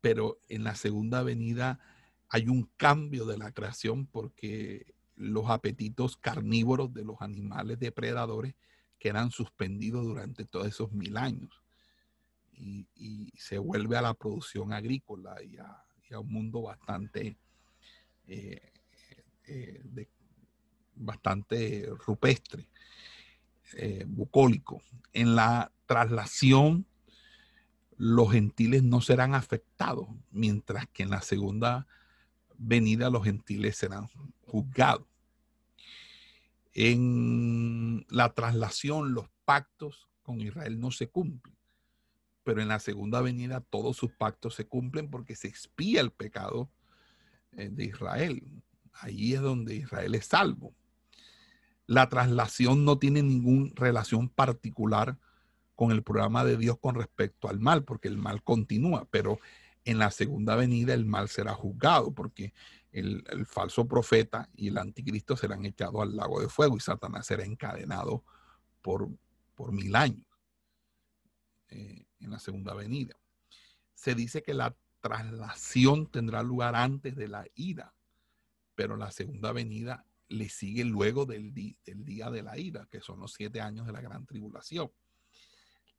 pero 0.00 0.40
en 0.48 0.64
la 0.64 0.74
segunda 0.74 1.22
venida 1.22 1.80
hay 2.28 2.48
un 2.48 2.70
cambio 2.76 3.26
de 3.26 3.36
la 3.36 3.52
creación 3.52 4.06
porque 4.06 4.94
los 5.16 5.50
apetitos 5.50 6.16
carnívoros 6.16 6.94
de 6.94 7.04
los 7.04 7.20
animales 7.20 7.78
depredadores 7.78 8.54
quedan 8.98 9.30
suspendidos 9.30 10.04
durante 10.04 10.46
todos 10.46 10.66
esos 10.66 10.92
mil 10.92 11.16
años 11.16 11.62
y, 12.54 13.32
se 13.36 13.58
vuelve 13.58 13.96
a 13.96 14.02
la 14.02 14.14
producción 14.14 14.72
agrícola 14.72 15.42
y 15.42 15.58
a, 15.58 15.84
un 16.18 16.30
mundo 16.30 16.62
bastante 16.62 17.38
eh, 18.26 18.72
eh, 19.46 19.82
bastante 20.94 21.88
rupestre. 22.06 22.68
Eh, 23.74 24.04
bucólico. 24.06 24.82
En 25.12 25.34
la 25.34 25.72
traslación, 25.92 26.86
los 27.98 28.32
gentiles 28.32 28.82
no 28.82 29.00
serán 29.00 29.34
afectados, 29.34 30.08
mientras 30.30 30.86
que 30.88 31.02
en 31.02 31.10
la 31.10 31.20
segunda 31.20 31.86
venida 32.56 33.10
los 33.10 33.24
gentiles 33.24 33.76
serán 33.76 34.06
juzgados. 34.46 35.06
En 36.72 38.06
la 38.08 38.32
traslación, 38.32 39.12
los 39.12 39.28
pactos 39.44 40.08
con 40.22 40.40
Israel 40.40 40.80
no 40.80 40.90
se 40.90 41.08
cumplen, 41.08 41.54
pero 42.42 42.62
en 42.62 42.68
la 42.68 42.78
segunda 42.78 43.20
venida 43.20 43.60
todos 43.60 43.98
sus 43.98 44.12
pactos 44.12 44.54
se 44.54 44.66
cumplen 44.66 45.10
porque 45.10 45.36
se 45.36 45.48
expía 45.48 46.00
el 46.00 46.10
pecado 46.10 46.70
eh, 47.52 47.68
de 47.70 47.84
Israel. 47.84 48.42
Ahí 48.94 49.34
es 49.34 49.42
donde 49.42 49.76
Israel 49.76 50.14
es 50.14 50.26
salvo 50.26 50.74
la 51.86 52.08
traslación 52.08 52.84
no 52.84 52.98
tiene 52.98 53.22
ninguna 53.22 53.70
relación 53.74 54.28
particular 54.28 55.18
con 55.82 55.90
el 55.90 56.04
programa 56.04 56.44
de 56.44 56.56
Dios 56.56 56.78
con 56.78 56.94
respecto 56.94 57.48
al 57.48 57.58
mal, 57.58 57.82
porque 57.82 58.06
el 58.06 58.16
mal 58.16 58.44
continúa, 58.44 59.04
pero 59.10 59.40
en 59.84 59.98
la 59.98 60.12
segunda 60.12 60.54
venida 60.54 60.94
el 60.94 61.06
mal 61.06 61.28
será 61.28 61.54
juzgado, 61.54 62.12
porque 62.12 62.54
el, 62.92 63.24
falso 63.46 63.88
profeta 63.88 64.48
y 64.54 64.68
el 64.68 64.78
anticristo 64.78 65.36
serán 65.36 65.66
echados 65.66 66.00
al 66.00 66.14
lago 66.14 66.40
de 66.40 66.48
fuego 66.48 66.76
y 66.76 66.80
Satanás 66.80 67.26
será 67.26 67.44
encadenado 67.44 68.22
por, 68.80 69.08
por 69.56 69.72
mil 69.72 69.96
años 69.96 70.24
eh, 71.70 72.06
en 72.20 72.30
la 72.30 72.38
segunda 72.38 72.74
venida. 72.74 73.16
Se 73.92 74.14
dice 74.14 74.40
que 74.40 74.54
la 74.54 74.76
traslación 75.00 76.06
tendrá 76.06 76.44
lugar 76.44 76.76
antes 76.76 77.16
de 77.16 77.26
la 77.26 77.44
ira, 77.56 77.92
pero 78.76 78.96
la 78.96 79.10
segunda 79.10 79.50
venida 79.50 80.06
le 80.28 80.48
sigue 80.48 80.84
luego 80.84 81.26
del, 81.26 81.52
día 81.52 82.30
de 82.30 82.42
la 82.44 82.56
ira, 82.56 82.86
que 82.88 83.00
son 83.00 83.18
los 83.18 83.32
siete 83.32 83.60
años 83.60 83.84
de 83.84 83.92
la 83.92 84.00
gran 84.00 84.26
tribulación. 84.26 84.92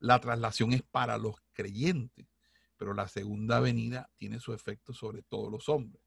La 0.04 0.20
traslación 0.20 0.74
es 0.74 0.82
para 0.82 1.18
los 1.18 1.36
creyentes, 1.54 2.28
pero 2.76 2.94
la 2.94 3.08
segunda 3.08 3.62
venida 3.62 4.10
tiene 4.18 4.42
su 4.42 4.54
efecto 4.54 4.94
sobre 4.94 5.22
todos 5.22 5.50
los 5.50 5.70
hombres. 5.70 6.04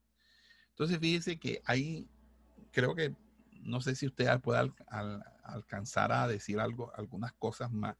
Entonces, 0.68 0.98
fíjese 0.98 1.38
que 1.38 1.62
hay 1.64 2.06
creo 2.72 2.94
que 2.94 3.14
no 3.62 3.80
sé 3.80 3.96
si 3.96 4.06
usted 4.06 4.38
puede 4.42 4.70
alcanzar 5.44 6.12
a 6.12 6.28
decir 6.28 6.60
algo, 6.60 6.92
algunas 6.94 7.32
cosas 7.32 7.72
más 7.72 7.96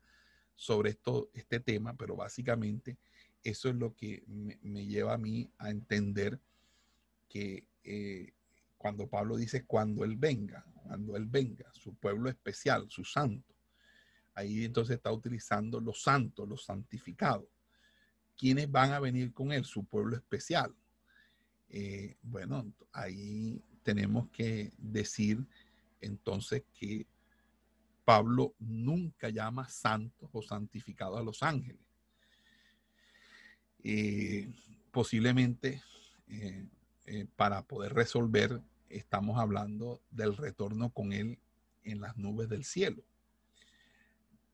sobre 0.54 0.90
esto, 0.90 1.30
este 1.32 1.60
tema, 1.60 1.96
pero 1.96 2.14
básicamente 2.14 2.98
eso 3.42 3.70
es 3.70 3.76
lo 3.76 3.96
que 3.96 4.22
me, 4.26 4.86
lleva 4.86 5.14
a 5.14 5.18
mí 5.18 5.50
a 5.56 5.70
entender 5.70 6.38
que 7.26 7.66
eh, 7.84 8.34
cuando 8.76 9.08
Pablo 9.08 9.36
dice 9.36 9.64
cuando 9.64 10.04
Él 10.04 10.16
venga, 10.16 10.62
cuando 10.74 11.16
Él 11.16 11.24
venga, 11.24 11.72
su 11.72 11.94
pueblo 11.94 12.28
especial, 12.28 12.90
su 12.90 13.02
santo, 13.02 13.55
ahí 14.36 14.64
entonces 14.64 14.96
está 14.96 15.10
utilizando 15.10 15.80
los 15.80 16.02
santos, 16.02 16.46
los 16.48 16.64
santificados. 16.64 17.48
¿Quiénes 18.36 18.70
van 18.70 18.92
a 18.92 19.00
venir 19.00 19.32
con 19.32 19.50
Él? 19.50 19.64
Su 19.64 19.84
pueblo 19.84 20.14
especial. 20.14 20.76
Eh, 21.70 22.16
bueno, 22.22 22.70
ahí 22.92 23.60
tenemos 23.82 24.28
que 24.28 24.72
decir 24.76 25.44
entonces 26.02 26.64
que 26.74 27.06
Pablo 28.04 28.54
nunca 28.58 29.30
llama 29.30 29.68
santos 29.70 30.28
o 30.32 30.42
santificados 30.42 31.18
a 31.18 31.22
los 31.22 31.42
ángeles. 31.42 31.80
Eh, 33.82 34.52
posiblemente 34.90 35.82
eh, 36.28 37.26
para 37.36 37.62
poder 37.62 37.94
resolver, 37.94 38.60
estamos 38.90 39.38
hablando 39.38 40.02
del 40.10 40.36
retorno 40.36 40.90
con 40.90 41.14
Él 41.14 41.38
en 41.84 42.00
las 42.02 42.18
nubes 42.18 42.50
del 42.50 42.64
cielo. 42.64 43.02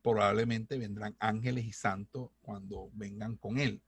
Probablemente 0.03 0.79
vendrán 0.79 1.17
ángeles 1.19 1.65
y 1.65 1.73
santos 1.73 2.31
cuando 2.41 2.91
vengan 2.93 3.37
con 3.37 3.59
Él, 3.59 3.81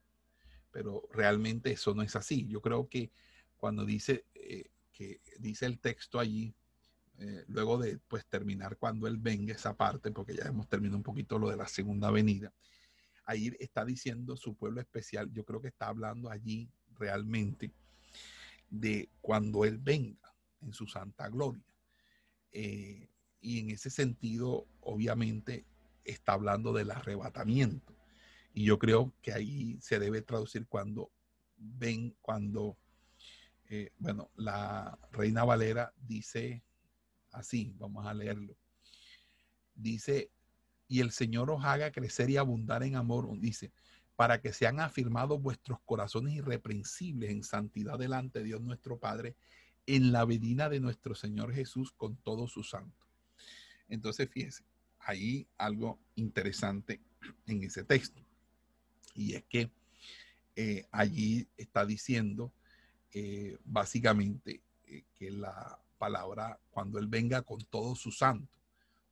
pero 0.70 1.08
realmente 1.12 1.72
eso 1.72 1.94
no 1.94 2.02
es 2.02 2.14
así. 2.16 2.46
Yo 2.46 2.60
creo 2.60 2.88
que 2.88 3.10
cuando 3.56 3.84
dice 3.84 4.24
que 4.94 5.20
dice 5.38 5.66
el 5.66 5.78
texto 5.80 6.18
allí, 6.18 6.54
eh, 7.18 7.44
luego 7.48 7.78
de 7.78 7.98
pues, 8.08 8.24
terminar 8.26 8.76
cuando 8.78 9.06
Él 9.06 9.18
venga 9.18 9.52
esa 9.52 9.76
parte, 9.76 10.10
porque 10.10 10.34
ya 10.34 10.44
hemos 10.44 10.68
terminado 10.68 10.96
un 10.96 11.02
poquito 11.02 11.38
lo 11.38 11.50
de 11.50 11.56
la 11.56 11.68
segunda 11.68 12.10
venida, 12.10 12.52
ahí 13.24 13.54
está 13.58 13.84
diciendo 13.84 14.36
su 14.36 14.54
pueblo 14.54 14.80
especial, 14.80 15.30
yo 15.32 15.44
creo 15.44 15.60
que 15.60 15.68
está 15.68 15.88
hablando 15.88 16.30
allí 16.30 16.70
realmente 16.96 17.72
de 18.70 19.10
cuando 19.20 19.64
Él 19.64 19.78
venga 19.78 20.32
en 20.62 20.72
su 20.72 20.86
santa 20.86 21.28
gloria. 21.28 21.64
Eh, 22.52 23.08
y 23.40 23.60
en 23.60 23.70
ese 23.70 23.90
sentido, 23.90 24.66
obviamente, 24.80 25.66
está 26.04 26.32
hablando 26.32 26.72
del 26.72 26.90
arrebatamiento. 26.90 27.94
Y 28.52 28.64
yo 28.64 28.78
creo 28.78 29.12
que 29.20 29.32
ahí 29.32 29.78
se 29.80 29.98
debe 29.98 30.22
traducir 30.22 30.66
cuando 30.68 31.10
ven, 31.56 32.16
cuando, 32.20 32.76
eh, 33.68 33.90
bueno, 33.98 34.30
la 34.36 34.98
Reina 35.10 35.44
Valera 35.44 35.92
dice 35.96 36.62
así, 37.32 37.74
vamos 37.78 38.06
a 38.06 38.14
leerlo. 38.14 38.56
Dice, 39.74 40.30
y 40.86 41.00
el 41.00 41.10
Señor 41.10 41.50
os 41.50 41.64
haga 41.64 41.90
crecer 41.90 42.30
y 42.30 42.36
abundar 42.36 42.82
en 42.84 42.94
amor, 42.94 43.28
dice, 43.40 43.72
para 44.16 44.40
que 44.40 44.52
sean 44.52 44.78
afirmados 44.78 45.40
vuestros 45.42 45.80
corazones 45.84 46.34
irreprensibles 46.34 47.30
en 47.30 47.42
santidad 47.42 47.98
delante 47.98 48.38
de 48.38 48.44
Dios 48.44 48.60
nuestro 48.60 48.98
Padre, 48.98 49.36
en 49.86 50.12
la 50.12 50.24
venida 50.24 50.68
de 50.68 50.80
nuestro 50.80 51.14
Señor 51.14 51.52
Jesús 51.52 51.92
con 51.92 52.16
todos 52.16 52.52
sus 52.52 52.70
santos. 52.70 53.08
Entonces, 53.88 54.30
fíjese, 54.30 54.64
ahí 55.04 55.46
algo 55.58 55.98
interesante 56.16 57.00
en 57.46 57.62
ese 57.62 57.84
texto. 57.84 58.20
Y 59.14 59.34
es 59.34 59.44
que 59.44 59.70
eh, 60.56 60.86
allí 60.90 61.48
está 61.56 61.84
diciendo 61.84 62.52
eh, 63.12 63.56
básicamente 63.64 64.62
eh, 64.86 65.04
que 65.14 65.30
la 65.30 65.80
palabra 65.98 66.58
cuando 66.70 66.98
Él 66.98 67.06
venga 67.06 67.42
con 67.42 67.60
todo 67.64 67.94
su 67.94 68.10
santo 68.10 68.52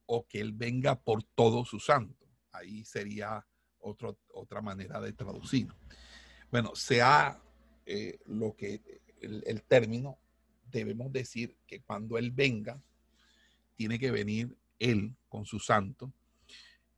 o 0.07 0.27
que 0.27 0.41
Él 0.41 0.53
venga 0.53 0.99
por 0.99 1.23
todo 1.23 1.65
su 1.65 1.79
santo. 1.79 2.27
Ahí 2.53 2.85
sería 2.85 3.47
otra 3.81 4.61
manera 4.61 5.01
de 5.01 5.13
traducir. 5.13 5.69
Bueno, 6.51 6.77
sea 6.77 7.41
lo 8.27 8.55
que 8.55 9.03
el, 9.21 9.63
término, 9.63 10.19
debemos 10.71 11.13
decir 11.13 11.57
que 11.67 11.81
cuando 11.81 12.19
Él 12.19 12.31
venga, 12.31 12.81
tiene 13.75 13.99
que 13.99 14.11
venir 14.11 14.57
Él 14.83 15.17
con 15.29 15.47
su 15.47 15.59
santo. 15.59 16.13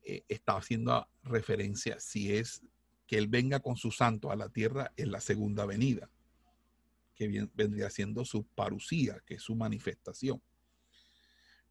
Eh, 0.03 0.25
está 0.29 0.57
haciendo 0.57 1.09
referencia 1.23 1.99
si 1.99 2.35
es 2.35 2.63
que 3.07 3.17
Él 3.17 3.29
venga 3.29 3.61
con 3.61 3.77
su 3.77 3.91
santo 3.91 4.31
a 4.31 4.37
la 4.37 4.49
tierra 4.49 4.93
en 4.97 5.13
la 5.13 5.21
segunda 5.21 5.67
venida 5.67 6.11
que 7.15 7.49
vendría 7.55 7.91
siendo 7.91 8.25
su 8.25 8.45
parucía, 8.45 9.21
que 9.25 9.35
es 9.35 9.43
su 9.43 9.55
manifestación. 9.55 10.43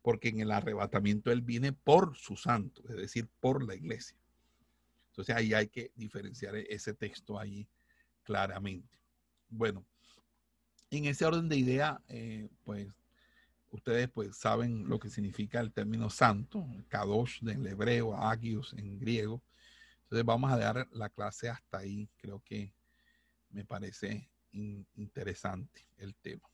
Porque 0.02 0.30
en 0.30 0.40
el 0.40 0.52
arrebatamiento 0.52 1.32
Él 1.32 1.42
viene 1.42 1.74
por 1.74 2.16
su 2.16 2.38
santo, 2.38 2.82
es 2.90 2.96
decir, 2.96 3.28
por 3.40 3.64
la 3.64 3.76
iglesia. 3.76 4.18
Entonces 5.10 5.36
ahí 5.36 5.54
hay 5.54 5.68
que 5.68 5.92
diferenciar 5.96 6.56
ese 6.56 6.94
texto 6.94 7.38
ahí 7.38 7.68
claramente. 8.24 8.98
Bueno, 9.50 9.86
en 10.90 11.06
ese 11.06 11.26
orden 11.26 11.50
de 11.50 11.58
idea, 11.58 12.02
eh, 12.08 12.50
pues 12.64 12.88
ustedes 13.74 14.08
pues 14.10 14.38
saben 14.38 14.88
lo 14.88 15.00
que 15.00 15.10
significa 15.10 15.60
el 15.60 15.74
término 15.74 16.10
santo, 16.10 16.66
kadosh 16.90 17.40
en 17.48 17.66
hebreo, 17.66 18.16
agios 18.16 18.74
en 18.78 19.00
griego. 19.00 19.42
Entonces 20.04 20.26
vamos 20.26 20.52
a 20.52 20.58
dar 20.58 20.88
la 20.92 21.10
clase 21.10 21.50
hasta 21.50 21.80
ahí. 21.80 22.08
Creo 22.18 22.42
que 22.46 22.72
me 23.50 23.66
parece 23.66 24.30
interesante 24.52 25.88
el 25.98 26.16
tema. 26.16 26.48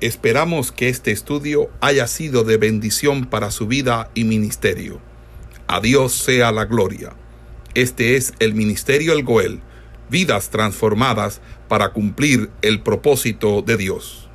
Esperamos 0.00 0.72
que 0.72 0.88
este 0.88 1.10
estudio 1.10 1.70
haya 1.80 2.06
sido 2.06 2.44
de 2.44 2.56
bendición 2.56 3.26
para 3.26 3.50
su 3.50 3.66
vida 3.66 4.10
y 4.14 4.24
ministerio. 4.24 5.00
A 5.68 5.80
Dios 5.80 6.12
sea 6.12 6.52
la 6.52 6.64
gloria. 6.64 7.14
Este 7.74 8.16
es 8.16 8.32
el 8.38 8.54
Ministerio 8.54 9.12
El 9.12 9.22
Goel, 9.22 9.60
vidas 10.08 10.48
transformadas 10.48 11.40
para 11.68 11.92
cumplir 11.92 12.50
el 12.62 12.82
propósito 12.82 13.60
de 13.62 13.76
Dios. 13.76 14.25